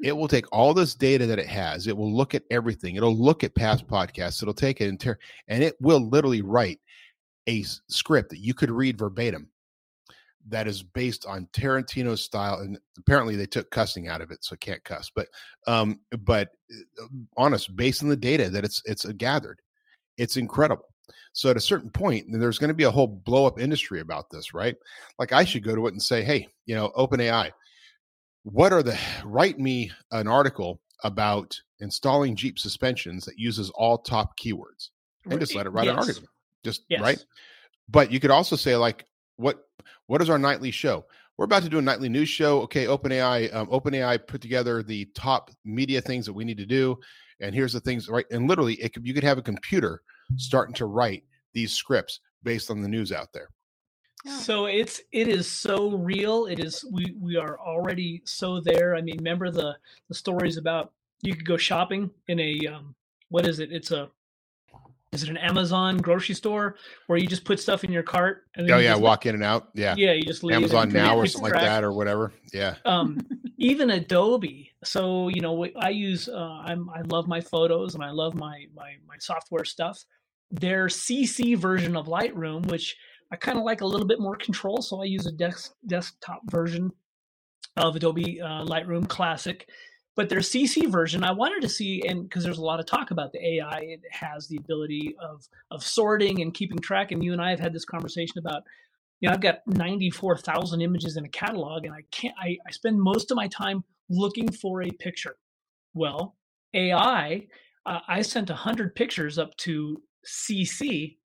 it 0.01 0.11
will 0.11 0.27
take 0.27 0.45
all 0.51 0.73
this 0.73 0.95
data 0.95 1.25
that 1.25 1.39
it 1.39 1.47
has 1.47 1.87
it 1.87 1.97
will 1.97 2.13
look 2.13 2.35
at 2.35 2.43
everything 2.51 2.95
it'll 2.95 3.17
look 3.17 3.43
at 3.43 3.55
past 3.55 3.87
podcasts 3.87 4.41
it'll 4.41 4.53
take 4.53 4.81
it 4.81 4.87
and, 4.89 5.17
and 5.47 5.63
it 5.63 5.75
will 5.81 6.07
literally 6.07 6.41
write 6.41 6.79
a 7.47 7.63
script 7.63 8.29
that 8.29 8.39
you 8.39 8.53
could 8.53 8.71
read 8.71 8.97
verbatim 8.97 9.49
that 10.47 10.67
is 10.67 10.83
based 10.83 11.25
on 11.25 11.47
tarantino's 11.53 12.21
style 12.21 12.59
and 12.59 12.77
apparently 12.97 13.35
they 13.35 13.45
took 13.45 13.69
cussing 13.71 14.07
out 14.07 14.21
of 14.21 14.31
it 14.31 14.43
so 14.43 14.53
it 14.53 14.59
can't 14.59 14.83
cuss 14.83 15.11
but 15.15 15.27
um 15.67 15.99
but 16.19 16.49
uh, 17.01 17.05
honest 17.37 17.75
based 17.75 18.03
on 18.03 18.09
the 18.09 18.15
data 18.15 18.49
that 18.49 18.63
it's 18.63 18.81
it's 18.85 19.05
gathered 19.13 19.59
it's 20.17 20.37
incredible 20.37 20.85
So 21.33 21.49
at 21.49 21.57
a 21.57 21.61
certain 21.61 21.89
point, 21.89 22.27
there's 22.29 22.57
going 22.57 22.69
to 22.69 22.73
be 22.73 22.85
a 22.85 22.91
whole 22.91 23.07
blow 23.07 23.45
up 23.45 23.59
industry 23.59 23.99
about 23.99 24.29
this, 24.29 24.53
right? 24.53 24.75
Like 25.19 25.33
I 25.33 25.43
should 25.43 25.63
go 25.63 25.75
to 25.75 25.87
it 25.87 25.93
and 25.93 26.01
say, 26.01 26.23
hey, 26.23 26.47
you 26.65 26.75
know, 26.75 26.91
OpenAI, 26.95 27.51
what 28.43 28.71
are 28.71 28.83
the 28.83 28.97
write 29.25 29.59
me 29.59 29.91
an 30.11 30.27
article 30.27 30.79
about 31.03 31.59
installing 31.79 32.35
Jeep 32.35 32.57
suspensions 32.57 33.25
that 33.25 33.37
uses 33.37 33.69
all 33.71 33.97
top 33.97 34.39
keywords 34.39 34.89
and 35.29 35.39
just 35.39 35.55
let 35.55 35.65
it 35.65 35.71
write 35.71 35.85
yes. 35.85 35.93
an 35.93 35.99
article. 35.99 36.23
Just 36.63 36.83
yes. 36.89 37.01
right. 37.01 37.23
But 37.89 38.11
you 38.11 38.19
could 38.19 38.31
also 38.31 38.55
say 38.55 38.75
like, 38.75 39.05
what 39.35 39.59
what 40.07 40.21
is 40.21 40.29
our 40.29 40.39
nightly 40.39 40.71
show? 40.71 41.05
We're 41.37 41.45
about 41.45 41.63
to 41.63 41.69
do 41.69 41.79
a 41.79 41.81
nightly 41.81 42.09
news 42.09 42.29
show. 42.29 42.61
Okay, 42.61 42.85
OpenAI, 42.85 43.53
um, 43.53 43.67
OpenAI 43.67 44.25
put 44.25 44.41
together 44.41 44.81
the 44.81 45.05
top 45.15 45.51
media 45.65 46.01
things 46.01 46.25
that 46.25 46.33
we 46.33 46.45
need 46.45 46.57
to 46.57 46.65
do, 46.65 46.97
and 47.41 47.53
here's 47.53 47.73
the 47.73 47.81
things 47.81 48.07
right. 48.07 48.25
And 48.31 48.47
literally, 48.47 48.75
it 48.75 48.93
could, 48.93 49.05
you 49.05 49.13
could 49.13 49.23
have 49.23 49.37
a 49.37 49.41
computer 49.41 50.01
starting 50.37 50.75
to 50.75 50.85
write 50.85 51.23
these 51.53 51.73
scripts 51.73 52.19
based 52.43 52.71
on 52.71 52.81
the 52.81 52.87
news 52.87 53.11
out 53.11 53.33
there. 53.33 53.49
So 54.25 54.65
it's 54.65 55.01
it 55.11 55.27
is 55.27 55.47
so 55.47 55.91
real. 55.91 56.47
It 56.47 56.59
is 56.59 56.83
we 56.91 57.15
we 57.19 57.37
are 57.37 57.59
already 57.59 58.23
so 58.25 58.59
there. 58.59 58.95
I 58.95 59.01
mean, 59.01 59.17
remember 59.17 59.51
the 59.51 59.77
the 60.09 60.15
stories 60.15 60.57
about 60.57 60.93
you 61.21 61.35
could 61.35 61.45
go 61.45 61.57
shopping 61.57 62.09
in 62.27 62.39
a 62.39 62.59
um, 62.67 62.95
what 63.29 63.47
is 63.47 63.59
it? 63.59 63.71
It's 63.71 63.91
a 63.91 64.09
is 65.15 65.23
it 65.23 65.29
an 65.29 65.37
Amazon 65.37 65.97
grocery 65.97 66.35
store 66.35 66.75
where 67.07 67.17
you 67.17 67.25
just 67.25 67.45
put 67.45 67.59
stuff 67.59 67.83
in 67.83 67.91
your 67.91 68.03
cart? 68.03 68.43
And 68.55 68.69
oh 68.69 68.77
yeah, 68.77 68.95
walk 68.95 69.25
in 69.25 69.33
and 69.33 69.43
out. 69.43 69.69
Yeah, 69.73 69.95
yeah, 69.97 70.11
you 70.11 70.23
just 70.23 70.43
leave 70.43 70.57
Amazon 70.57 70.89
now 70.89 71.17
or 71.17 71.25
something 71.25 71.51
like 71.51 71.61
that 71.61 71.83
or 71.83 71.91
whatever. 71.91 72.33
Yeah. 72.53 72.75
Um, 72.85 73.19
even 73.57 73.89
Adobe. 73.89 74.71
So 74.83 75.29
you 75.29 75.41
know, 75.41 75.65
I 75.79 75.89
use 75.89 76.29
uh, 76.29 76.61
I'm 76.63 76.89
I 76.89 77.01
love 77.01 77.27
my 77.27 77.41
photos 77.41 77.95
and 77.95 78.03
I 78.03 78.11
love 78.11 78.35
my 78.35 78.65
my 78.75 78.95
my 79.07 79.15
software 79.19 79.65
stuff. 79.65 80.03
Their 80.51 80.87
CC 80.87 81.57
version 81.57 81.95
of 81.95 82.05
Lightroom, 82.05 82.67
which 82.67 82.95
I 83.31 83.35
kind 83.35 83.57
of 83.57 83.63
like 83.63 83.81
a 83.81 83.85
little 83.85 84.05
bit 84.05 84.19
more 84.19 84.35
control, 84.35 84.81
so 84.81 85.01
I 85.01 85.05
use 85.05 85.25
a 85.25 85.31
desk, 85.31 85.73
desktop 85.87 86.41
version 86.51 86.91
of 87.77 87.95
Adobe 87.95 88.41
uh, 88.41 88.63
Lightroom 88.65 89.07
Classic. 89.07 89.67
But 90.15 90.29
their 90.29 90.39
CC 90.39 90.89
version, 90.89 91.23
I 91.23 91.31
wanted 91.31 91.61
to 91.61 91.69
see, 91.69 92.01
and 92.07 92.23
because 92.23 92.43
there's 92.43 92.57
a 92.57 92.63
lot 92.63 92.79
of 92.79 92.85
talk 92.85 93.11
about 93.11 93.33
the 93.33 93.45
AI, 93.55 93.79
it 93.79 94.01
has 94.11 94.47
the 94.47 94.57
ability 94.57 95.15
of 95.19 95.47
of 95.71 95.83
sorting 95.83 96.41
and 96.41 96.53
keeping 96.53 96.79
track. 96.79 97.11
And 97.11 97.23
you 97.23 97.33
and 97.33 97.41
I 97.41 97.49
have 97.49 97.59
had 97.59 97.73
this 97.73 97.85
conversation 97.85 98.37
about, 98.39 98.63
you 99.19 99.27
know, 99.27 99.33
I've 99.33 99.41
got 99.41 99.59
94,000 99.67 100.81
images 100.81 101.17
in 101.17 101.25
a 101.25 101.29
catalog, 101.29 101.85
and 101.85 101.93
I 101.93 102.03
can't. 102.11 102.35
I, 102.39 102.57
I 102.65 102.71
spend 102.71 102.99
most 102.99 103.29
of 103.31 103.35
my 103.35 103.47
time 103.49 103.83
looking 104.09 104.51
for 104.51 104.83
a 104.83 104.91
picture. 104.91 105.35
Well, 105.93 106.35
AI, 106.73 107.47
uh, 107.85 107.99
I 108.07 108.21
sent 108.21 108.49
100 108.49 108.95
pictures 108.95 109.37
up 109.37 109.55
to 109.57 110.01
CC 110.25 111.17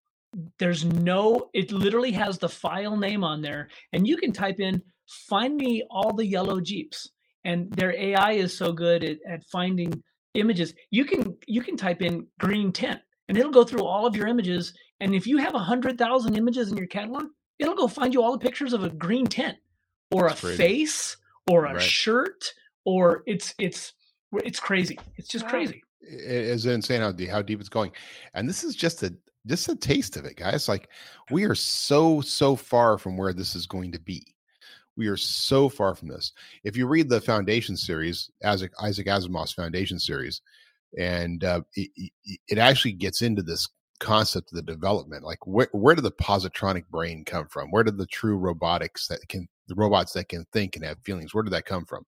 there's 0.60 0.86
no 0.86 1.50
it 1.54 1.72
literally 1.72 2.12
has 2.12 2.38
the 2.38 2.50
file 2.50 2.96
name 2.96 3.24
on 3.24 3.42
there 3.42 3.68
and 3.94 4.08
you 4.08 4.18
can 4.18 4.32
type 4.32 4.60
in 4.60 4.82
find 5.08 5.56
me 5.56 5.84
all 5.90 6.14
the 6.14 6.26
yellow 6.26 6.60
jeeps 6.60 7.10
and 7.46 7.72
their 7.74 7.94
ai 7.98 8.34
is 8.34 8.56
so 8.56 8.72
good 8.72 9.04
at, 9.04 9.18
at 9.28 9.44
finding 9.46 9.92
images 10.36 10.74
you 10.92 11.06
can 11.06 11.36
you 11.48 11.62
can 11.62 11.76
type 11.76 12.02
in 12.02 12.26
green 12.40 12.72
tent 12.72 13.00
and 13.28 13.38
it'll 13.38 13.52
go 13.52 13.64
through 13.64 13.84
all 13.84 14.06
of 14.06 14.16
your 14.16 14.28
images 14.28 14.74
and 15.00 15.16
if 15.16 15.26
you 15.26 15.38
have 15.38 15.56
a 15.56 15.60
hundred 15.60 15.98
thousand 15.98 16.36
images 16.36 16.72
in 16.72 16.78
your 16.78 16.88
catalog 16.88 17.26
it'll 17.58 17.76
go 17.76 17.88
find 17.88 18.14
you 18.14 18.22
all 18.22 18.32
the 18.32 18.38
pictures 18.38 18.74
of 18.74 18.84
a 18.84 18.90
green 18.90 19.26
tent 19.26 19.58
or 20.12 20.28
That's 20.28 20.40
a 20.40 20.46
crazy. 20.48 20.58
face 20.58 21.18
or 21.50 21.66
a 21.66 21.74
right. 21.74 21.82
shirt 21.82 22.54
or 22.86 23.24
it's 23.26 23.56
it's 23.58 23.94
it's 24.34 24.60
crazy 24.60 25.00
it's 25.16 25.28
just 25.28 25.46
wow. 25.46 25.52
crazy 25.52 25.84
it's 26.02 26.66
insane 26.66 27.02
how 27.02 27.12
deep, 27.12 27.30
how 27.30 27.42
deep 27.42 27.60
it's 27.60 27.70
going 27.70 27.92
and 28.34 28.48
this 28.48 28.64
is 28.64 28.76
just 28.76 29.04
a 29.04 29.14
just 29.48 29.70
a 29.70 29.76
taste 29.76 30.18
of 30.18 30.26
it, 30.26 30.36
guys. 30.36 30.68
Like 30.68 30.90
we 31.32 31.46
are 31.46 31.56
so 31.56 32.22
so 32.22 32.56
far 32.56 32.98
from 32.98 33.18
where 33.18 33.34
this 33.34 33.56
is 33.56 33.66
going 33.66 33.92
to 33.92 34.00
be. 34.00 34.36
We 35.00 35.08
are 35.08 35.18
so 35.18 35.70
far 35.70 35.96
from 35.96 36.10
this. 36.10 36.34
If 36.66 36.76
you 36.76 36.86
read 36.86 37.08
the 37.08 37.22
Foundation 37.22 37.78
series, 37.78 38.30
Isaac 38.44 38.74
Isaac 38.84 39.08
Asimov's 39.08 39.54
Foundation 39.54 39.98
series, 39.98 40.42
and 41.00 41.42
uh, 41.42 41.62
it, 41.74 42.12
it 42.50 42.58
actually 42.58 42.92
gets 42.92 43.22
into 43.22 43.42
this 43.42 43.70
concept 44.02 44.52
of 44.52 44.58
the 44.58 44.62
development. 44.62 45.24
Like 45.24 45.48
where 45.48 45.70
where 45.72 45.96
did 45.96 46.04
the 46.04 46.12
positronic 46.12 46.84
brain 46.90 47.24
come 47.24 47.48
from? 47.48 47.72
Where 47.72 47.86
did 47.86 47.98
the 47.98 48.08
true 48.08 48.38
robotics 48.38 49.08
that 49.08 49.26
can 49.30 49.48
the 49.70 49.76
robots 49.76 50.12
that 50.14 50.28
can 50.28 50.46
think 50.52 50.76
and 50.76 50.84
have 50.84 50.98
feelings? 51.06 51.34
Where 51.34 51.44
did 51.44 51.54
that 51.54 51.66
come 51.66 51.86
from? 51.86 52.06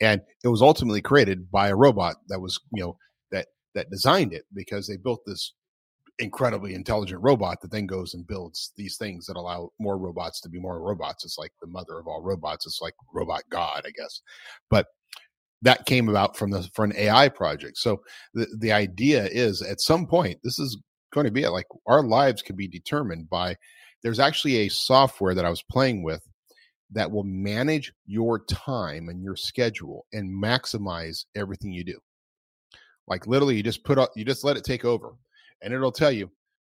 And 0.00 0.20
it 0.42 0.48
was 0.48 0.62
ultimately 0.62 1.02
created 1.02 1.48
by 1.48 1.68
a 1.68 1.76
robot 1.76 2.16
that 2.26 2.40
was 2.40 2.58
you 2.74 2.82
know 2.82 2.96
that 3.30 3.46
that 3.76 3.88
designed 3.88 4.32
it 4.32 4.46
because 4.52 4.88
they 4.88 4.96
built 4.96 5.20
this 5.26 5.52
incredibly 6.20 6.74
intelligent 6.74 7.22
robot 7.22 7.60
that 7.60 7.70
then 7.70 7.86
goes 7.86 8.14
and 8.14 8.26
builds 8.26 8.72
these 8.76 8.96
things 8.96 9.26
that 9.26 9.36
allow 9.36 9.70
more 9.78 9.98
robots 9.98 10.40
to 10.40 10.48
be 10.48 10.60
more 10.60 10.80
robots. 10.80 11.24
It's 11.24 11.38
like 11.38 11.52
the 11.60 11.66
mother 11.66 11.98
of 11.98 12.06
all 12.06 12.22
robots. 12.22 12.66
It's 12.66 12.80
like 12.80 12.94
robot 13.12 13.42
god, 13.50 13.82
I 13.86 13.90
guess. 13.90 14.20
But 14.68 14.86
that 15.62 15.86
came 15.86 16.08
about 16.08 16.36
from 16.36 16.50
the 16.50 16.68
from 16.74 16.90
an 16.90 16.96
AI 16.96 17.28
project. 17.28 17.78
So 17.78 18.02
the 18.34 18.46
the 18.58 18.72
idea 18.72 19.26
is 19.26 19.62
at 19.62 19.80
some 19.80 20.06
point 20.06 20.38
this 20.42 20.58
is 20.58 20.78
going 21.12 21.26
to 21.26 21.32
be 21.32 21.42
it. 21.42 21.50
Like 21.50 21.66
our 21.86 22.02
lives 22.02 22.42
can 22.42 22.56
be 22.56 22.68
determined 22.68 23.28
by. 23.28 23.56
There's 24.02 24.20
actually 24.20 24.56
a 24.58 24.68
software 24.68 25.34
that 25.34 25.44
I 25.44 25.50
was 25.50 25.62
playing 25.62 26.02
with 26.02 26.26
that 26.92 27.10
will 27.10 27.24
manage 27.24 27.92
your 28.06 28.40
time 28.46 29.08
and 29.08 29.22
your 29.22 29.36
schedule 29.36 30.06
and 30.12 30.42
maximize 30.42 31.24
everything 31.36 31.72
you 31.72 31.84
do. 31.84 31.98
Like 33.06 33.26
literally, 33.26 33.56
you 33.56 33.62
just 33.62 33.84
put 33.84 33.98
up, 33.98 34.10
you 34.16 34.24
just 34.24 34.44
let 34.44 34.56
it 34.56 34.64
take 34.64 34.84
over 34.84 35.14
and 35.62 35.72
it'll 35.74 35.92
tell 35.92 36.12
you, 36.12 36.30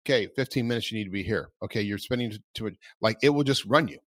okay, 0.05 0.27
15 0.27 0.67
minutes 0.67 0.91
you 0.91 0.97
need 0.97 1.05
to 1.05 1.11
be 1.11 1.23
here. 1.23 1.49
Okay, 1.63 1.81
you're 1.81 1.97
spending 1.97 2.33
to 2.55 2.67
it 2.67 2.77
like 3.01 3.17
it 3.21 3.29
will 3.29 3.43
just 3.43 3.65
run 3.65 3.87
you 3.87 3.99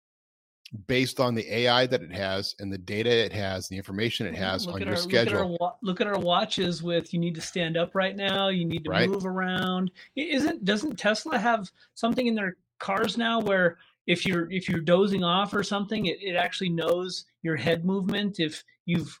based 0.87 1.19
on 1.19 1.35
the 1.35 1.53
AI 1.53 1.85
that 1.85 2.01
it 2.01 2.11
has 2.11 2.55
and 2.59 2.71
the 2.71 2.77
data 2.77 3.09
it 3.09 3.31
has, 3.31 3.67
the 3.67 3.77
information 3.77 4.27
it 4.27 4.35
has 4.35 4.65
look 4.65 4.75
on 4.75 4.81
your 4.81 4.91
our, 4.91 4.97
schedule. 4.97 5.51
Look 5.51 5.61
at, 5.61 5.63
our, 5.63 5.75
look 5.81 6.01
at, 6.01 6.07
our, 6.07 6.19
watches 6.19 6.83
with 6.83 7.13
you 7.13 7.19
need 7.19 7.35
to 7.35 7.41
stand 7.41 7.77
up 7.77 7.95
right 7.95 8.15
now, 8.15 8.49
you 8.49 8.65
need 8.65 8.83
to 8.85 8.89
right. 8.89 9.09
move 9.09 9.25
around. 9.25 9.91
Isn't 10.15 10.65
doesn't 10.65 10.97
Tesla 10.97 11.37
have 11.37 11.71
something 11.93 12.27
in 12.27 12.35
their 12.35 12.57
cars 12.79 13.17
now 13.17 13.39
where 13.39 13.77
if 14.07 14.25
you're 14.25 14.51
if 14.51 14.67
you're 14.69 14.81
dozing 14.81 15.23
off 15.23 15.53
or 15.53 15.63
something, 15.63 16.07
it, 16.07 16.17
it 16.21 16.35
actually 16.35 16.69
knows 16.69 17.25
your 17.41 17.55
head 17.55 17.85
movement 17.85 18.39
if 18.39 18.63
you've 18.85 19.19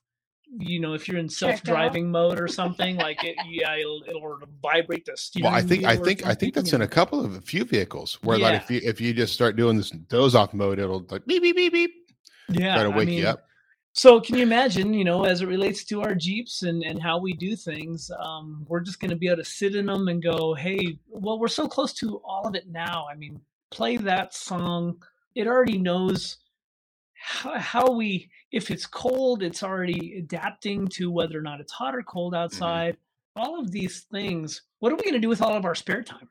you 0.57 0.79
know, 0.79 0.93
if 0.93 1.07
you're 1.07 1.17
in 1.17 1.29
self-driving 1.29 2.09
mode 2.09 2.39
or 2.39 2.47
something, 2.47 2.95
like 3.07 3.23
it, 3.23 3.35
yeah, 3.47 3.75
it'll, 3.75 4.03
it'll 4.07 4.39
vibrate 4.61 5.05
the 5.05 5.15
steering. 5.15 5.45
Well, 5.45 5.53
I 5.53 5.61
think 5.61 5.83
I 5.83 5.95
think 5.95 6.25
I 6.25 6.33
think 6.33 6.53
that's 6.53 6.73
in 6.73 6.81
a 6.81 6.87
couple 6.87 7.23
of 7.23 7.35
a 7.35 7.41
few 7.41 7.65
vehicles 7.65 8.19
where 8.23 8.37
yeah. 8.37 8.49
like 8.49 8.61
if 8.63 8.71
you 8.71 8.81
if 8.83 9.01
you 9.01 9.13
just 9.13 9.33
start 9.33 9.55
doing 9.55 9.77
this 9.77 9.89
doze 9.89 10.35
off 10.35 10.53
mode, 10.53 10.79
it'll 10.79 11.05
like 11.09 11.25
beep 11.25 11.41
beep 11.41 11.55
beep 11.55 11.73
beep. 11.73 11.91
Yeah, 12.49 12.75
try 12.75 12.83
to 12.83 12.89
wake 12.89 13.07
I 13.07 13.11
mean, 13.11 13.19
you 13.19 13.27
up. 13.27 13.45
So 13.97 14.19
can 14.19 14.35
you 14.35 14.43
imagine, 14.43 14.93
you 14.93 15.05
know, 15.05 15.23
as 15.23 15.41
it 15.41 15.47
relates 15.47 15.85
to 15.85 16.01
our 16.01 16.13
Jeeps 16.13 16.63
and, 16.63 16.83
and 16.83 17.01
how 17.01 17.17
we 17.17 17.31
do 17.31 17.55
things, 17.55 18.11
um, 18.19 18.65
we're 18.67 18.81
just 18.81 18.99
going 18.99 19.11
to 19.11 19.15
be 19.15 19.27
able 19.27 19.37
to 19.37 19.45
sit 19.45 19.73
in 19.73 19.85
them 19.85 20.09
and 20.09 20.21
go, 20.21 20.53
hey, 20.53 20.99
well, 21.07 21.39
we're 21.39 21.47
so 21.47 21.65
close 21.65 21.93
to 21.93 22.21
all 22.25 22.45
of 22.45 22.55
it 22.55 22.67
now. 22.67 23.07
I 23.09 23.15
mean, 23.15 23.39
play 23.71 23.95
that 23.95 24.33
song. 24.33 25.01
It 25.33 25.47
already 25.47 25.77
knows 25.77 26.39
how, 27.13 27.57
how 27.57 27.91
we 27.91 28.29
if 28.55 28.71
it's 28.71 28.85
cold 28.87 29.43
it's 29.43 29.61
already 29.61 30.17
adapting 30.17 30.87
to 30.87 31.11
whether 31.11 31.37
or 31.37 31.41
not 31.41 31.59
it's 31.59 31.73
hot 31.73 31.93
or 31.93 32.01
cold 32.01 32.33
mm-hmm. 32.33 32.43
outside 32.43 32.95
mm-hmm. 32.95 33.41
all 33.41 33.59
of 33.59 33.69
these 33.69 34.05
things 34.11 34.61
what 34.79 34.91
are 34.91 34.95
we 34.95 35.03
going 35.03 35.13
to 35.13 35.19
do 35.19 35.29
with 35.29 35.41
all 35.41 35.55
of 35.55 35.65
our 35.65 35.75
spare 35.75 36.01
time 36.01 36.29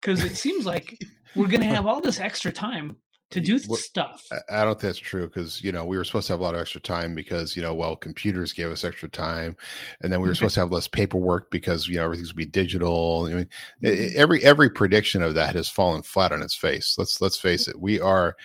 because 0.00 0.24
it 0.24 0.36
seems 0.36 0.66
like 0.66 0.98
we're 1.36 1.46
going 1.46 1.60
to 1.66 1.66
have 1.66 1.86
all 1.86 2.00
this 2.00 2.20
extra 2.20 2.52
time 2.52 2.96
to 3.30 3.40
do 3.40 3.58
stuff. 3.58 4.26
I 4.50 4.64
don't 4.64 4.72
think 4.72 4.82
that's 4.82 4.98
true 4.98 5.26
because 5.26 5.62
you 5.62 5.70
know 5.72 5.84
we 5.84 5.96
were 5.96 6.04
supposed 6.04 6.26
to 6.26 6.32
have 6.32 6.40
a 6.40 6.42
lot 6.42 6.54
of 6.54 6.60
extra 6.60 6.80
time 6.80 7.14
because 7.14 7.56
you 7.56 7.62
know 7.62 7.74
well 7.74 7.96
computers 7.96 8.52
gave 8.52 8.70
us 8.70 8.84
extra 8.84 9.08
time, 9.08 9.56
and 10.00 10.12
then 10.12 10.20
we 10.20 10.28
were 10.28 10.34
supposed 10.34 10.54
to 10.54 10.60
have 10.60 10.72
less 10.72 10.88
paperwork 10.88 11.50
because 11.50 11.86
you 11.86 11.96
know 11.96 12.04
everything's 12.04 12.32
be 12.32 12.44
digital. 12.44 13.26
I 13.30 13.34
mean, 13.34 13.48
mm-hmm. 13.82 14.18
every 14.18 14.42
every 14.42 14.70
prediction 14.70 15.22
of 15.22 15.34
that 15.34 15.54
has 15.54 15.68
fallen 15.68 16.02
flat 16.02 16.32
on 16.32 16.42
its 16.42 16.54
face. 16.54 16.96
Let's 16.98 17.20
let's 17.20 17.38
face 17.38 17.68
it. 17.68 17.80
We 17.80 18.00
are 18.00 18.36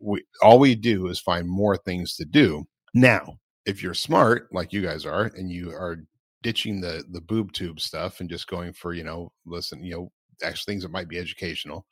we 0.00 0.24
all 0.40 0.58
we 0.58 0.74
do 0.74 1.08
is 1.08 1.18
find 1.18 1.48
more 1.48 1.76
things 1.76 2.16
to 2.16 2.24
do 2.24 2.64
now. 2.94 3.38
If 3.66 3.82
you're 3.82 3.94
smart 3.94 4.48
like 4.52 4.72
you 4.72 4.82
guys 4.82 5.04
are, 5.04 5.26
and 5.36 5.50
you 5.50 5.70
are 5.70 5.98
ditching 6.42 6.80
the 6.80 7.04
the 7.10 7.20
boob 7.20 7.52
tube 7.52 7.80
stuff 7.80 8.20
and 8.20 8.28
just 8.28 8.48
going 8.48 8.72
for 8.72 8.92
you 8.92 9.04
know 9.04 9.32
listen 9.46 9.82
you 9.82 9.94
know 9.94 10.12
actually 10.44 10.72
things 10.72 10.82
that 10.82 10.90
might 10.90 11.08
be 11.08 11.18
educational 11.18 11.86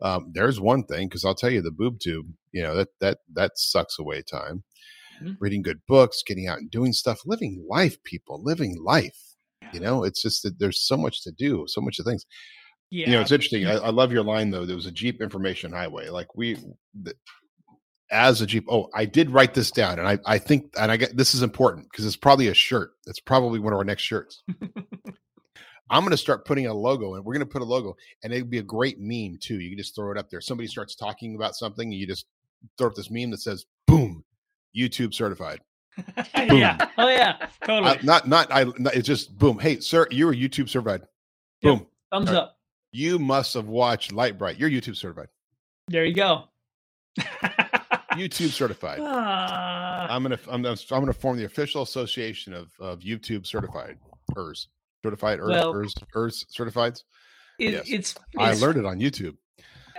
um, 0.00 0.30
there's 0.32 0.60
one 0.60 0.84
thing 0.84 1.08
because 1.08 1.24
I'll 1.24 1.34
tell 1.34 1.50
you 1.50 1.62
the 1.62 1.70
boob 1.70 2.00
tube, 2.00 2.26
you 2.52 2.62
know 2.62 2.74
that 2.76 2.88
that 3.00 3.18
that 3.34 3.52
sucks 3.58 3.98
away 3.98 4.22
time. 4.22 4.64
Mm-hmm. 5.22 5.32
Reading 5.40 5.62
good 5.62 5.80
books, 5.88 6.22
getting 6.24 6.46
out 6.46 6.58
and 6.58 6.70
doing 6.70 6.92
stuff, 6.92 7.20
living 7.26 7.64
life, 7.68 8.02
people, 8.04 8.40
living 8.42 8.76
life. 8.80 9.18
You 9.72 9.80
know, 9.80 10.04
it's 10.04 10.22
just 10.22 10.44
that 10.44 10.58
there's 10.58 10.86
so 10.86 10.96
much 10.96 11.22
to 11.24 11.32
do, 11.32 11.64
so 11.66 11.80
much 11.80 11.98
of 11.98 12.06
things. 12.06 12.24
Yeah. 12.90 13.06
You 13.06 13.12
know, 13.12 13.20
it's 13.20 13.32
interesting. 13.32 13.66
I, 13.66 13.74
I 13.74 13.90
love 13.90 14.12
your 14.12 14.22
line 14.22 14.50
though. 14.50 14.64
There 14.64 14.76
was 14.76 14.86
a 14.86 14.92
Jeep 14.92 15.20
information 15.20 15.72
highway. 15.72 16.08
Like 16.08 16.34
we, 16.36 16.56
the, 16.94 17.14
as 18.10 18.40
a 18.40 18.46
Jeep. 18.46 18.64
Oh, 18.70 18.88
I 18.94 19.04
did 19.04 19.30
write 19.30 19.54
this 19.54 19.70
down, 19.70 19.98
and 19.98 20.08
I 20.08 20.18
I 20.24 20.38
think, 20.38 20.72
and 20.78 20.90
I 20.90 20.96
get 20.96 21.16
this 21.16 21.34
is 21.34 21.42
important 21.42 21.88
because 21.90 22.06
it's 22.06 22.16
probably 22.16 22.48
a 22.48 22.54
shirt. 22.54 22.92
It's 23.06 23.20
probably 23.20 23.58
one 23.58 23.72
of 23.72 23.78
our 23.78 23.84
next 23.84 24.02
shirts. 24.02 24.42
I'm 25.90 26.02
going 26.02 26.10
to 26.10 26.16
start 26.16 26.44
putting 26.44 26.66
a 26.66 26.74
logo, 26.74 27.14
and 27.14 27.24
we're 27.24 27.34
going 27.34 27.46
to 27.46 27.50
put 27.50 27.62
a 27.62 27.64
logo, 27.64 27.96
and 28.22 28.32
it'd 28.32 28.50
be 28.50 28.58
a 28.58 28.62
great 28.62 28.98
meme 28.98 29.38
too. 29.40 29.60
You 29.60 29.70
can 29.70 29.78
just 29.78 29.94
throw 29.94 30.10
it 30.10 30.18
up 30.18 30.30
there. 30.30 30.40
Somebody 30.40 30.68
starts 30.68 30.94
talking 30.94 31.34
about 31.34 31.54
something, 31.54 31.88
and 31.88 31.98
you 31.98 32.06
just 32.06 32.26
throw 32.76 32.88
up 32.88 32.94
this 32.94 33.10
meme 33.10 33.30
that 33.30 33.40
says 33.40 33.66
"Boom, 33.86 34.24
YouTube 34.76 35.14
certified." 35.14 35.60
yeah. 36.36 36.76
Oh 36.98 37.08
yeah. 37.08 37.48
Totally. 37.64 37.90
Uh, 37.90 37.96
not, 38.02 38.28
not, 38.28 38.52
I. 38.52 38.64
Not, 38.78 38.94
it's 38.94 39.06
just 39.06 39.36
boom. 39.38 39.58
Hey, 39.58 39.80
sir, 39.80 40.06
you're 40.10 40.34
YouTube 40.34 40.68
certified. 40.68 41.02
Yep. 41.62 41.78
Boom. 41.78 41.86
Thumbs 42.12 42.28
All 42.28 42.34
right. 42.34 42.42
up. 42.42 42.56
You 42.92 43.18
must 43.18 43.54
have 43.54 43.68
watched 43.68 44.12
Light 44.12 44.38
Bright. 44.38 44.58
You're 44.58 44.70
YouTube 44.70 44.96
certified. 44.96 45.28
There 45.88 46.04
you 46.04 46.14
go. 46.14 46.44
YouTube 48.12 48.50
certified. 48.50 49.00
Ah, 49.02 50.06
I'm 50.10 50.22
gonna 50.22 50.38
I'm 50.48 50.62
gonna 50.62 50.76
I'm 50.90 51.00
gonna 51.00 51.12
form 51.12 51.36
the 51.36 51.44
official 51.44 51.82
association 51.82 52.52
of 52.52 52.70
of 52.78 53.00
YouTube 53.00 53.46
certified 53.46 53.98
ERS 54.36 54.68
certified 55.02 55.40
ERS 55.40 55.48
Well- 55.48 55.74
ERS, 55.74 55.94
ERS 56.16 56.46
certifieds. 56.56 57.04
it, 57.58 57.72
yes. 57.72 57.84
it's, 57.88 58.14
I 58.38 58.44
it's- 58.50 58.60
learned 58.60 58.78
it 58.78 58.84
on 58.86 58.98
YouTube. 58.98 59.36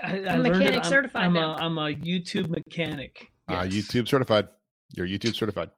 I, 0.02 0.08
I 0.08 0.34
I'm 0.34 0.44
learned 0.44 0.60
mechanic 0.60 0.76
it. 0.76 0.78
I'm, 0.78 0.84
certified 0.86 1.24
I'm 1.26 1.36
a 1.36 1.54
I'm 1.56 1.78
a 1.78 1.94
YouTube 1.94 2.50
mechanic. 2.50 3.28
Uh, 3.50 3.64
YouTube 3.64 4.08
certified. 4.08 4.48
You're 4.96 5.08
YouTube 5.08 5.36
certified. 5.36 5.72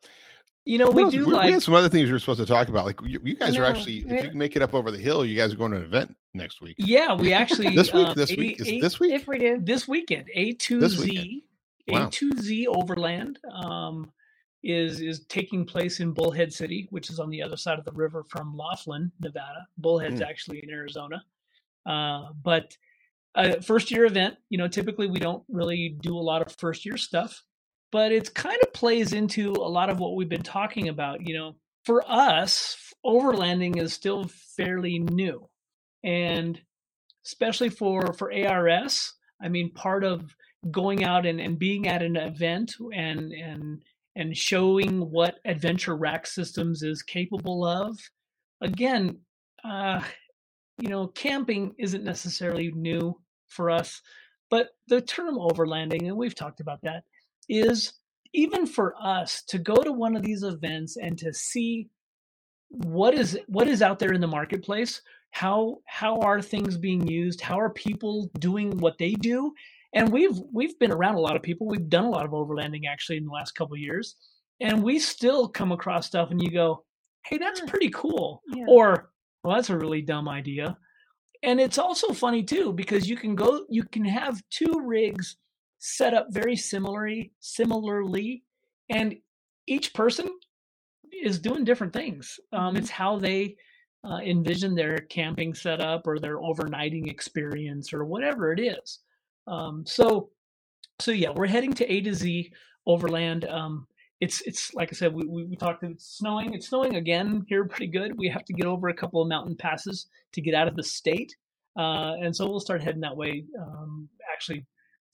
You 0.63 0.78
know, 0.78 0.88
What 0.91 1.05
we 1.05 1.09
do 1.09 1.19
we, 1.22 1.26
we 1.26 1.34
like 1.34 1.51
had 1.53 1.63
some 1.63 1.74
other 1.74 1.89
things 1.89 2.05
we 2.05 2.11
were 2.13 2.19
supposed 2.19 2.39
to 2.39 2.45
talk 2.45 2.67
about. 2.67 2.86
Like 2.86 2.99
you, 3.01 3.19
you 3.24 3.36
guys 3.36 3.57
are 3.57 3.65
actually, 3.65 3.97
if 4.07 4.11
you 4.24 4.30
can 4.30 4.38
make 4.38 4.55
it 4.55 4.61
up 4.61 4.76
over 4.76 4.91
the 4.91 4.99
hill, 4.99 5.26
you 5.26 5.36
guys 5.36 5.53
are 5.53 5.55
going 5.55 5.72
to 5.72 5.78
an 5.78 5.84
event 5.84 6.15
next 6.36 6.61
week. 6.61 6.76
Yeah, 6.78 7.15
we 7.15 7.34
actually 7.41 7.76
This 7.76 7.91
week, 7.91 8.07
um, 8.09 8.13
this 8.15 8.32
A- 8.32 8.36
week, 8.36 8.61
is 8.61 8.67
A- 8.67 8.80
this 8.80 8.99
week? 8.99 9.11
If 9.13 9.28
we 9.28 9.39
do, 9.39 9.59
this 9.59 9.88
weekend 9.88 10.28
a 10.36 10.51
This 10.53 10.61
A2Z 10.69 10.99
weekend. 10.99 11.41
Wow. 11.88 12.07
A2Z 12.09 12.65
Overland 12.67 13.39
um, 13.51 14.11
is 14.64 15.01
is 15.01 15.26
taking 15.26 15.66
place 15.66 15.99
in 15.99 16.12
Bullhead 16.14 16.53
City, 16.53 16.88
which 16.91 17.09
is 17.09 17.20
on 17.20 17.30
the 17.30 17.41
other 17.41 17.57
side 17.57 17.80
of 17.80 17.86
the 17.86 17.91
river 17.91 18.24
from 18.30 18.55
Laughlin, 18.55 19.12
Nevada. 19.20 19.68
Bullhead's 19.78 20.20
Hmm. 20.20 20.24
actually 20.24 20.64
in 20.64 20.70
Arizona, 20.70 21.24
uh, 21.86 22.30
but 22.43 22.78
a 23.36 23.62
first 23.62 23.91
year 23.91 24.05
event. 24.05 24.36
You 24.49 24.57
know, 24.57 24.68
typically 24.68 25.07
we 25.07 25.20
don't 25.20 25.43
really 25.49 25.89
do 26.01 26.16
a 26.18 26.20
lot 26.20 26.41
of 26.41 26.55
first 26.57 26.86
year 26.86 26.97
stuff, 26.97 27.43
but 27.91 28.12
it's 28.12 28.30
kind 28.30 28.59
of 28.64 28.74
plays 28.74 29.14
into 29.14 29.51
a 29.53 29.70
lot 29.70 29.89
of 29.89 29.99
what 29.99 30.16
we've 30.16 30.30
been 30.30 30.43
talking 30.43 30.89
about. 30.89 31.26
You 31.28 31.34
know, 31.36 31.55
for 31.86 32.03
us, 32.07 32.93
overlanding 33.05 33.78
is 33.78 33.93
still 33.93 34.26
fairly 34.55 34.99
new, 34.99 35.49
and 36.03 36.62
especially 37.26 37.70
for 37.70 38.14
for 38.14 38.32
ARS. 38.34 39.14
I 39.41 39.49
mean, 39.49 39.72
part 39.72 40.03
of 40.03 40.36
going 40.70 41.03
out 41.03 41.26
and, 41.26 41.41
and 41.41 41.57
being 41.57 41.88
at 41.88 42.03
an 42.03 42.16
event 42.16 42.76
and 42.93 43.32
and 43.34 43.82
and 44.16 44.36
showing 44.36 45.09
what 45.09 45.39
Adventure 45.45 45.95
Rack 45.95 46.28
Systems 46.28 46.84
is 46.84 47.01
capable 47.01 47.66
of. 47.66 47.97
Again, 48.62 49.18
uh, 49.64 50.01
you 50.80 50.89
know, 50.89 51.07
camping 51.07 51.74
isn't 51.78 52.03
necessarily 52.03 52.72
new 52.72 53.20
for 53.47 53.70
us, 53.70 54.01
but 54.49 54.70
the 54.88 55.01
term 55.01 55.38
overlanding, 55.38 56.07
and 56.07 56.18
we've 56.18 56.36
talked 56.36 56.59
about 56.59 56.82
that, 56.84 57.03
is 57.47 57.93
even 58.34 58.66
for 58.66 58.95
us 59.01 59.43
to 59.43 59.57
go 59.57 59.76
to 59.76 59.91
one 59.91 60.16
of 60.16 60.24
these 60.24 60.43
events 60.43 60.97
and 60.97 61.18
to 61.18 61.34
see 61.34 61.89
what 62.70 63.14
is 63.14 63.38
what 63.47 63.68
is 63.68 63.82
out 63.82 63.99
there 63.99 64.14
in 64.14 64.22
the 64.22 64.28
marketplace 64.28 65.01
how 65.32 65.78
how 65.86 66.18
are 66.20 66.41
things 66.41 66.78
being 66.78 67.05
used 67.05 67.41
how 67.41 67.59
are 67.59 67.70
people 67.70 68.30
doing 68.39 68.78
what 68.78 68.97
they 68.97 69.12
do 69.12 69.53
and 69.94 70.12
we've 70.12 70.38
we've 70.54 70.78
been 70.80 70.92
around 70.92 71.16
a 71.16 71.20
lot 71.20 71.36
of 71.36 71.42
people. 71.42 71.68
We've 71.68 71.89
done 71.89 72.06
a 72.06 72.10
lot 72.10 72.26
of 72.26 72.32
overlanding 72.32 72.84
actually 72.89 73.18
in 73.18 73.26
the 73.26 73.32
last 73.32 73.52
couple 73.56 73.74
of 73.76 73.80
years. 73.80 74.16
And 74.60 74.84
we 74.84 75.00
still 75.00 75.48
come 75.48 75.72
across 75.72 76.06
stuff 76.08 76.30
and 76.32 76.42
you 76.42 76.52
go 76.52 76.86
hey 77.26 77.38
that's 77.38 77.62
pretty 77.62 77.89
cool. 77.89 78.42
Yeah. 78.54 78.66
or 78.68 79.12
well 79.44 79.56
that's 79.56 79.70
a 79.70 79.78
really 79.78 80.02
dumb 80.02 80.28
idea. 80.30 80.78
And 81.44 81.60
it's 81.60 81.78
also 81.80 82.14
funny 82.14 82.44
too 82.44 82.72
because 82.74 83.10
you 83.10 83.16
can 83.18 83.36
go 83.36 83.66
you 83.70 83.84
can 83.84 84.06
have 84.06 84.42
two 84.50 84.82
rigs 84.84 85.38
set 85.80 86.14
up 86.14 86.28
very 86.30 86.56
similarly 86.56 87.34
similarly 87.39 88.44
and 88.89 89.16
each 89.68 89.94
person 89.94 90.30
is 91.12 91.39
doing 91.39 91.64
different 91.64 91.94
things. 91.94 92.39
Um, 92.54 92.76
Mhm. 92.76 92.80
it's 92.80 92.89
how 92.89 93.18
they 93.18 93.56
uh, 94.04 94.18
envision 94.24 94.74
their 94.74 94.98
camping 94.98 95.54
setup 95.54 96.08
or 96.08 96.18
their 96.20 96.38
overnighting 96.38 97.08
experience 97.10 97.94
or 97.94 98.04
whatever 98.06 98.52
it 98.52 98.60
is 98.60 99.00
um, 99.48 99.84
so 99.86 100.30
so 101.00 101.12
yeah 101.12 101.30
we're 101.30 101.48
heading 101.48 101.74
to 101.74 101.92
a 101.92 102.02
to 102.02 102.14
z 102.14 102.52
overland 102.86 103.46
um, 103.46 103.88
it's 104.22 104.42
it's 104.42 104.74
like 104.74 104.89
i 104.92 104.96
said 104.96 105.14
we, 105.14 105.26
we, 105.26 105.44
we 105.44 105.56
talked 105.56 105.84
it's 105.84 106.18
snowing 106.18 106.54
it's 106.54 106.70
snowing 106.70 106.96
again 106.96 107.44
here 107.48 107.66
pretty 107.66 107.88
good 107.88 108.18
we 108.18 108.28
have 108.28 108.46
to 108.46 108.54
get 108.54 108.66
over 108.66 108.89
a 108.89 108.94
couple 108.94 109.22
of 109.22 109.28
mountain 109.28 109.56
passes 109.56 110.08
to 110.32 110.42
get 110.42 110.54
out 110.54 110.68
of 110.68 110.76
the 110.76 110.84
state 110.84 111.36
uh, 111.78 112.14
and 112.22 112.36
so 112.36 112.48
we'll 112.48 112.60
start 112.60 112.82
heading 112.82 113.02
that 113.02 113.16
way 113.16 113.44
um, 113.60 114.08
actually 114.32 114.66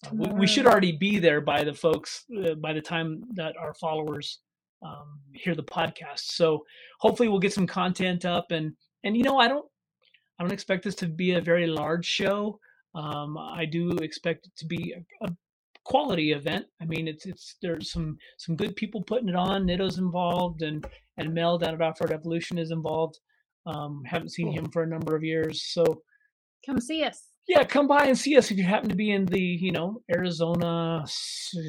uh, 0.05 0.09
we, 0.13 0.27
we 0.39 0.47
should 0.47 0.67
already 0.67 0.91
be 0.91 1.17
there 1.17 1.41
by 1.41 1.63
the 1.63 1.73
folks 1.73 2.25
uh, 2.45 2.53
by 2.55 2.73
the 2.73 2.81
time 2.81 3.23
that 3.33 3.55
our 3.57 3.73
followers 3.73 4.39
um, 4.85 5.19
hear 5.33 5.55
the 5.55 5.63
podcast 5.63 6.19
so 6.19 6.63
hopefully 6.99 7.29
we'll 7.29 7.39
get 7.39 7.53
some 7.53 7.67
content 7.67 8.25
up 8.25 8.51
and 8.51 8.73
and 9.03 9.15
you 9.15 9.23
know 9.23 9.39
i 9.39 9.47
don't 9.47 9.65
i 10.37 10.43
don't 10.43 10.53
expect 10.53 10.83
this 10.83 10.95
to 10.95 11.07
be 11.07 11.31
a 11.33 11.41
very 11.41 11.65
large 11.65 12.05
show 12.05 12.59
um, 12.95 13.37
i 13.37 13.65
do 13.65 13.91
expect 13.97 14.45
it 14.47 14.55
to 14.57 14.65
be 14.65 14.93
a, 14.93 15.25
a 15.25 15.29
quality 15.83 16.31
event 16.33 16.65
i 16.81 16.85
mean 16.85 17.07
it's 17.07 17.25
it's 17.25 17.55
there's 17.61 17.91
some 17.91 18.17
some 18.37 18.55
good 18.55 18.75
people 18.75 19.01
putting 19.03 19.29
it 19.29 19.35
on 19.35 19.65
nitto's 19.65 19.97
involved 19.97 20.61
and 20.61 20.85
and 21.17 21.33
mel 21.33 21.57
down 21.57 21.73
at 21.73 21.81
off-road 21.81 22.11
evolution 22.11 22.57
is 22.57 22.71
involved 22.71 23.19
um, 23.65 24.01
haven't 24.05 24.29
seen 24.29 24.47
Cool. 24.47 24.59
him 24.59 24.71
for 24.71 24.83
a 24.83 24.87
number 24.87 25.15
of 25.15 25.23
years 25.23 25.63
so 25.71 26.01
come 26.65 26.79
see 26.81 27.03
us. 27.03 27.23
yeah, 27.47 27.63
come 27.63 27.87
by 27.87 28.05
and 28.05 28.17
see 28.17 28.37
us 28.37 28.51
if 28.51 28.57
you 28.57 28.63
happen 28.63 28.89
to 28.89 28.95
be 28.95 29.11
in 29.11 29.25
the, 29.25 29.39
you 29.39 29.71
know, 29.71 30.01
Arizona, 30.11 31.05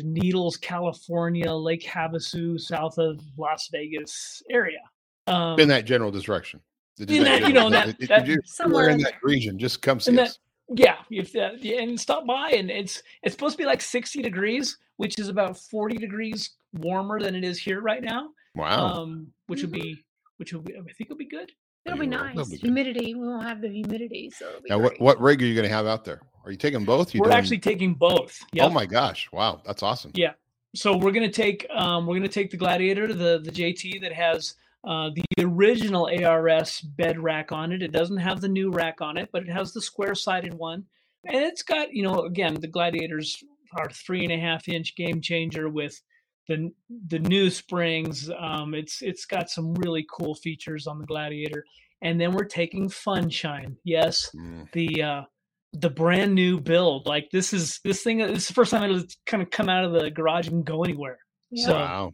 Needles, 0.02 0.56
California, 0.56 1.52
Lake 1.52 1.84
Havasu, 1.84 2.58
south 2.58 2.98
of 2.98 3.20
Las 3.36 3.68
Vegas 3.70 4.42
area. 4.50 4.80
Um, 5.28 5.58
in 5.60 5.68
that 5.68 5.84
general 5.84 6.10
direction. 6.10 6.60
In 6.98 7.22
that, 7.22 7.42
you 7.46 7.52
know, 7.52 7.70
that- 7.70 7.96
if 8.00 8.08
that- 8.08 8.26
you're 8.26 8.42
Somewhere 8.44 8.88
in 8.88 8.94
in 8.94 9.00
that 9.02 9.22
region, 9.22 9.56
just 9.58 9.80
come 9.82 10.00
see 10.00 10.10
And 10.10 10.20
us. 10.20 10.38
Yeah, 10.74 10.96
if 11.10 11.32
that, 11.32 11.62
and 11.64 11.98
stop 11.98 12.26
by, 12.26 12.50
and 12.50 12.70
it's 12.70 13.02
it's 13.22 13.34
supposed 13.34 13.54
to 13.56 13.58
be 13.62 13.66
like 13.66 13.80
60 13.80 14.22
degrees, 14.22 14.76
which 14.96 15.18
is 15.18 15.28
about 15.28 15.56
40 15.58 15.96
degrees 15.98 16.50
warmer 16.74 17.20
than 17.20 17.34
it 17.34 17.44
is 17.44 17.58
here 17.58 17.80
right 17.80 18.02
now. 18.02 18.28
Wow. 18.54 18.86
Um, 19.02 19.28
which 19.46 19.62
would 19.62 19.72
be, 19.72 20.04
which 20.38 20.52
would 20.52 20.64
be, 20.64 20.74
I 20.74 20.78
think 20.80 20.94
it'll 21.02 21.16
be 21.16 21.24
good. 21.26 21.50
It'll 21.86 21.98
be 21.98 22.06
Yeah, 22.06 22.18
that'll 22.18 22.34
nice. 22.36 22.48
be. 22.50 22.56
Humidity. 22.56 23.14
We 23.14 23.26
won't 23.26 23.44
have 23.44 23.60
the 23.62 23.68
humidity, 23.68 24.30
so 24.30 24.48
it'll 24.48 24.60
be 24.62 24.68
now, 24.70 24.78
what 24.78 24.90
great. 24.90 25.00
what 25.00 25.20
rig 25.20 25.42
are 25.42 25.46
you 25.46 25.54
going 25.54 25.68
to 25.68 25.74
have 25.74 25.86
out 25.86 26.04
there? 26.04 26.20
Are 26.44 26.50
you 26.50 26.56
taking 26.58 26.84
both? 26.84 27.14
You 27.14 27.20
We're 27.20 27.26
doing- 27.26 27.36
actually 27.38 27.58
taking 27.58 27.94
both. 27.94 28.38
Oh 28.60 28.68
my 28.70 28.84
gosh! 28.86 29.28
Wow, 29.32 29.62
that's 29.64 29.82
awesome. 29.82 30.10
Yeah. 30.14 30.32
so 30.74 30.96
we're 30.96 31.12
gonna 31.12 31.30
take 31.30 31.66
um, 31.70 32.06
we're 32.06 32.16
gonna 32.16 32.28
take 32.28 32.50
the 32.50 32.56
Gladiator, 32.56 33.06
the 33.08 33.38
the 33.42 33.50
JT 33.50 34.00
that 34.02 34.12
has 34.12 34.54
uh, 34.86 35.10
the 35.14 35.44
original 35.44 36.08
ARS 36.24 36.80
bed 36.80 37.18
rack 37.22 37.52
on 37.52 37.72
it. 37.72 37.82
It 37.82 37.92
doesn't 37.92 38.18
have 38.18 38.40
the 38.40 38.48
new 38.48 38.70
rack 38.70 39.00
on 39.00 39.16
it, 39.18 39.30
but 39.32 39.42
it 39.42 39.50
has 39.50 39.72
the 39.72 39.82
square 39.82 40.14
sided 40.14 40.54
one, 40.54 40.84
and 41.26 41.44
it's 41.44 41.62
got 41.62 41.92
you 41.92 42.02
know 42.02 42.20
again 42.20 42.54
the 42.54 42.68
Gladiators 42.68 43.36
are 43.78 43.90
three 43.90 44.22
and 44.24 44.32
a 44.32 44.38
half 44.38 44.68
inch 44.68 44.94
game 44.96 45.20
changer 45.20 45.68
with 45.68 46.00
the 46.48 46.70
the 47.08 47.18
new 47.18 47.50
springs. 47.50 48.30
Um, 48.38 48.74
it's 48.74 49.02
it's 49.02 49.26
got 49.26 49.50
some 49.50 49.74
really 49.74 50.06
cool 50.10 50.34
features 50.34 50.86
on 50.86 50.98
the 50.98 51.06
Gladiator, 51.06 51.64
and 52.02 52.20
then 52.20 52.32
we're 52.32 52.44
taking 52.44 52.88
Funshine. 52.88 53.76
Yes, 53.84 54.30
Mm. 54.34 54.70
the 54.72 55.02
uh 55.02 55.22
the 55.74 55.90
brand 55.90 56.34
new 56.34 56.58
build 56.60 57.06
like 57.06 57.28
this 57.30 57.52
is 57.52 57.78
this 57.84 58.02
thing 58.02 58.18
this 58.18 58.38
is 58.44 58.48
the 58.48 58.54
first 58.54 58.70
time 58.70 58.90
it's 58.90 59.18
kind 59.26 59.42
of 59.42 59.50
come 59.50 59.68
out 59.68 59.84
of 59.84 59.92
the 59.92 60.10
garage 60.10 60.48
and 60.48 60.64
go 60.64 60.82
anywhere 60.82 61.18
Yeah. 61.50 61.66
so- 61.66 61.74
wow. 61.74 62.12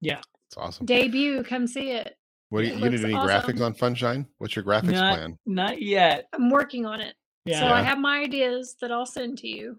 yeah. 0.00 0.20
It's 0.54 0.62
awesome. 0.64 0.86
Debut. 0.86 1.42
Come 1.42 1.66
see 1.66 1.90
it. 1.90 2.16
What 2.50 2.60
do 2.62 2.66
you, 2.68 2.72
it 2.74 2.76
you 2.78 2.84
need 2.84 2.90
looks 2.92 3.04
any 3.04 3.14
awesome. 3.14 3.54
graphics 3.56 3.60
on 3.60 3.74
Funshine? 3.74 4.26
What's 4.38 4.54
your 4.54 4.64
graphics 4.64 4.92
not, 4.92 5.16
plan? 5.16 5.38
not 5.46 5.82
yet 5.82 6.26
I'm 6.32 6.50
working 6.50 6.86
on 6.86 7.00
it. 7.00 7.14
yeah 7.46 7.60
So 7.60 7.66
I 7.66 7.82
have 7.82 7.98
my 7.98 8.18
ideas 8.20 8.76
that 8.80 8.92
I'll 8.92 9.06
send 9.06 9.38
to 9.38 9.48
you. 9.48 9.78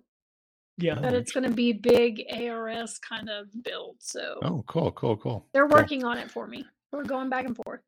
yeah 0.77 0.95
But 0.95 1.13
oh. 1.13 1.17
it's 1.17 1.31
going 1.31 1.45
to 1.49 1.55
be 1.55 1.71
big 1.71 2.23
ARS 2.33 2.97
kind 2.99 3.29
of 3.29 3.47
build. 3.63 3.97
So 3.99 4.39
Oh, 4.43 4.63
cool, 4.67 4.91
cool, 4.91 5.15
cool. 5.15 5.45
they're 5.53 5.67
cool. 5.67 5.77
working 5.77 6.03
on 6.03 6.17
it 6.17 6.29
for 6.29 6.47
me. 6.47 6.65
We're 6.91 7.03
going 7.03 7.29
back 7.29 7.45
and 7.45 7.55
forth. 7.55 7.81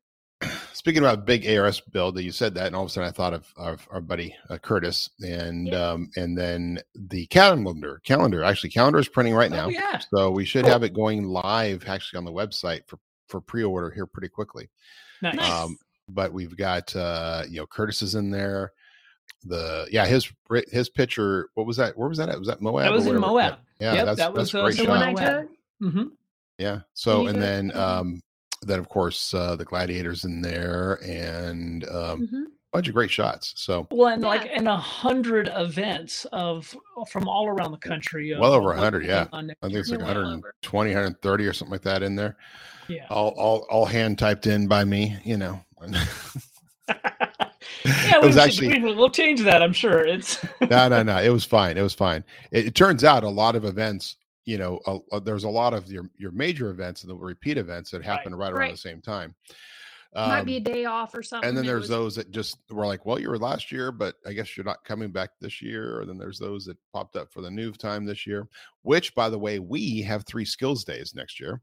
Speaking 0.72 1.02
about 1.02 1.26
big 1.26 1.46
ARS 1.48 1.80
build, 1.80 2.14
that 2.16 2.22
you 2.22 2.32
said 2.32 2.54
that, 2.54 2.66
and 2.68 2.76
all 2.76 2.82
of 2.84 2.88
a 2.88 2.90
sudden 2.90 3.08
I 3.08 3.12
thought 3.12 3.34
of, 3.34 3.52
of 3.56 3.86
our 3.90 4.00
buddy 4.00 4.34
uh, 4.48 4.58
Curtis, 4.58 5.10
and 5.20 5.68
Yeah. 5.68 5.90
um, 5.90 6.10
and 6.16 6.36
then 6.36 6.80
the 6.94 7.26
calendar, 7.26 8.00
calendar. 8.04 8.42
Actually, 8.44 8.70
calendar 8.70 8.98
is 8.98 9.08
printing 9.08 9.34
right 9.34 9.52
Oh, 9.52 9.56
now, 9.56 9.68
yeah. 9.68 9.98
so 10.14 10.30
we 10.30 10.44
should 10.44 10.64
Cool. 10.64 10.72
have 10.72 10.82
it 10.82 10.94
going 10.94 11.24
live 11.24 11.84
actually 11.88 12.18
on 12.18 12.24
the 12.24 12.32
website 12.32 12.82
for 12.86 12.98
for 13.28 13.40
pre-order 13.40 13.90
here 13.90 14.06
pretty 14.06 14.28
quickly. 14.28 14.70
nice, 15.20 15.34
Nice. 15.34 15.50
Um, 15.50 15.76
but 16.08 16.32
we've 16.32 16.56
got 16.56 16.94
uh, 16.96 17.42
you 17.48 17.58
know 17.58 17.66
Curtis 17.66 18.00
is 18.02 18.14
in 18.14 18.30
there. 18.30 18.72
The 19.44 19.86
yeah 19.90 20.06
his 20.06 20.30
his 20.70 20.88
picture. 20.88 21.48
What 21.54 21.66
was 21.66 21.76
that? 21.76 21.96
Where 21.96 22.08
was 22.08 22.18
that 22.18 22.28
at? 22.28 22.38
Was 22.38 22.48
that 22.48 22.60
Moab? 22.62 22.84
that 22.84 22.92
was 22.92 23.06
in 23.06 23.18
moab 23.20 23.58
Yeah, 23.80 23.94
Yep, 23.94 24.04
that's 24.06 24.18
that 24.18 24.34
that's 24.34 24.52
was, 24.52 24.54
a 24.54 24.58
uh, 24.58 24.64
great 24.64 24.76
the 24.78 24.86
Moab. 24.86 25.14
one 25.14 25.16
shot. 25.16 25.34
I 25.34 25.40
took. 25.42 25.50
hmm 25.92 26.02
Yeah. 26.58 26.80
So 26.94 27.26
and 27.26 27.40
then 27.40 27.76
um 27.76 28.20
then 28.62 28.78
of 28.78 28.88
course 28.88 29.32
uh 29.34 29.54
the 29.56 29.64
gladiators 29.64 30.24
in 30.24 30.40
there 30.42 30.98
and 31.04 31.88
um 31.88 32.26
hmm 32.28 32.42
bunch 32.70 32.86
of 32.86 32.92
great 32.92 33.10
shots. 33.10 33.54
So 33.56 33.86
Well, 33.90 34.08
and 34.12 34.20
like 34.22 34.44
Yeah. 34.44 34.58
and 34.58 34.68
a 34.68 34.76
hundred 34.76 35.50
events 35.54 36.26
of 36.32 36.76
from 37.10 37.26
all 37.26 37.46
around 37.48 37.72
the 37.72 37.78
country. 37.78 38.30
of 38.32 38.40
Well 38.40 38.52
over 38.52 38.66
what's 38.66 38.76
100, 38.76 38.98
going 39.00 39.08
yeah. 39.10 39.26
on 39.32 39.46
next 39.46 39.58
I 39.62 39.68
think 39.68 39.78
it's 39.78 39.88
like 39.90 40.00
You're 40.00 40.06
120, 40.08 40.90
130 40.90 41.46
or 41.46 41.52
something 41.54 41.72
like 41.72 41.80
that 41.82 42.02
in 42.02 42.14
there. 42.14 42.36
Yeah. 42.86 43.06
All 43.08 43.30
all 43.38 43.66
all 43.70 43.86
hand 43.86 44.18
typed 44.18 44.46
in 44.46 44.68
by 44.68 44.84
me, 44.84 45.16
you 45.24 45.38
know. 45.38 45.60
yeah, 46.88 46.96
It 47.84 48.20
we 48.20 48.26
was 48.26 48.34
should- 48.34 48.42
actually- 48.44 48.82
we, 48.82 48.94
will 48.94 49.10
change 49.10 49.40
that. 49.42 49.62
I'm 49.62 49.72
sure 49.72 50.00
it's. 50.06 50.38
no, 50.60 50.88
no, 50.88 51.02
no. 51.02 51.16
It 51.22 51.30
was 51.30 51.44
fine. 51.46 51.78
It 51.78 51.82
was 51.82 51.94
fine. 51.94 52.22
It, 52.50 52.66
it 52.66 52.74
turns 52.74 53.02
out 53.02 53.24
a 53.24 53.28
lot 53.30 53.56
of 53.56 53.64
events, 53.64 54.16
you 54.48 54.56
know, 54.56 54.80
a, 54.86 54.98
a- 55.16 55.20
there's 55.20 55.44
a 55.44 55.48
lot 55.48 55.74
of 55.74 55.90
your 55.92 56.08
your 56.16 56.30
major 56.32 56.70
events 56.70 57.02
and 57.02 57.10
the 57.10 57.14
repeat 57.16 57.58
events 57.58 57.90
that 57.90 58.02
happen 58.02 58.34
right, 58.34 58.50
around 58.52 58.58
Right. 58.60 58.70
the 58.72 58.78
same 58.78 59.02
time. 59.02 59.34
Might 60.14 60.44
be 60.44 60.54
a 60.54 60.56
Um, 60.56 60.62
day 60.62 60.84
off 60.86 61.14
or 61.14 61.22
something. 61.22 61.46
and 61.46 61.54
then 61.56 61.66
there's 61.66 61.82
was- 61.82 61.88
those 61.90 62.16
that 62.16 62.30
just 62.30 62.56
were 62.70 62.86
like, 62.86 63.04
well, 63.04 63.18
you 63.20 63.28
were 63.28 63.38
last 63.38 63.70
year, 63.70 63.92
but 63.92 64.14
I 64.26 64.32
guess 64.32 64.56
you're 64.56 64.64
not 64.64 64.82
coming 64.84 65.10
back 65.12 65.30
this 65.38 65.60
year. 65.60 66.00
Or 66.00 66.06
then 66.06 66.16
there's 66.16 66.38
those 66.38 66.64
that 66.64 66.78
popped 66.94 67.14
up 67.16 67.30
for 67.30 67.42
the 67.42 67.50
new 67.50 67.72
time 67.72 68.06
this 68.06 68.26
year, 68.26 68.48
which, 68.82 69.14
by 69.14 69.28
the 69.28 69.38
way, 69.38 69.58
we 69.58 70.00
have 70.02 70.24
three 70.24 70.46
skills 70.46 70.82
days 70.82 71.14
next 71.14 71.38
year. 71.38 71.60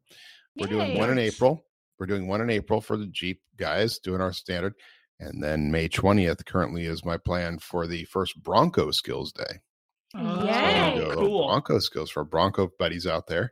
We're 0.57 0.67
doing 0.67 0.95
one 0.95 1.09
in 1.09 1.17
April. 1.17 1.65
We're 1.97 2.05
doing 2.05 2.27
one 2.27 2.41
in 2.41 2.51
April 2.51 2.81
for 2.81 2.97
the 2.97 3.07
Jeep 3.07 3.41
guys, 3.57 3.97
doing 3.97 4.21
our 4.21 4.31
standard. 4.31 4.75
And 5.19 5.41
then 5.41 5.71
May 5.71 5.89
20th 5.89 6.45
currently 6.45 6.85
is 6.85 7.03
my 7.03 7.17
plan 7.17 7.57
for 7.57 7.87
the 7.87 8.03
first 8.05 8.41
Bronco 8.43 8.91
skills 8.91 9.31
day. 9.31 9.59
So 10.15 10.19
I'm 10.21 10.35
gonna 10.37 10.45
Yay. 10.91 10.95
do 10.95 11.05
a 11.05 11.07
little 11.09 11.25
cool. 11.25 11.47
Bronco 11.47 11.79
skills 11.79 12.09
for 12.09 12.23
Bronco 12.23 12.71
buddies 12.79 13.05
out 13.07 13.27
there. 13.27 13.51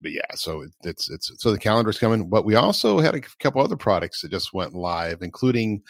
But 0.00 0.12
yeah, 0.12 0.34
so 0.34 0.62
it- 0.62 0.72
it's 0.84 1.10
it's 1.10 1.30
so 1.38 1.50
the 1.52 1.58
calendar's 1.58 1.98
coming. 1.98 2.28
But 2.28 2.44
we 2.44 2.54
also 2.54 2.98
had 2.98 3.14
a 3.14 3.20
couple 3.40 3.62
other 3.62 3.76
products 3.76 4.22
that 4.22 4.30
just 4.30 4.52
went 4.52 4.74
live, 4.74 5.22
including 5.22 5.82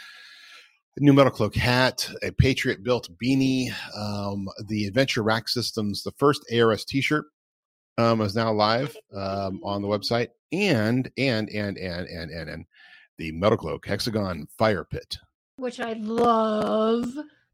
a 0.99 1.01
new 1.03 1.13
Metal 1.15 1.33
Cloak 1.33 1.55
hat, 1.55 2.09
a 2.23 2.31
Patriot 2.33 2.83
built 2.83 3.09
beanie, 3.23 3.73
um, 3.97 4.49
the 4.67 4.87
Adventure 4.87 5.23
Rack 5.23 5.49
Systems, 5.49 6.03
the 6.03 6.13
first 6.19 6.45
ARS 6.53 6.85
T-shirt 6.85 7.25
um, 7.97 8.21
is 8.21 8.35
now 8.35 8.53
live 8.53 8.95
um, 9.15 9.61
on 9.65 9.81
the 9.81 9.89
website, 9.89 10.29
and 10.53 11.11
and 11.17 11.49
and 11.49 11.79
and 11.79 12.07
and 12.09 12.31
and 12.31 12.51
and 12.51 12.67
the 13.19 13.33
Metal 13.33 13.57
Cloak 13.57 13.87
Hexagon 13.87 14.47
Fire 14.59 14.85
Pit. 14.85 15.17
which 15.57 15.79
I 15.81 15.93
love. 15.95 17.09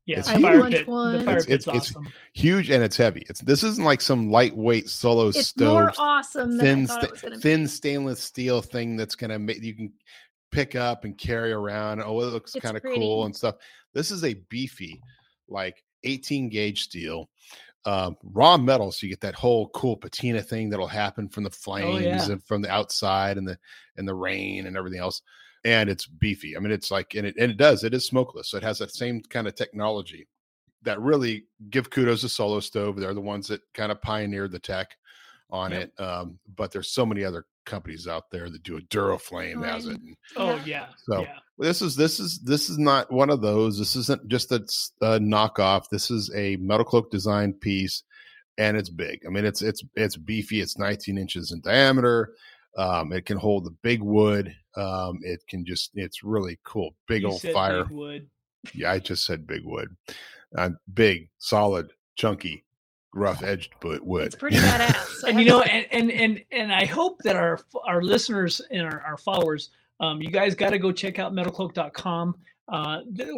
Yeah, 0.08 0.20
It's 0.20 0.28
the 0.28 0.38
huge. 0.38 0.42
fire 0.42 0.70
pit. 0.70 0.88
one. 0.88 1.18
The 1.18 1.24
fire 1.24 1.36
It's- 1.36 1.46
pit's 1.46 1.66
it's- 1.68 1.90
it's. 1.90 2.08
Huge 2.32 2.70
and 2.70 2.82
it's 2.82 2.96
heavy. 2.96 3.24
It's 3.28 3.40
this 3.42 3.62
isn't 3.62 3.84
like 3.84 4.00
some 4.00 4.30
lightweight 4.30 4.88
solo 4.88 5.30
stone. 5.30 5.38
It's 5.40 5.48
stove 5.48 5.72
more 5.74 5.92
awesome 5.98 6.56
than 6.56 6.60
thin 6.60 6.82
I 6.84 6.86
thought 6.86 7.16
sta- 7.18 7.26
it 7.26 7.30
was 7.34 7.42
thin 7.42 7.60
be. 7.64 7.66
stainless 7.68 8.20
steel 8.22 8.62
thing 8.62 8.96
that's 8.96 9.14
gonna 9.14 9.38
make 9.38 9.62
you 9.62 9.74
can 9.74 9.92
pick 10.50 10.74
up 10.74 11.04
and 11.04 11.16
carry 11.18 11.52
around. 11.52 12.00
Oh, 12.02 12.18
it 12.22 12.32
looks 12.32 12.54
kind 12.54 12.76
of 12.76 12.82
cool 12.82 13.26
and 13.26 13.36
stuff. 13.36 13.56
This 13.92 14.10
is 14.10 14.24
a 14.24 14.32
beefy, 14.32 14.98
like 15.46 15.84
18 16.04 16.48
gauge 16.48 16.84
steel, 16.84 17.28
um, 17.84 18.16
raw 18.22 18.56
metal. 18.56 18.90
So 18.92 19.04
you 19.06 19.12
get 19.12 19.20
that 19.20 19.34
whole 19.34 19.68
cool 19.68 19.96
patina 19.98 20.40
thing 20.42 20.70
that'll 20.70 20.86
happen 20.86 21.28
from 21.28 21.44
the 21.44 21.50
flames 21.50 21.96
Oh, 21.96 21.98
yeah. 21.98 22.30
and 22.32 22.42
from 22.44 22.62
the 22.62 22.70
outside 22.70 23.36
and 23.36 23.46
the 23.46 23.58
and 23.98 24.08
the 24.08 24.14
rain 24.14 24.66
and 24.66 24.74
everything 24.74 25.00
else. 25.00 25.20
And 25.68 25.90
it's 25.90 26.06
beefy. 26.06 26.56
I 26.56 26.60
mean, 26.60 26.72
it's 26.72 26.90
like 26.90 27.14
and 27.14 27.26
it 27.26 27.34
and 27.38 27.50
it 27.50 27.56
does. 27.58 27.84
It 27.84 27.92
is 27.94 28.06
smokeless. 28.06 28.48
So 28.48 28.56
it 28.56 28.62
has 28.62 28.78
that 28.78 28.94
same 28.94 29.20
kind 29.22 29.46
of 29.46 29.54
technology 29.54 30.26
that 30.82 31.00
really 31.00 31.44
give 31.70 31.90
kudos 31.90 32.20
to 32.22 32.28
Solo 32.28 32.60
Stove. 32.60 32.96
They're 32.96 33.14
the 33.14 33.20
ones 33.20 33.48
that 33.48 33.60
kind 33.74 33.90
of 33.92 34.00
pioneered 34.00 34.52
the 34.52 34.58
tech 34.60 34.96
on 35.50 35.72
Yep. 35.72 35.82
it. 35.98 36.00
Um, 36.02 36.38
but 36.56 36.70
there's 36.72 36.90
so 36.92 37.04
many 37.04 37.24
other 37.24 37.44
companies 37.66 38.06
out 38.08 38.30
there 38.30 38.48
that 38.48 38.62
do 38.62 38.76
a 38.76 38.80
Duraflame 38.82 39.66
as 39.66 39.86
it. 39.86 40.00
And 40.00 40.16
Oh 40.36 40.56
Yeah. 40.56 40.62
yeah. 40.66 40.86
So, 41.10 41.20
yeah. 41.22 41.38
this 41.58 41.82
is 41.82 41.96
this 41.96 42.18
is 42.20 42.38
this 42.40 42.70
is 42.70 42.78
not 42.78 43.10
one 43.12 43.28
of 43.28 43.40
those. 43.42 43.78
This 43.78 43.94
isn't 43.96 44.28
just 44.28 44.52
a 44.52 44.60
knockoff. 45.02 45.88
This 45.90 46.10
is 46.10 46.30
a 46.34 46.56
metal 46.56 46.84
cloak 46.84 47.10
design 47.10 47.52
piece, 47.52 48.04
and 48.56 48.76
it's 48.76 48.90
big. 48.90 49.26
I 49.26 49.30
mean, 49.30 49.44
it's 49.44 49.60
it's 49.62 49.82
it's 49.96 50.16
beefy. 50.16 50.60
It's 50.60 50.78
19 50.78 51.18
inches 51.18 51.52
in 51.52 51.60
diameter. 51.60 52.34
Um, 52.78 53.12
it 53.12 53.26
can 53.26 53.36
hold 53.36 53.64
the 53.64 53.76
big 53.82 54.00
wood. 54.02 54.54
Um, 54.76 55.18
it 55.22 55.40
can 55.48 55.64
just 55.66 55.90
it's 55.94 56.22
really 56.22 56.58
cool. 56.64 56.94
Big 57.08 57.22
You 57.22 57.30
old 57.30 57.40
said 57.40 57.52
fire. 57.52 57.84
big 57.84 57.92
wood. 57.92 58.30
Yeah, 58.72 58.92
I 58.92 58.98
just 59.00 59.26
said 59.26 59.46
big 59.46 59.62
wood. 59.64 59.88
Uh, 60.56 60.70
big, 60.94 61.28
solid, 61.38 61.90
chunky, 62.16 62.64
rough 63.14 63.42
edged 63.42 63.72
wood. 63.82 64.26
It's 64.26 64.36
pretty 64.36 64.56
badass. 64.56 65.24
I 65.24 65.30
and 65.30 65.40
you 65.40 65.46
know 65.46 65.60
and, 65.62 65.86
and 65.90 66.10
and 66.12 66.44
and 66.52 66.72
i 66.72 66.84
hope 66.84 67.18
that 67.24 67.34
our 67.34 67.58
our 67.86 68.00
listeners 68.02 68.60
and 68.70 68.82
our, 68.82 69.00
our 69.00 69.16
followers 69.18 69.70
um 69.98 70.22
you 70.22 70.30
guys 70.30 70.54
got 70.54 70.70
to 70.70 70.78
go 70.78 70.92
check 70.92 71.18
out 71.18 71.32
metalcloak.com 71.32 72.36
uh 72.72 73.00
th- 73.16 73.28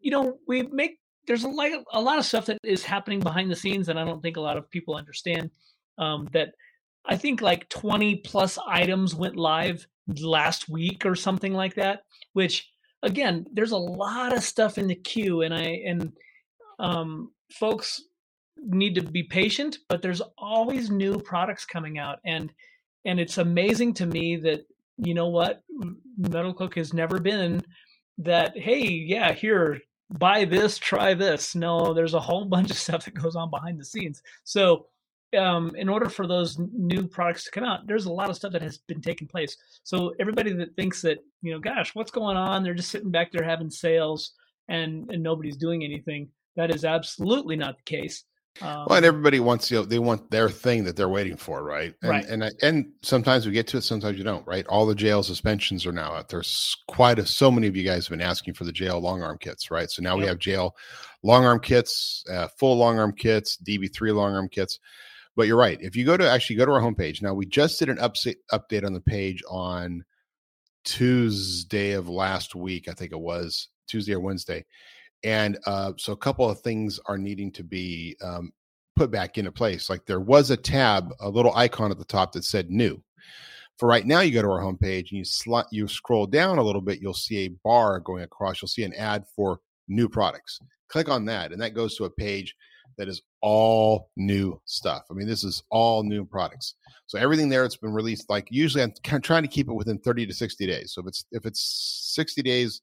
you 0.00 0.10
know 0.10 0.38
we 0.48 0.62
make 0.62 0.98
there's 1.28 1.44
a 1.44 1.48
like 1.48 1.72
a 1.92 2.00
lot 2.00 2.18
of 2.18 2.24
stuff 2.24 2.46
that 2.46 2.58
is 2.64 2.82
happening 2.82 3.20
behind 3.20 3.48
the 3.50 3.54
scenes 3.54 3.88
and 3.88 3.98
i 3.98 4.04
don't 4.04 4.20
think 4.22 4.36
a 4.36 4.40
lot 4.40 4.56
of 4.56 4.68
people 4.70 4.96
understand 4.96 5.50
um 5.98 6.28
that 6.32 6.52
i 7.10 7.16
think 7.16 7.40
like 7.40 7.68
20 7.68 8.16
plus 8.16 8.58
items 8.66 9.14
went 9.14 9.36
live 9.36 9.86
last 10.20 10.68
week 10.68 11.04
or 11.04 11.14
something 11.14 11.52
like 11.52 11.74
that 11.74 12.04
which 12.32 12.70
again 13.02 13.44
there's 13.52 13.72
a 13.72 13.76
lot 13.76 14.34
of 14.34 14.42
stuff 14.42 14.78
in 14.78 14.86
the 14.86 14.94
queue 14.94 15.42
and 15.42 15.54
i 15.54 15.80
and 15.86 16.12
um 16.78 17.30
folks 17.52 18.02
need 18.62 18.94
to 18.94 19.02
be 19.02 19.22
patient 19.22 19.78
but 19.88 20.02
there's 20.02 20.22
always 20.38 20.90
new 20.90 21.18
products 21.18 21.64
coming 21.64 21.98
out 21.98 22.18
and 22.24 22.52
and 23.04 23.18
it's 23.18 23.38
amazing 23.38 23.94
to 23.94 24.06
me 24.06 24.36
that 24.36 24.60
you 24.98 25.14
know 25.14 25.28
what 25.28 25.62
Metal 26.18 26.52
Cloak 26.52 26.74
has 26.74 26.92
never 26.92 27.18
been 27.18 27.62
that 28.18 28.56
hey 28.56 28.84
yeah 28.84 29.32
here 29.32 29.80
buy 30.10 30.44
this 30.44 30.78
try 30.78 31.14
this. 31.14 31.54
No 31.54 31.94
there's 31.94 32.14
a 32.14 32.20
whole 32.20 32.44
bunch 32.56 32.70
of 32.70 32.76
stuff 32.76 33.04
that 33.04 33.14
goes 33.14 33.36
on 33.36 33.50
behind 33.50 33.80
the 33.80 33.84
scenes. 33.84 34.22
So 34.44 34.86
um, 35.38 35.74
in 35.76 35.88
order 35.88 36.08
for 36.08 36.26
those 36.26 36.58
new 36.58 37.06
products 37.06 37.44
to 37.44 37.50
come 37.50 37.64
out 37.64 37.86
there's 37.86 38.06
a 38.06 38.12
lot 38.12 38.30
of 38.30 38.36
stuff 38.36 38.52
that 38.52 38.62
has 38.62 38.78
been 38.78 39.00
taking 39.00 39.28
place 39.28 39.56
so 39.82 40.12
everybody 40.18 40.52
that 40.52 40.74
thinks 40.76 41.02
that 41.02 41.18
you 41.42 41.52
know 41.52 41.58
gosh 41.58 41.94
what's 41.94 42.10
going 42.10 42.36
on 42.36 42.62
they're 42.62 42.74
just 42.74 42.90
sitting 42.90 43.10
back 43.10 43.30
there 43.32 43.44
having 43.44 43.70
sales 43.70 44.32
and 44.68 45.10
and 45.10 45.22
nobody's 45.22 45.56
doing 45.56 45.84
anything 45.84 46.28
that 46.56 46.74
is 46.74 46.84
absolutely 46.84 47.56
not 47.56 47.76
the 47.76 47.82
case 47.84 48.24
um, 48.62 48.86
Well, 48.88 48.96
and 48.96 49.06
everybody 49.06 49.40
wants 49.40 49.70
you 49.70 49.78
know 49.78 49.84
they 49.84 49.98
want 49.98 50.30
their 50.30 50.50
thing 50.50 50.84
that 50.84 50.96
they're 50.96 51.08
waiting 51.08 51.36
for, 51.36 51.62
right? 51.62 51.94
And, 52.02 52.10
Right. 52.10 52.24
And 52.26 52.44
I, 52.44 52.50
and 52.62 52.90
sometimes 53.02 53.46
we 53.46 53.52
get 53.52 53.66
to 53.68 53.78
it, 53.78 53.82
sometimes 53.82 54.18
you 54.18 54.24
don't, 54.24 54.46
right? 54.46 54.66
All 54.66 54.86
the 54.86 54.94
JL 54.94 55.24
suspensions 55.24 55.86
are 55.86 55.92
now 55.92 56.14
out. 56.14 56.28
There's 56.28 56.76
quite 56.88 57.18
a 57.18 57.24
so 57.26 57.50
many 57.50 57.68
of 57.68 57.76
you 57.76 57.84
guys 57.84 58.06
have 58.06 58.18
been 58.18 58.26
asking 58.26 58.54
for 58.54 58.64
the 58.64 58.72
JL 58.72 59.00
long 59.00 59.22
arm 59.22 59.38
kits, 59.38 59.70
right? 59.70 59.88
So 59.90 60.02
now 60.02 60.16
we 60.16 60.26
have 60.26 60.38
JL 60.38 60.72
long 61.22 61.44
arm 61.44 61.60
kits, 61.60 62.24
uh, 62.30 62.48
full 62.58 62.76
long 62.76 62.98
arm 62.98 63.12
kits, 63.12 63.56
DB3 63.56 64.14
long 64.14 64.34
arm 64.34 64.48
kits. 64.48 64.78
But 65.40 65.46
you're 65.46 65.56
right. 65.56 65.80
If 65.80 65.96
you 65.96 66.04
go 66.04 66.18
to 66.18 66.30
actually 66.30 66.56
go 66.56 66.66
to 66.66 66.72
our 66.72 66.82
homepage 66.82 67.22
now, 67.22 67.32
we 67.32 67.46
just 67.46 67.78
did 67.78 67.88
an 67.88 67.96
update 67.96 68.36
update 68.52 68.84
on 68.84 68.92
the 68.92 69.00
page 69.00 69.42
on 69.48 70.04
Tuesday 70.84 71.92
of 71.92 72.10
last 72.10 72.54
week. 72.54 72.88
I 72.90 72.92
think 72.92 73.12
it 73.12 73.18
was 73.18 73.68
Tuesday 73.86 74.12
or 74.12 74.20
Wednesday. 74.20 74.66
And 75.24 75.58
uh, 75.64 75.94
so 75.96 76.12
a 76.12 76.16
couple 76.18 76.46
of 76.46 76.60
things 76.60 77.00
are 77.06 77.16
needing 77.16 77.50
to 77.52 77.64
be 77.64 78.18
um, 78.22 78.52
put 78.96 79.10
back 79.10 79.38
into 79.38 79.50
place. 79.50 79.88
Like 79.88 80.04
there 80.04 80.20
was 80.20 80.50
a 80.50 80.58
tab, 80.58 81.10
a 81.20 81.30
little 81.30 81.54
icon 81.54 81.90
at 81.90 81.96
the 81.96 82.04
top 82.04 82.32
that 82.32 82.44
said 82.44 82.68
new. 82.68 83.02
For 83.78 83.88
right 83.88 84.04
now, 84.04 84.20
you 84.20 84.34
go 84.34 84.42
to 84.42 84.50
our 84.50 84.60
homepage 84.60 85.08
and 85.08 85.12
you 85.12 85.24
slot, 85.24 85.68
you 85.72 85.88
scroll 85.88 86.26
down 86.26 86.58
a 86.58 86.62
little 86.62 86.82
bit, 86.82 87.00
you'll 87.00 87.14
see 87.14 87.46
a 87.46 87.56
bar 87.64 87.98
going 87.98 88.24
across. 88.24 88.60
You'll 88.60 88.68
see 88.68 88.84
an 88.84 88.92
ad 88.92 89.24
for 89.34 89.60
new 89.88 90.06
products. 90.06 90.60
Click 90.88 91.08
on 91.08 91.24
that, 91.24 91.50
and 91.50 91.62
that 91.62 91.72
goes 91.72 91.96
to 91.96 92.04
a 92.04 92.10
page 92.10 92.54
that 92.98 93.08
is 93.08 93.22
all 93.40 94.10
new 94.16 94.60
stuff. 94.64 95.02
I 95.10 95.14
mean, 95.14 95.26
this 95.26 95.44
is 95.44 95.62
all 95.70 96.02
new 96.02 96.24
products. 96.24 96.74
So 97.06 97.18
everything 97.18 97.48
there 97.48 97.62
that's 97.62 97.76
been 97.76 97.92
released, 97.92 98.30
like 98.30 98.48
usually 98.50 98.82
I'm 98.82 98.92
kind 99.02 99.16
of 99.16 99.22
trying 99.22 99.42
to 99.42 99.48
keep 99.48 99.68
it 99.68 99.74
within 99.74 99.98
30 99.98 100.26
to 100.26 100.34
60 100.34 100.66
days. 100.66 100.92
So 100.92 101.00
if 101.00 101.06
it's 101.08 101.24
if 101.32 101.46
it's 101.46 102.12
60 102.14 102.42
days 102.42 102.82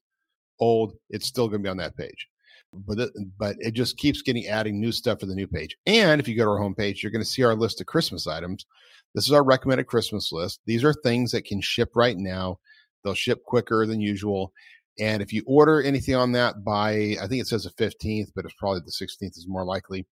old, 0.60 0.94
it's 1.10 1.26
still 1.26 1.48
going 1.48 1.60
to 1.60 1.66
be 1.66 1.70
on 1.70 1.76
that 1.78 1.96
page. 1.96 2.28
But 2.72 2.98
it, 2.98 3.10
but 3.38 3.56
it 3.60 3.72
just 3.72 3.96
keeps 3.96 4.20
getting 4.20 4.46
adding 4.46 4.78
new 4.78 4.92
stuff 4.92 5.18
to 5.18 5.26
the 5.26 5.34
new 5.34 5.46
page. 5.46 5.76
And 5.86 6.20
if 6.20 6.28
you 6.28 6.36
go 6.36 6.44
to 6.44 6.50
our 6.50 6.60
homepage, 6.60 7.02
you're 7.02 7.12
going 7.12 7.24
to 7.24 7.30
see 7.30 7.42
our 7.42 7.54
list 7.54 7.80
of 7.80 7.86
Christmas 7.86 8.26
items. 8.26 8.66
This 9.14 9.24
is 9.24 9.32
our 9.32 9.42
recommended 9.42 9.86
Christmas 9.86 10.30
list. 10.32 10.60
These 10.66 10.84
are 10.84 10.92
things 10.92 11.32
that 11.32 11.46
can 11.46 11.62
ship 11.62 11.92
right 11.94 12.16
now. 12.16 12.58
They'll 13.02 13.14
ship 13.14 13.42
quicker 13.44 13.86
than 13.86 14.00
usual. 14.00 14.52
And 14.98 15.22
if 15.22 15.32
you 15.32 15.42
order 15.46 15.82
anything 15.82 16.14
on 16.14 16.32
that 16.32 16.64
by, 16.64 17.16
I 17.22 17.26
think 17.28 17.40
it 17.40 17.46
says 17.46 17.64
the 17.64 17.70
15th, 17.70 18.32
but 18.34 18.44
it's 18.44 18.54
probably 18.58 18.80
the 18.80 18.90
16th 18.90 19.36
is 19.38 19.46
more 19.46 19.64
likely. 19.64 20.06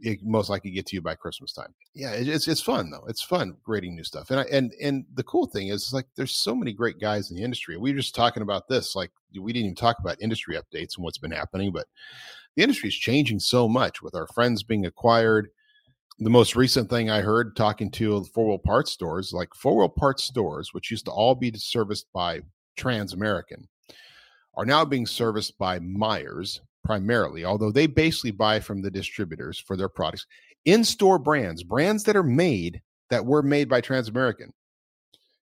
It 0.00 0.20
most 0.24 0.50
likely 0.50 0.72
get 0.72 0.86
to 0.86 0.96
you 0.96 1.02
by 1.02 1.14
Christmas 1.14 1.52
time. 1.52 1.72
Yeah, 1.94 2.10
it's 2.12 2.48
it's 2.48 2.60
fun 2.60 2.90
though. 2.90 3.04
It's 3.06 3.22
fun 3.22 3.56
grading 3.62 3.94
new 3.94 4.02
stuff. 4.02 4.30
And 4.30 4.40
I, 4.40 4.44
and 4.50 4.72
and 4.82 5.04
the 5.14 5.22
cool 5.22 5.46
thing 5.46 5.68
is, 5.68 5.92
like, 5.92 6.06
there's 6.16 6.34
so 6.34 6.54
many 6.54 6.72
great 6.72 6.98
guys 6.98 7.30
in 7.30 7.36
the 7.36 7.44
industry. 7.44 7.76
We 7.76 7.92
were 7.92 7.98
just 7.98 8.14
talking 8.14 8.42
about 8.42 8.66
this. 8.66 8.96
Like, 8.96 9.12
we 9.40 9.52
didn't 9.52 9.66
even 9.66 9.76
talk 9.76 9.98
about 10.00 10.20
industry 10.20 10.56
updates 10.56 10.96
and 10.96 11.04
what's 11.04 11.18
been 11.18 11.30
happening, 11.30 11.70
but 11.70 11.86
the 12.56 12.62
industry 12.62 12.88
is 12.88 12.94
changing 12.94 13.38
so 13.40 13.68
much 13.68 14.02
with 14.02 14.14
our 14.14 14.26
friends 14.28 14.62
being 14.62 14.86
acquired. 14.86 15.48
The 16.18 16.30
most 16.30 16.56
recent 16.56 16.88
thing 16.88 17.10
I 17.10 17.20
heard 17.20 17.54
talking 17.54 17.90
to 17.92 18.24
four 18.24 18.48
wheel 18.48 18.58
parts 18.58 18.92
stores, 18.92 19.32
like 19.32 19.54
four 19.54 19.76
wheel 19.76 19.88
parts 19.88 20.24
stores, 20.24 20.72
which 20.72 20.90
used 20.90 21.04
to 21.06 21.10
all 21.10 21.34
be 21.34 21.52
serviced 21.56 22.06
by 22.12 22.40
Trans 22.76 23.12
American, 23.12 23.68
are 24.56 24.64
now 24.64 24.84
being 24.84 25.06
serviced 25.06 25.58
by 25.58 25.78
Myers 25.78 26.60
primarily, 26.84 27.44
although 27.44 27.70
they 27.70 27.86
basically 27.86 28.30
buy 28.30 28.60
from 28.60 28.82
the 28.82 28.90
distributors 28.90 29.58
for 29.58 29.76
their 29.76 29.88
products. 29.88 30.26
In 30.64 30.84
store 30.84 31.18
brands, 31.18 31.62
brands 31.62 32.04
that 32.04 32.16
are 32.16 32.22
made 32.22 32.80
that 33.10 33.24
were 33.24 33.42
made 33.42 33.68
by 33.68 33.80
Transamerican, 33.80 34.50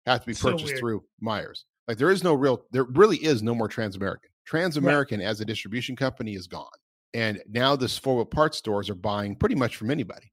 have 0.06 0.20
to 0.20 0.26
be 0.26 0.34
purchased 0.34 0.64
weird. 0.64 0.78
through 0.78 1.04
Myers. 1.20 1.64
Like 1.86 1.98
there 1.98 2.10
is 2.10 2.24
no 2.24 2.34
real, 2.34 2.64
there 2.70 2.84
really 2.84 3.18
is 3.18 3.42
no 3.42 3.54
more 3.54 3.68
Transamerican. 3.68 4.30
Transamerican 4.50 5.22
as 5.22 5.40
a 5.40 5.44
distribution 5.44 5.94
company 5.94 6.34
is 6.34 6.46
gone. 6.46 6.66
And 7.14 7.40
now 7.48 7.76
this 7.76 7.98
four 7.98 8.16
wheel 8.16 8.24
parts 8.24 8.58
stores 8.58 8.88
are 8.90 8.94
buying 8.94 9.36
pretty 9.36 9.54
much 9.54 9.76
from 9.76 9.90
anybody. 9.90 10.32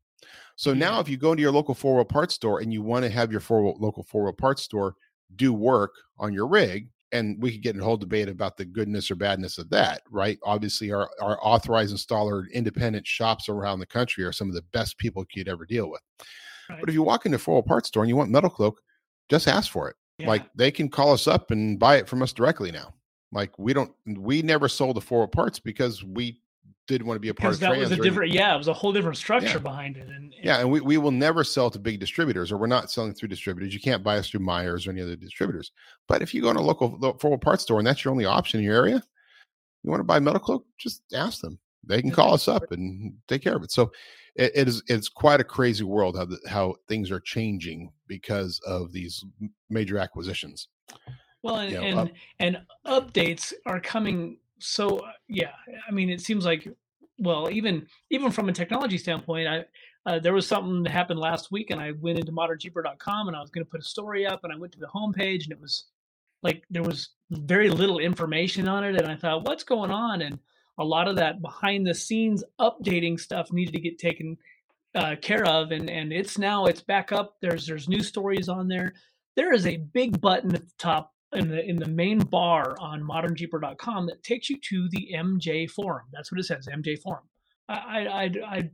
So 0.56 0.74
now 0.74 1.00
if 1.00 1.08
you 1.08 1.18
go 1.18 1.32
into 1.32 1.42
your 1.42 1.52
local 1.52 1.74
four 1.74 1.96
wheel 1.96 2.06
parts 2.06 2.36
store 2.36 2.60
and 2.60 2.74
you 2.74 2.82
want 2.82 3.04
to 3.06 3.10
have 3.10 3.32
your 3.32 3.42
four 3.42 3.76
local 3.80 4.04
four 4.04 4.24
wheel 4.24 4.34
parts 4.34 4.64
store 4.64 4.96
do 5.36 5.54
work 5.54 5.94
on 6.18 6.34
your 6.34 6.48
rig, 6.48 6.90
and 7.12 7.42
we 7.42 7.52
could 7.52 7.64
get 7.64 7.76
in 7.76 7.82
a 7.82 7.84
whole 7.84 7.98
debate 7.98 8.30
about 8.30 8.58
the 8.58 8.66
goodness 8.66 9.10
or 9.10 9.16
badness 9.16 9.58
of 9.58 9.70
that, 9.70 10.02
right? 10.12 10.38
Obviously, 10.44 10.92
our, 10.92 11.10
our 11.22 11.40
authorized 11.42 11.96
installer 11.96 12.52
independent 12.52 13.06
shops 13.08 13.50
around 13.50 13.80
the 13.80 13.86
country 13.86 14.24
are 14.24 14.32
some 14.32 14.48
of 14.48 14.56
the 14.56 14.66
best 14.74 14.98
people 14.98 15.26
you'd 15.34 15.48
ever 15.48 15.66
deal 15.66 15.90
with. 15.90 16.02
Right. 16.70 16.80
But 16.80 16.90
if 16.90 16.96
you 16.96 17.04
walk 17.04 17.26
into 17.26 17.38
a 17.38 17.40
four 17.40 17.64
parts 17.64 17.88
store 17.88 18.04
and 18.04 18.10
you 18.10 18.16
want 18.16 18.30
Metal 18.30 18.50
Cloak, 18.50 18.82
just 19.30 19.48
ask 19.48 19.72
for 19.72 19.90
it. 19.90 19.96
Yeah. 20.20 20.28
Like 20.28 20.50
they 20.54 20.72
can 20.72 20.90
call 20.90 21.12
us 21.14 21.28
up 21.28 21.52
and 21.52 21.80
buy 21.80 21.98
it 21.98 22.08
from 22.08 22.22
us 22.22 22.34
directly 22.34 22.72
now. 22.72 22.94
Like 23.32 23.58
we 23.58 23.74
don't, 23.74 23.92
we 24.06 24.42
never 24.42 24.68
sold 24.68 24.96
the 24.96 25.02
four 25.02 25.28
parts 25.28 25.60
because 25.60 26.04
we 26.04 26.40
didn't 26.96 27.08
want 27.08 27.16
to 27.18 27.22
be 27.22 27.30
a 27.30 27.34
part 27.34 27.54
of 27.54 27.60
that 27.60 27.68
trans. 27.70 27.90
was 27.90 28.00
a 28.00 28.02
different, 28.02 28.32
yeah, 28.34 28.54
it 28.54 28.58
was 28.58 28.68
a 28.68 28.74
whole 28.74 28.92
different 28.92 29.18
structure 29.18 29.48
Yeah. 29.48 29.58
behind 29.60 29.98
it. 29.98 30.08
And, 30.08 30.12
and 30.12 30.34
yeah, 30.44 30.60
and 30.60 30.72
we, 30.72 30.82
we 30.82 30.98
will 30.98 31.12
never 31.12 31.44
sell 31.44 31.70
to 31.70 31.80
big 31.80 32.00
distributors, 32.00 32.52
or 32.52 32.58
we're 32.58 32.68
not 32.68 32.90
selling 32.92 33.14
through 33.14 33.30
distributors. 33.30 33.74
You 33.74 33.80
can't 33.80 34.04
buy 34.04 34.18
us 34.18 34.30
through 34.30 34.42
Myers 34.42 34.88
or 34.88 34.92
any 34.92 35.02
other 35.02 35.16
distributors. 35.16 35.72
But 36.08 36.22
if 36.22 36.34
you 36.34 36.42
go 36.42 36.54
to 36.54 36.60
a 36.60 36.62
local 36.62 36.90
wheel 36.90 37.38
parts 37.38 37.64
store 37.64 37.80
and 37.80 37.88
that's 37.88 38.04
your 38.04 38.12
only 38.12 38.26
option 38.26 38.60
in 38.60 38.66
your 38.66 38.76
area, 38.76 39.04
you 39.84 39.90
want 39.90 40.00
to 40.00 40.06
buy 40.06 40.20
Metal 40.20 40.40
Cloak, 40.40 40.66
just 40.78 41.04
ask 41.14 41.42
them. 41.42 41.60
They 41.86 42.02
can 42.02 42.12
call 42.12 42.34
us 42.34 42.48
up 42.48 42.72
and 42.72 43.14
take 43.28 43.42
care 43.42 43.56
of 43.56 43.64
it. 43.64 43.72
So 43.72 43.92
it, 44.36 44.52
it 44.54 44.68
is 44.68 44.84
it's 44.88 45.08
quite 45.10 45.40
a 45.40 45.46
crazy 45.46 45.84
world 45.86 46.18
how 46.18 46.26
the, 46.26 46.38
how 46.48 46.76
things 46.88 47.10
are 47.10 47.22
changing 47.22 47.92
because 48.08 48.60
of 48.68 48.92
these 48.92 49.24
major 49.70 49.98
acquisitions. 49.98 50.68
Well, 51.42 51.56
and 51.58 51.72
you 51.72 51.80
know, 51.80 51.86
and, 51.86 52.00
up- 52.00 52.12
and 52.40 52.62
updates 52.86 53.54
are 53.66 53.80
coming. 53.80 54.38
So 54.60 55.00
uh, 55.00 55.12
yeah, 55.28 55.52
I 55.88 55.92
mean, 55.92 56.10
it 56.10 56.22
seems 56.22 56.46
like 56.46 56.68
well, 57.20 57.50
even 57.52 57.88
even 58.10 58.32
from 58.32 58.50
a 58.50 58.54
technology 58.54 58.98
standpoint, 58.98 59.48
I 59.48 59.66
uh, 60.06 60.20
there 60.20 60.34
was 60.34 60.48
something 60.48 60.84
that 60.84 60.92
happened 60.92 61.20
last 61.20 61.52
week, 61.52 61.70
and 61.70 61.82
I 61.82 61.92
went 61.92 62.20
into 62.20 62.32
modernjeeper.com 62.32 63.28
and 63.28 63.36
I 63.36 63.42
was 63.42 63.50
going 63.50 63.66
to 63.66 63.70
put 63.70 63.82
a 63.82 63.84
story 63.84 64.26
up, 64.26 64.44
and 64.44 64.54
I 64.54 64.58
went 64.58 64.74
to 64.74 64.80
the 64.80 64.88
homepage, 64.88 65.44
and 65.44 65.52
it 65.52 65.60
was 65.60 65.86
like 66.42 66.64
there 66.70 66.84
was 66.84 67.10
very 67.32 67.70
little 67.70 68.00
information 68.00 68.68
on 68.68 68.84
it, 68.84 68.96
and 68.96 69.08
I 69.08 69.16
thought, 69.16 69.46
what's 69.46 69.64
going 69.64 69.92
on? 69.92 70.22
And 70.22 70.40
a 70.78 70.84
lot 70.84 71.08
of 71.08 71.18
that 71.18 71.42
behind 71.42 71.86
the 71.86 71.94
scenes 71.94 72.44
updating 72.60 73.20
stuff 73.20 73.52
needed 73.52 73.74
to 73.74 73.82
get 73.82 74.00
taken 74.00 74.38
uh, 74.96 75.16
care 75.22 75.46
of, 75.46 75.72
and 75.72 75.90
and 75.90 76.14
it's 76.14 76.38
now 76.38 76.66
it's 76.66 76.82
back 76.82 77.12
up. 77.12 77.36
There's 77.42 77.68
there's 77.68 77.90
new 77.90 78.02
stories 78.02 78.50
on 78.50 78.68
there. 78.68 78.94
There 79.36 79.54
is 79.54 79.68
a 79.68 79.78
big 79.78 80.20
button 80.20 80.56
at 80.56 80.66
the 80.66 80.74
top 80.78 81.14
in 81.34 81.48
the 81.50 81.64
in 81.64 81.76
the 81.76 81.88
main 81.88 82.20
bar 82.20 82.76
on 82.80 83.04
modernjeeper.com 83.04 84.08
that 84.08 84.24
takes 84.24 84.50
you 84.50 84.58
to 84.70 84.90
the 84.90 85.10
MJ 85.16 85.70
forum. 85.70 86.06
That's 86.12 86.32
what 86.32 86.40
it 86.40 86.46
says, 86.46 86.68
MJ 86.68 87.00
forum. 87.00 87.24
I 87.68 88.08
I 88.08 88.32
I, 88.46 88.70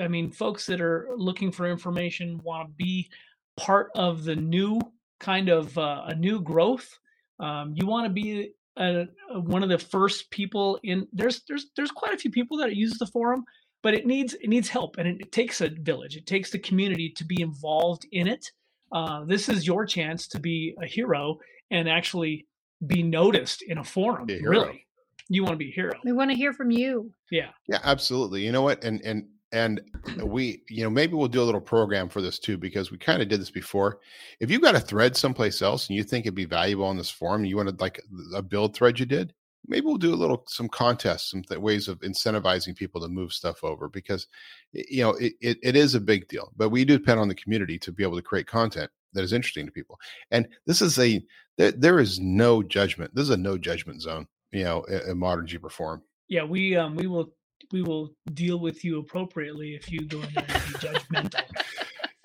I, 0.00 0.08
mean, 0.08 0.32
folks 0.32 0.66
that 0.66 0.80
are 0.80 1.08
looking 1.16 1.52
for 1.52 1.66
information 1.66 2.40
want 2.42 2.68
to 2.68 2.74
be 2.76 3.08
part 3.56 3.90
of 3.94 4.24
the 4.24 4.36
new 4.36 4.80
kind 5.20 5.48
of 5.48 5.76
uh, 5.78 6.04
a 6.06 6.14
new 6.14 6.40
growth. 6.40 6.98
Um, 7.38 7.74
you 7.76 7.86
want 7.86 8.06
to 8.06 8.12
be 8.12 8.52
a, 8.78 9.06
a- 9.30 9.40
one 9.40 9.62
of 9.62 9.68
the 9.68 9.78
first 9.78 10.30
people 10.30 10.80
in. 10.82 11.06
There's 11.12 11.42
there's 11.46 11.66
there's 11.76 11.92
quite 11.92 12.14
a 12.14 12.18
few 12.18 12.30
people 12.30 12.56
that 12.58 12.74
use 12.74 12.98
the 12.98 13.06
forum, 13.06 13.44
but 13.82 13.94
it 13.94 14.04
needs 14.04 14.34
it 14.34 14.48
needs 14.48 14.68
help, 14.68 14.98
and 14.98 15.06
it, 15.06 15.20
it 15.20 15.32
takes 15.32 15.60
a 15.60 15.68
village. 15.68 16.16
It 16.16 16.26
takes 16.26 16.50
the 16.50 16.58
community 16.58 17.10
to 17.16 17.24
be 17.24 17.40
involved 17.40 18.06
in 18.10 18.26
it. 18.26 18.50
Uh, 18.92 19.24
this 19.24 19.48
is 19.48 19.64
your 19.64 19.86
chance 19.86 20.26
to 20.26 20.40
be 20.40 20.74
a 20.82 20.86
hero 20.86 21.38
and 21.70 21.88
actually 21.88 22.46
be 22.86 23.02
noticed 23.02 23.62
in 23.62 23.78
a 23.78 23.84
forum. 23.84 24.28
A. 24.30 24.40
Really, 24.40 24.86
you 25.28 25.42
want 25.44 25.54
to 25.54 25.58
be 25.58 25.70
a 25.70 25.74
hero. 25.74 25.92
We 26.04 26.12
want 26.12 26.30
to 26.30 26.36
hear 26.36 26.52
from 26.52 26.70
you. 26.70 27.12
Yeah. 27.30 27.50
Yeah, 27.68 27.78
absolutely. 27.84 28.44
You 28.44 28.52
know 28.52 28.62
what? 28.62 28.82
And 28.84 29.00
and 29.02 29.26
and 29.52 29.80
we, 30.22 30.62
you 30.68 30.84
know, 30.84 30.90
maybe 30.90 31.14
we'll 31.14 31.28
do 31.28 31.42
a 31.42 31.44
little 31.44 31.60
program 31.60 32.08
for 32.08 32.20
this 32.20 32.38
too 32.38 32.56
because 32.56 32.90
we 32.90 32.98
kind 32.98 33.22
of 33.22 33.28
did 33.28 33.40
this 33.40 33.50
before. 33.50 33.98
If 34.38 34.50
you've 34.50 34.62
got 34.62 34.74
a 34.76 34.80
thread 34.80 35.16
someplace 35.16 35.60
else 35.62 35.88
and 35.88 35.96
you 35.96 36.04
think 36.04 36.24
it'd 36.24 36.34
be 36.34 36.44
valuable 36.44 36.84
on 36.84 36.96
this 36.96 37.10
forum, 37.10 37.44
you 37.44 37.56
wanted 37.56 37.80
like 37.80 38.00
a 38.34 38.42
build 38.42 38.74
thread 38.74 38.98
you 38.98 39.06
did, 39.06 39.32
maybe 39.66 39.86
we'll 39.86 39.96
do 39.96 40.14
a 40.14 40.16
little 40.16 40.44
some 40.48 40.68
contests, 40.68 41.30
some 41.30 41.42
th- 41.42 41.60
ways 41.60 41.88
of 41.88 42.00
incentivizing 42.00 42.76
people 42.76 43.00
to 43.00 43.08
move 43.08 43.32
stuff 43.32 43.62
over 43.62 43.88
because 43.88 44.26
you 44.72 45.02
know 45.02 45.10
it, 45.10 45.34
it, 45.40 45.58
it 45.62 45.76
is 45.76 45.94
a 45.94 46.00
big 46.00 46.28
deal. 46.28 46.52
But 46.56 46.70
we 46.70 46.84
do 46.84 46.98
depend 46.98 47.20
on 47.20 47.28
the 47.28 47.34
community 47.34 47.78
to 47.80 47.92
be 47.92 48.02
able 48.02 48.16
to 48.16 48.22
create 48.22 48.46
content 48.46 48.90
that 49.12 49.24
is 49.24 49.32
interesting 49.32 49.66
to 49.66 49.72
people. 49.72 49.98
And 50.30 50.48
this 50.66 50.82
is 50.82 50.98
a 50.98 51.22
there, 51.60 51.72
there 51.72 52.00
is 52.00 52.18
no 52.18 52.62
judgment. 52.62 53.14
This 53.14 53.24
is 53.24 53.30
a 53.30 53.36
no 53.36 53.58
judgment 53.58 54.00
zone. 54.00 54.26
You 54.50 54.64
know, 54.64 54.82
in, 54.84 55.10
in 55.10 55.18
modern 55.18 55.46
Jeeper 55.46 55.68
forum. 55.68 56.02
Yeah, 56.28 56.44
we 56.44 56.74
um 56.74 56.96
we 56.96 57.06
will 57.06 57.32
we 57.70 57.82
will 57.82 58.14
deal 58.32 58.58
with 58.58 58.82
you 58.84 58.98
appropriately 58.98 59.74
if 59.74 59.92
you 59.92 60.00
go 60.06 60.22
in 60.22 60.28
there 60.34 60.44
and 60.48 60.64
be 60.64 60.78
judgmental. 60.78 61.42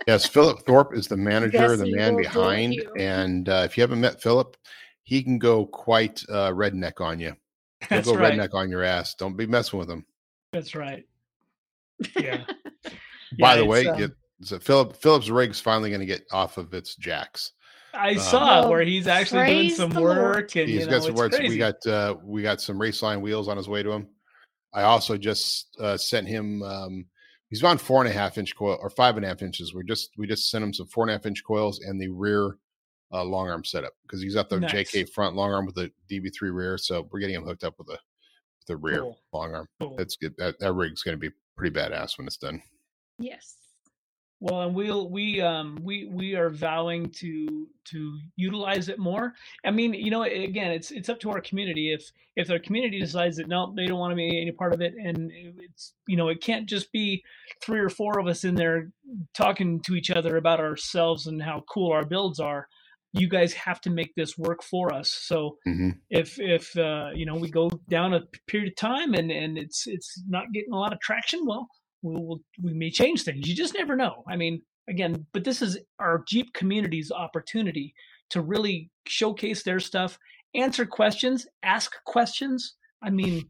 Yes, 0.07 0.25
Philip 0.25 0.59
Thorpe 0.65 0.95
is 0.95 1.07
the 1.07 1.17
manager, 1.17 1.57
Yes, 1.57 1.79
the 1.79 1.95
man 1.95 2.13
will 2.13 2.21
do 2.21 2.29
it 2.29 2.33
behind. 2.33 2.75
And 2.97 3.49
uh, 3.49 3.63
if 3.65 3.75
you 3.75 3.81
haven't 3.81 3.99
met 4.01 4.21
Philip, 4.21 4.55
he 5.03 5.23
can 5.23 5.39
go 5.39 5.65
quite 5.65 6.23
uh, 6.29 6.51
redneck 6.51 7.01
on 7.01 7.19
you. 7.19 7.35
He'll 7.79 7.87
That's 7.89 8.07
go 8.07 8.15
right. 8.15 8.33
redneck 8.33 8.53
on 8.53 8.69
your 8.69 8.83
ass. 8.83 9.15
Don't 9.15 9.35
be 9.35 9.47
messing 9.47 9.79
with 9.79 9.89
him. 9.89 10.05
That's 10.53 10.75
right. 10.75 11.05
Yeah. 12.19 12.43
By 13.39 13.55
Yeah, 13.55 13.57
the 13.57 13.65
way, 13.65 13.85
it's, 13.87 14.13
so 14.43 14.59
Philip 14.59 14.95
Philip's 14.95 15.29
rig's 15.29 15.59
finally 15.59 15.89
going 15.89 16.01
to 16.01 16.05
get 16.05 16.23
off 16.31 16.59
of 16.59 16.73
its 16.75 16.95
jacks. 16.95 17.51
I 17.97 18.11
Um, 18.11 18.19
saw 18.19 18.45
Well, 18.61 18.69
where 18.71 18.81
he's 18.83 19.07
actually 19.07 19.45
doing 19.45 19.69
some 19.71 19.89
the 19.91 20.01
work 20.01 20.55
and 20.55 20.67
He's 20.69 20.81
you 20.81 20.85
know, 20.85 20.91
got 20.91 21.01
some 21.03 21.11
it's 21.11 21.19
words. 21.19 21.35
crazy. 21.37 21.53
We 21.53 21.57
got 21.57 21.85
uh, 21.87 22.15
we 22.23 22.41
got 22.41 22.61
some 22.61 22.77
Raceline 22.77 23.21
wheels 23.21 23.47
on 23.47 23.57
his 23.57 23.67
way 23.67 23.83
to 23.83 23.91
him. 23.91 24.07
I 24.73 24.83
also 24.83 25.17
just 25.17 25.75
uh, 25.79 25.97
sent 25.97 26.27
him. 26.27 26.61
Um, 26.63 27.05
he's 27.49 27.63
on 27.63 27.77
four 27.77 28.01
and 28.03 28.09
a 28.09 28.13
half 28.13 28.37
inch 28.37 28.55
coil 28.55 28.77
or 28.81 28.89
five 28.89 29.15
and 29.15 29.25
a 29.25 29.29
half 29.29 29.41
inches. 29.41 29.73
We 29.73 29.83
just 29.85 30.09
we 30.17 30.27
just 30.27 30.49
sent 30.49 30.63
him 30.63 30.73
some 30.73 30.87
four 30.87 31.03
and 31.05 31.11
a 31.11 31.13
half 31.13 31.25
inch 31.25 31.43
coils 31.45 31.79
and 31.79 31.99
the 31.99 32.09
rear 32.09 32.57
uh, 33.13 33.23
long 33.23 33.49
arm 33.49 33.63
setup 33.63 33.93
because 34.03 34.21
he's 34.21 34.35
got 34.35 34.49
the 34.49 34.59
Nice. 34.59 34.71
JK 34.91 35.09
front 35.09 35.35
long 35.35 35.53
arm 35.53 35.65
with 35.65 35.75
the 35.75 35.91
DB3 36.11 36.53
rear. 36.53 36.77
So 36.77 37.07
we're 37.11 37.19
getting 37.19 37.35
him 37.35 37.45
hooked 37.45 37.63
up 37.63 37.75
with 37.77 37.87
the 37.87 37.93
with 37.93 38.67
the 38.67 38.77
rear 38.77 38.99
Cool. 39.01 39.19
long 39.31 39.55
arm. 39.55 39.67
Cool. 39.79 39.95
That's 39.95 40.17
good. 40.17 40.33
That, 40.37 40.59
that 40.59 40.73
rig's 40.73 41.03
going 41.03 41.15
to 41.15 41.19
be 41.19 41.33
pretty 41.55 41.73
badass 41.73 42.17
when 42.17 42.27
it's 42.27 42.37
done. 42.37 42.61
Yes. 43.19 43.55
Well, 44.41 44.61
and 44.61 44.75
we'll 44.75 45.09
we 45.09 45.41
um 45.41 45.79
we 45.81 46.09
we 46.11 46.35
are 46.35 46.49
vowing 46.49 47.09
to 47.11 47.67
to 47.85 48.19
utilize 48.35 48.89
it 48.89 48.99
more. 48.99 49.33
I 49.65 49.71
mean, 49.71 49.93
you 49.93 50.11
know, 50.11 50.23
again, 50.23 50.71
it's 50.71 50.91
it's 50.91 51.09
up 51.09 51.19
to 51.21 51.31
our 51.31 51.41
community. 51.41 51.93
If 51.93 52.11
if 52.35 52.49
our 52.51 52.59
community 52.59 52.99
decides 52.99 53.37
that 53.37 53.47
no, 53.47 53.73
they 53.75 53.85
don't 53.85 53.99
want 53.99 54.11
to 54.11 54.15
be 54.15 54.41
any 54.41 54.51
part 54.51 54.73
of 54.73 54.81
it, 54.81 54.93
and 55.01 55.31
it's 55.33 55.93
you 56.07 56.17
know, 56.17 56.27
it 56.27 56.41
can't 56.41 56.67
just 56.67 56.91
be 56.91 57.23
three 57.61 57.79
or 57.79 57.89
four 57.89 58.19
of 58.19 58.27
us 58.27 58.43
in 58.43 58.55
there 58.55 58.91
talking 59.33 59.81
to 59.81 59.95
each 59.95 60.11
other 60.11 60.35
about 60.35 60.59
ourselves 60.59 61.27
and 61.27 61.41
how 61.41 61.63
cool 61.69 61.91
our 61.91 62.05
builds 62.05 62.39
are. 62.39 62.67
You 63.13 63.29
guys 63.29 63.53
have 63.53 63.79
to 63.81 63.89
make 63.89 64.13
this 64.15 64.37
work 64.37 64.61
for 64.63 64.93
us. 64.93 65.11
So 65.11 65.57
hmm 65.63 65.91
if 66.09 66.39
if 66.39 66.77
uh, 66.77 67.09
you 67.15 67.25
know 67.25 67.35
we 67.35 67.49
go 67.49 67.69
down 67.89 68.13
a 68.13 68.21
period 68.47 68.73
of 68.73 68.75
time 68.75 69.13
and 69.13 69.31
and 69.31 69.57
it's 69.57 69.87
it's 69.87 70.21
not 70.27 70.51
getting 70.53 70.73
a 70.73 70.77
lot 70.77 70.93
of 70.93 70.99
traction, 70.99 71.45
well, 71.45 71.67
we 72.05 72.15
will 72.15 72.39
we 72.61 72.73
may 72.73 72.91
change 72.91 73.23
things. 73.23 73.47
You 73.47 73.55
just 73.55 73.73
never 73.73 73.95
know. 73.95 74.23
I 74.29 74.35
mean, 74.35 74.61
again, 74.89 75.25
but 75.33 75.43
this 75.43 75.61
is 75.61 75.77
our 75.99 76.23
Jeep 76.27 76.53
community's 76.53 77.11
opportunity 77.11 77.93
to 78.31 78.41
really 78.41 78.89
showcase 79.07 79.63
their 79.63 79.79
stuff, 79.79 80.17
answer 80.53 80.85
questions, 80.85 81.47
ask 81.63 81.91
questions. 82.05 82.75
I 83.03 83.09
mean, 83.09 83.43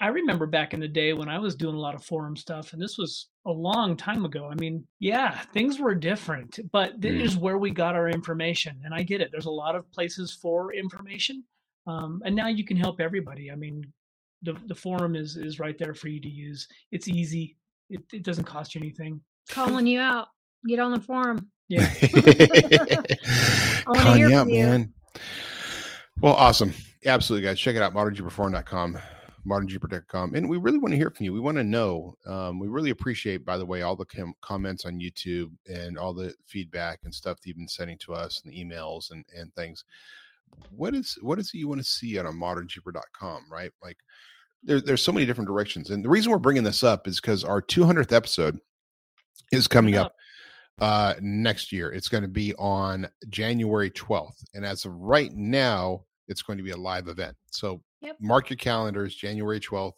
I 0.00 0.08
remember 0.08 0.46
back 0.46 0.74
in 0.74 0.80
the 0.80 0.88
day 0.88 1.12
when 1.12 1.28
I 1.28 1.38
was 1.38 1.54
doing 1.54 1.76
a 1.76 1.80
lot 1.80 1.94
of 1.94 2.04
forum 2.04 2.36
stuff, 2.36 2.72
and 2.72 2.82
this 2.82 2.98
was 2.98 3.28
a 3.46 3.50
long 3.52 3.96
time 3.96 4.24
ago. 4.24 4.48
I 4.50 4.54
mean, 4.56 4.84
yeah, 4.98 5.40
things 5.52 5.78
were 5.78 5.94
different, 5.94 6.58
but 6.72 7.00
this 7.00 7.14
Mm. 7.14 7.24
is 7.24 7.36
where 7.36 7.58
we 7.58 7.70
got 7.70 7.94
our 7.94 8.08
information. 8.08 8.80
And 8.84 8.92
I 8.92 9.02
get 9.04 9.20
it. 9.20 9.28
There's 9.30 9.46
a 9.46 9.50
lot 9.64 9.76
of 9.76 9.90
places 9.92 10.32
for 10.42 10.74
information. 10.74 11.44
Um, 11.86 12.22
and 12.24 12.34
now 12.34 12.48
you 12.48 12.64
can 12.64 12.76
help 12.76 13.00
everybody. 13.00 13.50
I 13.50 13.56
mean, 13.56 13.84
the, 14.42 14.54
the 14.66 14.74
forum 14.74 15.14
is, 15.16 15.36
is 15.36 15.58
right 15.60 15.78
there 15.78 15.94
for 15.94 16.08
you 16.08 16.20
to 16.20 16.28
use. 16.28 16.66
It's 16.90 17.08
easy. 17.08 17.56
It, 17.90 18.00
it 18.12 18.22
doesn't 18.22 18.44
cost 18.44 18.74
you 18.74 18.80
anything. 18.80 19.20
Calling 19.48 19.86
you 19.86 20.00
out. 20.00 20.28
Get 20.66 20.78
on 20.78 20.92
the 20.92 21.00
forum. 21.00 21.50
Yeah. 21.68 21.92
wanna 23.86 24.00
Calling 24.00 24.20
you 24.20 24.34
out, 24.34 24.44
from 24.44 24.50
you. 24.50 24.64
man. 24.66 24.94
Well, 26.20 26.34
awesome. 26.34 26.72
Absolutely, 27.04 27.46
guys. 27.46 27.58
Check 27.60 27.76
it 27.76 27.82
out, 27.82 27.92
modernjeeperforum.com, 27.94 28.98
modernjeeper.com. 29.46 30.34
And 30.34 30.48
we 30.48 30.56
really 30.56 30.78
want 30.78 30.92
to 30.92 30.96
hear 30.96 31.10
from 31.10 31.24
you. 31.24 31.32
We 31.34 31.40
want 31.40 31.58
to 31.58 31.64
know. 31.64 32.14
Um, 32.26 32.58
we 32.58 32.68
really 32.68 32.90
appreciate, 32.90 33.44
by 33.44 33.58
the 33.58 33.66
way, 33.66 33.82
all 33.82 33.96
the 33.96 34.06
com- 34.06 34.34
comments 34.40 34.86
on 34.86 34.98
YouTube 35.00 35.50
and 35.66 35.98
all 35.98 36.14
the 36.14 36.34
feedback 36.46 37.00
and 37.04 37.14
stuff 37.14 37.38
that 37.40 37.46
you've 37.46 37.58
been 37.58 37.68
sending 37.68 37.98
to 37.98 38.14
us 38.14 38.40
and 38.42 38.52
the 38.52 38.64
emails 38.64 39.10
and, 39.10 39.24
and 39.36 39.54
things. 39.54 39.84
what 40.70 40.94
is 40.94 41.18
what 41.20 41.38
is 41.38 41.50
it 41.52 41.58
you 41.58 41.68
want 41.68 41.80
to 41.80 41.86
see 41.86 42.18
on 42.18 42.26
a 42.26 42.32
modernjeeper.com, 42.32 43.44
right? 43.50 43.72
Like 43.82 43.98
there, 44.64 44.80
there's 44.80 45.02
so 45.02 45.12
many 45.12 45.26
different 45.26 45.48
directions. 45.48 45.90
And 45.90 46.04
the 46.04 46.08
reason 46.08 46.32
we're 46.32 46.38
bringing 46.38 46.64
this 46.64 46.82
up 46.82 47.06
is 47.06 47.20
because 47.20 47.44
our 47.44 47.60
200th 47.62 48.12
episode 48.12 48.58
is 49.52 49.68
coming 49.68 49.96
up 49.96 50.14
uh 50.80 51.14
next 51.20 51.70
year. 51.70 51.92
It's 51.92 52.08
going 52.08 52.22
to 52.22 52.28
be 52.28 52.52
on 52.56 53.08
January 53.28 53.90
12th. 53.90 54.42
And 54.54 54.64
as 54.64 54.84
of 54.84 54.92
right 54.94 55.32
now, 55.32 56.04
it's 56.26 56.42
going 56.42 56.56
to 56.58 56.64
be 56.64 56.72
a 56.72 56.76
live 56.76 57.08
event. 57.08 57.36
So 57.50 57.82
Yep. 58.00 58.16
mark 58.20 58.50
your 58.50 58.56
calendars, 58.58 59.14
January 59.14 59.60
12th. 59.60 59.94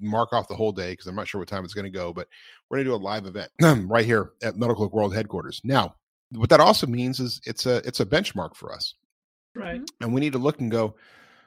Mark 0.00 0.32
off 0.32 0.48
the 0.48 0.54
whole 0.56 0.72
day 0.72 0.92
because 0.92 1.06
I'm 1.06 1.14
not 1.14 1.26
sure 1.28 1.40
what 1.40 1.48
time 1.48 1.64
it's 1.64 1.72
going 1.74 1.84
to 1.84 1.90
go, 1.90 2.12
but 2.12 2.28
we're 2.68 2.78
going 2.78 2.84
to 2.86 2.90
do 2.90 2.94
a 2.94 2.96
live 3.02 3.26
event 3.26 3.50
right 3.88 4.04
here 4.04 4.32
at 4.42 4.54
Cloak 4.58 4.92
World 4.92 5.14
headquarters. 5.14 5.60
Now, 5.64 5.94
what 6.30 6.50
that 6.50 6.60
also 6.60 6.86
means 6.86 7.18
is 7.20 7.40
it's 7.46 7.64
a 7.66 7.76
it's 7.86 8.00
a 8.00 8.06
benchmark 8.06 8.54
for 8.56 8.72
us 8.72 8.94
Right. 9.54 9.80
and 10.00 10.12
we 10.12 10.20
need 10.20 10.32
to 10.32 10.38
look 10.38 10.60
and 10.60 10.70
go 10.70 10.96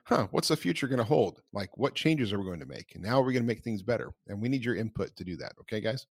huh 0.08 0.28
what's 0.32 0.48
the 0.48 0.56
future 0.56 0.88
going 0.88 0.98
to 1.00 1.04
hold? 1.04 1.42
Like 1.54 1.78
what 1.78 1.96
changes 1.96 2.32
are 2.32 2.40
we 2.40 2.46
going 2.46 2.60
to 2.62 2.66
make? 2.66 2.96
And 2.96 3.06
how 3.06 3.20
are 3.22 3.26
we 3.26 3.34
going 3.34 3.44
to 3.44 3.48
make 3.48 3.64
things 3.64 3.82
better? 3.84 4.12
And 4.28 4.42
we 4.42 4.50
need 4.50 4.64
your 4.64 4.76
input 4.76 5.16
to 5.18 5.24
do 5.24 5.36
that 5.38 5.54
okay 5.62 5.82
guys? 5.82 6.08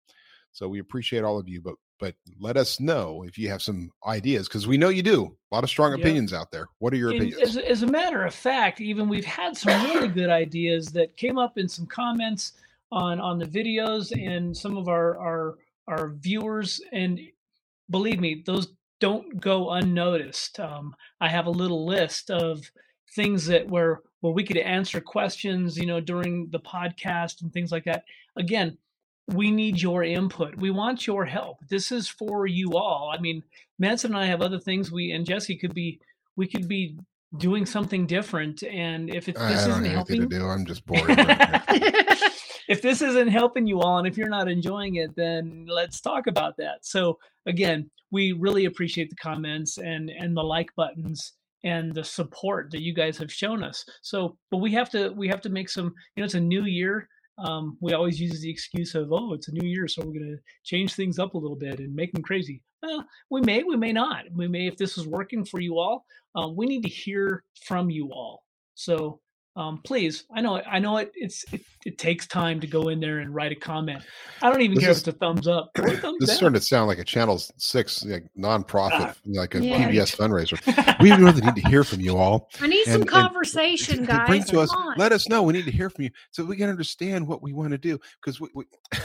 So 0.53 0.69
we 0.69 0.79
appreciate 0.81 1.25
all 1.25 1.39
of 1.39 1.49
you 1.49 1.61
but 1.61 1.75
but 2.01 2.15
let 2.41 2.57
us 2.57 2.81
know 2.81 3.25
if 3.27 3.39
you 3.39 3.49
have 3.49 3.63
some 3.63 3.91
ideas 4.07 4.49
because 4.49 4.67
we 4.67 4.77
know 4.77 4.89
you 4.89 5.03
do. 5.03 5.37
A 5.53 5.55
lot 5.55 5.65
of 5.65 5.71
strong 5.71 5.95
opinions 5.95 6.33
out 6.33 6.51
there. 6.51 6.67
What 6.81 6.93
are 6.93 6.97
your 6.97 7.11
And 7.11 7.21
opinions? 7.21 7.57
as, 7.57 7.57
as 7.57 7.83
a 7.83 7.87
matter 7.87 8.25
of 8.25 8.35
fact, 8.35 8.81
even 8.81 9.09
we've 9.09 9.25
had 9.25 9.57
some 9.57 9.81
really 9.85 10.09
good 10.09 10.29
ideas 10.29 10.89
that 10.89 11.17
came 11.17 11.39
up 11.39 11.57
in 11.57 11.69
some 11.69 11.87
comments 11.87 12.55
on 12.91 13.21
on 13.21 13.39
the 13.39 13.47
videos 13.47 14.13
and 14.13 14.57
some 14.57 14.77
of 14.77 14.89
our 14.89 15.17
our 15.19 15.55
our 15.87 16.11
viewers. 16.11 16.81
And 16.93 17.21
believe 17.91 18.21
me, 18.21 18.43
those 18.45 18.69
don't 19.01 19.41
go 19.41 19.71
unnoticed. 19.71 20.59
Um, 20.61 20.95
I 21.21 21.29
have 21.29 21.47
a 21.47 21.51
little 21.51 21.87
list 21.87 22.31
of 22.31 22.71
things 23.15 23.47
that 23.47 23.69
where 23.69 24.01
where 24.21 24.33
we 24.33 24.45
could 24.45 24.57
answer 24.57 25.01
questions, 25.01 25.77
you 25.77 25.87
know, 25.87 26.01
during 26.01 26.49
the 26.51 26.61
podcast 26.61 27.43
and 27.43 27.53
things 27.53 27.71
like 27.71 27.85
that. 27.85 28.05
Again, 28.37 28.79
we 29.29 29.51
need 29.51 29.81
your 29.81 30.03
input. 30.03 30.57
We 30.57 30.71
want 30.71 31.07
your 31.07 31.25
help. 31.25 31.59
This 31.69 31.93
is 31.93 32.09
for 32.09 32.47
you 32.47 32.73
all. 32.75 33.13
I 33.15 33.21
mean, 33.21 33.43
Matson 33.79 34.15
and 34.15 34.23
I 34.23 34.27
have 34.27 34.43
other 34.43 34.59
things 34.59 34.91
we 34.91 35.13
and 35.13 35.27
Jessy 35.27 35.57
could 35.57 35.75
be 35.75 36.01
we 36.37 36.47
could 36.47 36.69
be 36.69 36.97
doing 37.39 37.67
something 37.67 38.07
different 38.07 38.63
and 38.63 39.13
if 39.13 39.29
it, 39.29 39.37
i, 39.39 39.49
this 39.49 39.63
isn't 39.63 39.73
have 39.73 39.81
anything 39.81 39.95
helping 39.95 40.21
to 40.21 40.39
do 40.39 40.47
i'm 40.47 40.65
just 40.65 40.87
bored 40.87 41.03
if 42.69 42.81
this 42.81 43.03
isn't 43.03 43.29
helping 43.29 43.67
you 43.67 43.81
all 43.81 43.99
and 43.99 44.07
if 44.07 44.17
you're 44.17 44.29
not 44.29 44.49
enjoying 44.49 44.97
it 44.97 45.15
then 45.17 45.67
let's 45.69 46.01
talk 46.01 46.27
about 46.27 46.57
that 46.57 46.85
so 46.85 47.19
again 47.47 47.91
we 48.11 48.33
really 48.33 48.67
appreciate 48.67 49.11
the 49.11 49.17
comments 49.17 49.79
and 49.79 50.11
and 50.11 50.37
the 50.37 50.43
like 50.43 50.73
buttons 50.77 51.33
and 51.65 51.95
the 51.95 52.05
support 52.05 52.71
that 52.71 52.83
you 52.83 52.95
guys 52.95 53.19
have 53.19 53.33
shown 53.33 53.65
us. 53.65 53.85
So 54.03 54.37
but 54.51 54.59
we 54.59 54.73
have 54.73 54.91
to 54.91 55.11
we 55.11 55.29
have 55.29 55.41
to 55.43 55.49
make 55.49 55.69
some 55.69 55.87
you 55.87 56.21
know 56.21 56.25
it's 56.25 56.35
a 56.35 56.41
new 56.41 56.65
year 56.65 57.09
um, 57.39 57.77
we 57.81 57.95
always 57.95 58.21
use 58.21 58.41
the 58.41 58.51
excuse 58.51 58.95
of 58.95 59.13
oh 59.13 59.33
it's 59.33 59.49
a 59.49 59.53
new 59.53 59.69
year 59.69 59.89
so 59.89 60.03
we're 60.03 60.13
going 60.13 60.37
to 60.37 60.43
change 60.63 60.95
things 60.95 61.19
up 61.19 61.35
a 61.35 61.39
little 61.39 61.57
bit 61.57 61.81
and 61.81 61.95
make 61.95 62.13
them 62.13 62.23
crazy. 62.23 62.63
Well 62.83 63.05
we 63.31 63.41
may 63.41 63.63
we 63.65 63.77
may 63.77 63.93
not. 63.93 64.25
We 64.33 64.47
may 64.47 64.67
if 64.67 64.77
this 64.77 64.97
is 64.99 65.07
working 65.07 65.45
for 65.45 65.61
you 65.61 65.79
all 65.79 66.05
um, 66.37 66.55
we 66.57 66.67
need 66.67 66.83
to 66.83 66.89
hear 66.89 67.43
from 67.67 67.91
you 67.91 68.11
all. 68.13 68.45
So 68.75 69.21
um, 69.57 69.81
please 69.85 70.25
i 70.35 70.41
know 70.41 70.61
i 70.63 70.79
know 70.81 70.97
it 70.97 71.13
it's 71.15 71.45
it, 71.53 71.63
it 71.87 71.97
takes 71.99 72.27
time 72.27 72.59
to 72.61 72.67
go 72.67 72.89
in 72.89 72.99
there 72.99 73.19
and 73.21 73.33
write 73.35 73.53
a 73.53 73.55
comment 73.55 74.03
i 74.43 74.51
don't 74.51 74.61
even 74.63 74.75
This 74.75 74.83
care 74.85 74.91
is- 74.91 75.03
if 75.03 75.09
it's 75.09 75.17
a 75.17 75.19
thumbs 75.19 75.47
up 75.47 75.71
or 75.79 75.87
a 75.87 75.97
thumbs 75.97 76.19
this 76.19 76.23
is 76.23 76.29
down. 76.29 76.37
starting 76.37 76.61
to 76.61 76.67
sound 76.67 76.89
like 76.89 76.99
a 76.99 77.05
channel 77.05 77.41
six 77.59 78.05
like 78.05 78.25
nonprofit 78.37 78.91
Ah. 78.93 79.15
like 79.27 79.55
a 79.55 79.65
Yeah. 79.65 79.89
pbs 79.89 80.17
fundraiser 80.17 80.99
we 81.01 81.13
really 81.13 81.41
need 81.41 81.55
to 81.55 81.69
hear 81.69 81.85
from 81.85 82.01
you 82.01 82.17
all 82.17 82.49
I 82.61 82.67
need 82.67 82.85
some 82.85 82.95
And- 82.95 83.03
and 83.03 83.11
conversation, 83.11 84.05
guys. 84.07 84.27
bring 84.27 84.43
to 84.45 84.51
Come 84.53 84.61
us 84.61 84.71
on. 84.75 84.95
let 84.97 85.13
us 85.13 85.29
know 85.29 85.43
we 85.43 85.53
need 85.53 85.67
to 85.67 85.71
hear 85.73 85.89
from 85.91 86.05
you 86.05 86.11
so 86.33 86.45
we 86.45 86.57
can 86.57 86.69
understand 86.69 87.27
what 87.27 87.43
we 87.43 87.53
want 87.53 87.71
to 87.71 87.79
do 87.79 87.99
because 88.21 88.41
we, 88.41 88.49
we 88.55 88.65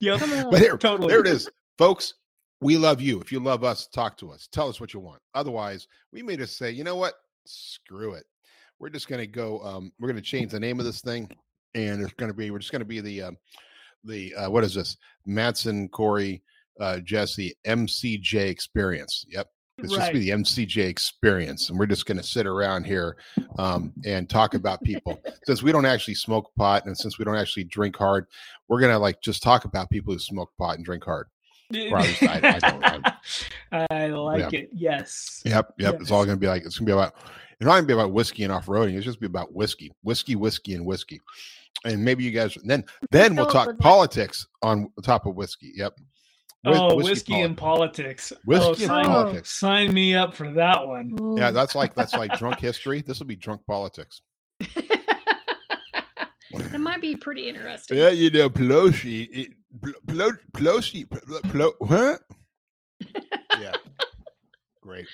Yep. 0.00 0.20
Come 0.20 0.32
on. 0.32 0.50
But 0.50 0.60
here, 0.60 0.76
Totally. 0.76 1.08
there 1.08 1.20
it 1.20 1.26
is, 1.26 1.48
folks. 1.78 2.14
We 2.60 2.76
love 2.76 3.00
you. 3.00 3.18
If 3.20 3.32
you 3.32 3.40
love 3.40 3.64
us, 3.64 3.86
talk 3.86 4.16
to 4.18 4.30
us. 4.30 4.46
Tell 4.52 4.68
us 4.68 4.78
what 4.80 4.92
you 4.92 5.00
want. 5.00 5.20
Otherwise, 5.34 5.88
we 6.12 6.22
may 6.22 6.36
just 6.36 6.58
say, 6.58 6.70
you 6.70 6.84
know 6.84 6.96
what? 6.96 7.14
Screw 7.46 8.12
it. 8.12 8.24
We're 8.78 8.90
just 8.90 9.08
going 9.08 9.20
to 9.20 9.26
go. 9.26 9.60
Um, 9.60 9.92
we're 9.98 10.08
going 10.08 10.22
to 10.22 10.22
change 10.22 10.52
the 10.52 10.60
name 10.60 10.78
of 10.78 10.86
this 10.86 11.00
thing, 11.00 11.30
and 11.74 12.02
it's 12.02 12.12
going 12.14 12.30
to 12.30 12.36
be. 12.36 12.50
We're 12.50 12.58
just 12.58 12.72
going 12.72 12.80
to 12.80 12.86
be 12.86 13.00
the 13.00 13.22
um, 13.22 13.38
the 14.04 14.34
uh, 14.34 14.50
what 14.50 14.64
is 14.64 14.74
this? 14.74 14.96
Matson, 15.24 15.88
Corey, 15.88 16.42
uh, 16.80 16.98
Jessy, 16.98 17.56
MCJ 17.66 18.48
experience. 18.48 19.24
Yep. 19.28 19.48
It's 19.78 19.92
just 19.92 20.12
be 20.12 20.20
the 20.20 20.30
MCJ 20.30 20.88
experience, 20.88 21.68
and 21.68 21.78
we're 21.78 21.84
just 21.84 22.06
going 22.06 22.16
to 22.16 22.22
sit 22.22 22.46
around 22.46 22.84
here 22.84 23.18
um, 23.58 23.92
and 24.06 24.28
talk 24.28 24.54
about 24.54 24.82
people. 24.82 25.20
since 25.44 25.62
we 25.62 25.70
don't 25.70 25.84
actually 25.84 26.14
smoke 26.14 26.50
pot, 26.56 26.86
and 26.86 26.96
since 26.96 27.18
we 27.18 27.26
don't 27.26 27.36
actually 27.36 27.64
drink 27.64 27.94
hard, 27.94 28.26
we're 28.68 28.80
going 28.80 28.92
to 28.92 28.98
like 28.98 29.20
just 29.20 29.42
talk 29.42 29.66
about 29.66 29.90
people 29.90 30.14
who 30.14 30.18
smoke 30.18 30.50
pot 30.56 30.76
and 30.76 30.84
drink 30.84 31.04
hard. 31.04 31.28
Or 31.90 31.98
I- 31.98 32.40
I 32.42 32.58
don't- 32.58 33.86
I 33.90 34.06
like 34.08 34.52
it. 34.52 34.70
Yes. 34.72 35.42
Yep, 35.44 35.74
yep. 35.78 36.00
It's 36.00 36.10
all 36.10 36.24
going 36.24 36.36
to 36.36 36.40
be 36.40 36.46
like 36.46 36.64
it's 36.64 36.78
going 36.78 36.86
to 36.86 36.90
be 36.90 36.98
about. 36.98 37.14
It's 37.58 37.64
not 37.64 37.72
going 37.72 37.82
to 37.84 37.86
be 37.86 37.92
about 37.94 38.12
whiskey 38.12 38.44
and 38.44 38.52
off 38.52 38.66
roading. 38.66 38.94
It's 38.96 39.04
just 39.04 39.18
be 39.20 39.26
about 39.26 39.52
whiskey, 39.54 39.90
whiskey, 40.02 40.36
whiskey, 40.36 40.74
and 40.74 40.84
whiskey. 40.84 41.20
And 41.84 42.04
maybe 42.04 42.22
you 42.24 42.30
guys 42.30 42.56
then 42.64 42.84
then 43.10 43.34
we'll 43.34 43.46
talk 43.46 43.78
politics 43.78 44.46
on 44.62 44.90
top 45.02 45.26
of 45.26 45.34
whiskey. 45.34 45.72
Yep. 45.74 45.94
Whis- 46.64 46.76
oh, 46.78 46.96
whiskey, 46.96 47.32
poli- 47.32 47.44
and 47.44 47.56
politics. 47.56 48.32
Oh, 48.34 48.38
whiskey 48.44 48.66
oh, 48.66 48.70
and 48.70 48.80
sign, 48.80 49.04
politics. 49.06 49.50
sign 49.52 49.94
me 49.94 50.14
up 50.14 50.34
for 50.34 50.52
that 50.52 50.86
one. 50.86 51.16
Yeah, 51.36 51.50
that's 51.50 51.74
like 51.74 51.94
that's 51.94 52.14
like 52.14 52.36
drunk 52.38 52.58
history. 52.60 53.02
This 53.02 53.18
will 53.18 53.26
be 53.26 53.36
drunk 53.36 53.62
politics. 53.66 54.20
that 56.54 56.80
might 56.80 57.00
be 57.00 57.16
pretty 57.16 57.48
interesting. 57.48 57.98
Yeah, 57.98 58.08
you 58.10 58.30
know, 58.30 58.48
Pelosi, 58.50 59.28
it, 59.30 59.48
Pelo- 60.06 60.32
Pelosi, 60.52 61.08
Pelo- 61.08 61.40
Pelo- 61.42 61.74
what? 61.78 62.20
yeah, 63.60 63.74
great. 64.80 65.06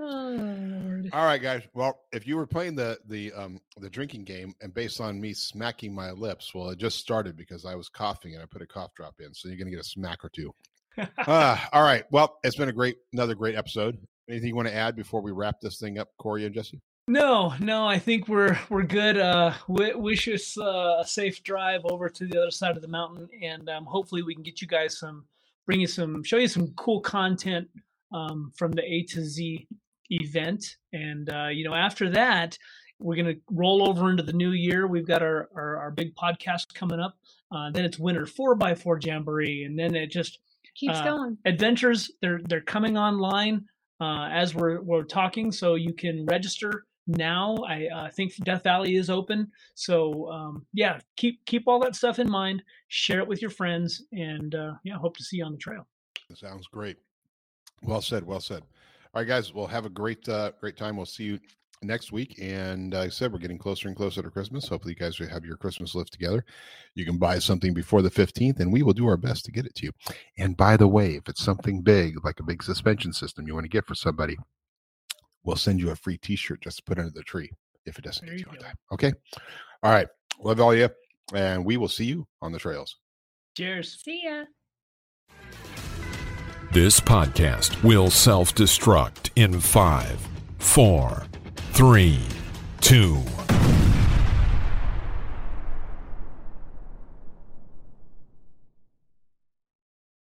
Oh. 0.00 1.02
All 1.12 1.24
right, 1.24 1.40
guys. 1.40 1.62
Well, 1.74 2.00
if 2.12 2.26
you 2.26 2.36
were 2.36 2.46
playing 2.46 2.74
the 2.74 2.98
the 3.08 3.32
um 3.34 3.60
the 3.76 3.90
drinking 3.90 4.24
game, 4.24 4.54
and 4.60 4.74
based 4.74 5.00
on 5.00 5.20
me 5.20 5.32
smacking 5.32 5.94
my 5.94 6.10
lips, 6.10 6.54
well, 6.54 6.70
it 6.70 6.78
just 6.78 6.98
started 6.98 7.36
because 7.36 7.64
I 7.64 7.74
was 7.74 7.88
coughing 7.88 8.34
and 8.34 8.42
I 8.42 8.46
put 8.46 8.62
a 8.62 8.66
cough 8.66 8.94
drop 8.96 9.14
in, 9.20 9.32
so 9.32 9.48
you're 9.48 9.58
gonna 9.58 9.70
get 9.70 9.80
a 9.80 9.84
smack 9.84 10.24
or 10.24 10.30
two. 10.30 10.52
Uh, 11.26 11.56
all 11.72 11.82
right. 11.82 12.04
Well, 12.10 12.38
it's 12.42 12.56
been 12.56 12.68
a 12.68 12.72
great, 12.72 12.96
another 13.12 13.34
great 13.34 13.54
episode. 13.54 13.98
Anything 14.28 14.48
you 14.48 14.56
want 14.56 14.68
to 14.68 14.74
add 14.74 14.96
before 14.96 15.20
we 15.20 15.32
wrap 15.32 15.56
this 15.60 15.78
thing 15.78 15.98
up, 15.98 16.08
Corey 16.18 16.46
and 16.46 16.54
Jessy? 16.54 16.80
No, 17.08 17.54
no, 17.58 17.84
I 17.86 17.98
think 17.98 18.28
we're 18.28 18.58
we're 18.70 18.84
good. 18.84 19.18
Uh, 19.18 19.54
w- 19.66 19.98
wish 19.98 20.28
us 20.28 20.56
uh, 20.56 20.98
a 21.00 21.04
safe 21.04 21.42
drive 21.42 21.80
over 21.84 22.08
to 22.08 22.26
the 22.26 22.40
other 22.40 22.52
side 22.52 22.76
of 22.76 22.82
the 22.82 22.88
mountain, 22.88 23.28
and 23.42 23.68
um, 23.68 23.84
hopefully 23.84 24.22
we 24.22 24.34
can 24.34 24.44
get 24.44 24.62
you 24.62 24.68
guys 24.68 24.98
some, 24.98 25.24
bring 25.66 25.80
you 25.80 25.88
some, 25.88 26.22
show 26.22 26.36
you 26.36 26.46
some 26.46 26.68
cool 26.76 27.00
content 27.00 27.68
um, 28.12 28.52
from 28.56 28.70
the 28.72 28.82
A 28.84 29.02
to 29.10 29.24
Z 29.24 29.66
event, 30.10 30.76
and 30.92 31.28
uh, 31.28 31.48
you 31.48 31.64
know 31.64 31.74
after 31.74 32.08
that 32.10 32.56
we're 33.00 33.16
gonna 33.16 33.34
roll 33.50 33.88
over 33.88 34.08
into 34.08 34.22
the 34.22 34.32
new 34.32 34.52
year. 34.52 34.86
We've 34.86 35.06
got 35.06 35.22
our 35.22 35.48
our, 35.56 35.76
our 35.78 35.90
big 35.90 36.14
podcast 36.14 36.72
coming 36.72 37.00
up. 37.00 37.18
Uh, 37.50 37.70
then 37.72 37.84
it's 37.84 37.98
Winter 37.98 38.26
Four 38.26 38.56
x 38.62 38.80
Four 38.80 39.00
Jamboree, 39.02 39.64
and 39.64 39.76
then 39.76 39.96
it 39.96 40.10
just 40.12 40.38
Keeps 40.76 40.98
uh, 40.98 41.04
going. 41.04 41.38
adventures 41.44 42.12
they're 42.20 42.40
they're 42.48 42.60
coming 42.60 42.96
online 42.96 43.64
uh, 44.00 44.28
as 44.32 44.54
we're 44.54 44.80
we're 44.80 45.02
talking 45.02 45.50
so 45.52 45.74
you 45.74 45.92
can 45.92 46.24
register 46.26 46.86
now 47.06 47.56
i 47.68 47.88
uh, 47.94 48.08
think 48.10 48.34
death 48.44 48.62
valley 48.62 48.96
is 48.96 49.10
open 49.10 49.50
so 49.74 50.30
um, 50.30 50.64
yeah 50.72 50.98
keep 51.16 51.44
keep 51.46 51.64
all 51.66 51.80
that 51.80 51.96
stuff 51.96 52.18
in 52.18 52.30
mind 52.30 52.62
share 52.88 53.18
it 53.18 53.26
with 53.26 53.40
your 53.40 53.50
friends 53.50 54.04
and 54.12 54.54
uh, 54.54 54.72
yeah 54.84 54.96
hope 54.96 55.16
to 55.16 55.24
see 55.24 55.38
you 55.38 55.44
on 55.44 55.52
the 55.52 55.58
trail 55.58 55.86
Sounds 56.36 56.66
great. 56.66 56.96
Well 57.82 58.00
said. 58.00 58.24
Well 58.24 58.40
said. 58.40 58.62
All 59.14 59.20
right, 59.20 59.28
guys. 59.28 59.52
Well, 59.52 59.66
have 59.66 59.84
a 59.84 59.90
great, 59.90 60.26
uh, 60.28 60.52
great 60.60 60.76
time. 60.76 60.96
We'll 60.96 61.06
see 61.06 61.24
you 61.24 61.40
next 61.82 62.12
week. 62.12 62.38
And 62.40 62.94
like 62.94 63.06
I 63.06 63.08
said, 63.08 63.32
we're 63.32 63.38
getting 63.38 63.58
closer 63.58 63.88
and 63.88 63.96
closer 63.96 64.22
to 64.22 64.30
Christmas. 64.30 64.68
Hopefully, 64.68 64.94
you 64.98 65.04
guys 65.04 65.18
will 65.18 65.28
have 65.28 65.44
your 65.44 65.56
Christmas 65.56 65.94
list 65.94 66.12
together. 66.12 66.44
You 66.94 67.04
can 67.04 67.18
buy 67.18 67.38
something 67.38 67.74
before 67.74 68.02
the 68.02 68.10
15th, 68.10 68.60
and 68.60 68.72
we 68.72 68.82
will 68.82 68.92
do 68.92 69.06
our 69.06 69.16
best 69.16 69.44
to 69.46 69.52
get 69.52 69.66
it 69.66 69.74
to 69.76 69.86
you. 69.86 69.92
And 70.38 70.56
by 70.56 70.76
the 70.76 70.88
way, 70.88 71.16
if 71.16 71.28
it's 71.28 71.42
something 71.42 71.82
big, 71.82 72.24
like 72.24 72.40
a 72.40 72.44
big 72.44 72.62
suspension 72.62 73.12
system 73.12 73.46
you 73.46 73.54
want 73.54 73.64
to 73.64 73.70
get 73.70 73.86
for 73.86 73.94
somebody, 73.94 74.36
we'll 75.44 75.56
send 75.56 75.80
you 75.80 75.90
a 75.90 75.96
free 75.96 76.18
t 76.18 76.36
shirt 76.36 76.60
just 76.62 76.78
to 76.78 76.82
put 76.84 76.98
under 76.98 77.10
the 77.10 77.22
tree 77.22 77.50
if 77.86 77.98
it 77.98 78.04
doesn't 78.04 78.24
There 78.26 78.36
get 78.36 78.46
you 78.46 78.52
you 78.52 78.58
on 78.58 78.64
time. 78.64 78.76
Okay. 78.92 79.12
All 79.82 79.92
right. 79.92 80.08
Love 80.40 80.60
all 80.60 80.74
you. 80.74 80.88
And 81.34 81.64
we 81.64 81.76
will 81.76 81.88
see 81.88 82.04
you 82.04 82.26
on 82.40 82.52
the 82.52 82.58
trails. 82.58 82.96
cheers 83.56 84.02
See 84.02 84.22
ya. 84.24 84.44
This 86.72 87.00
podcast 87.00 87.82
will 87.84 88.10
self 88.10 88.54
destruct 88.54 89.30
in 89.36 89.60
five, 89.60 90.18
four, 90.58 91.24
three, 91.72 92.20
two, 92.80 93.18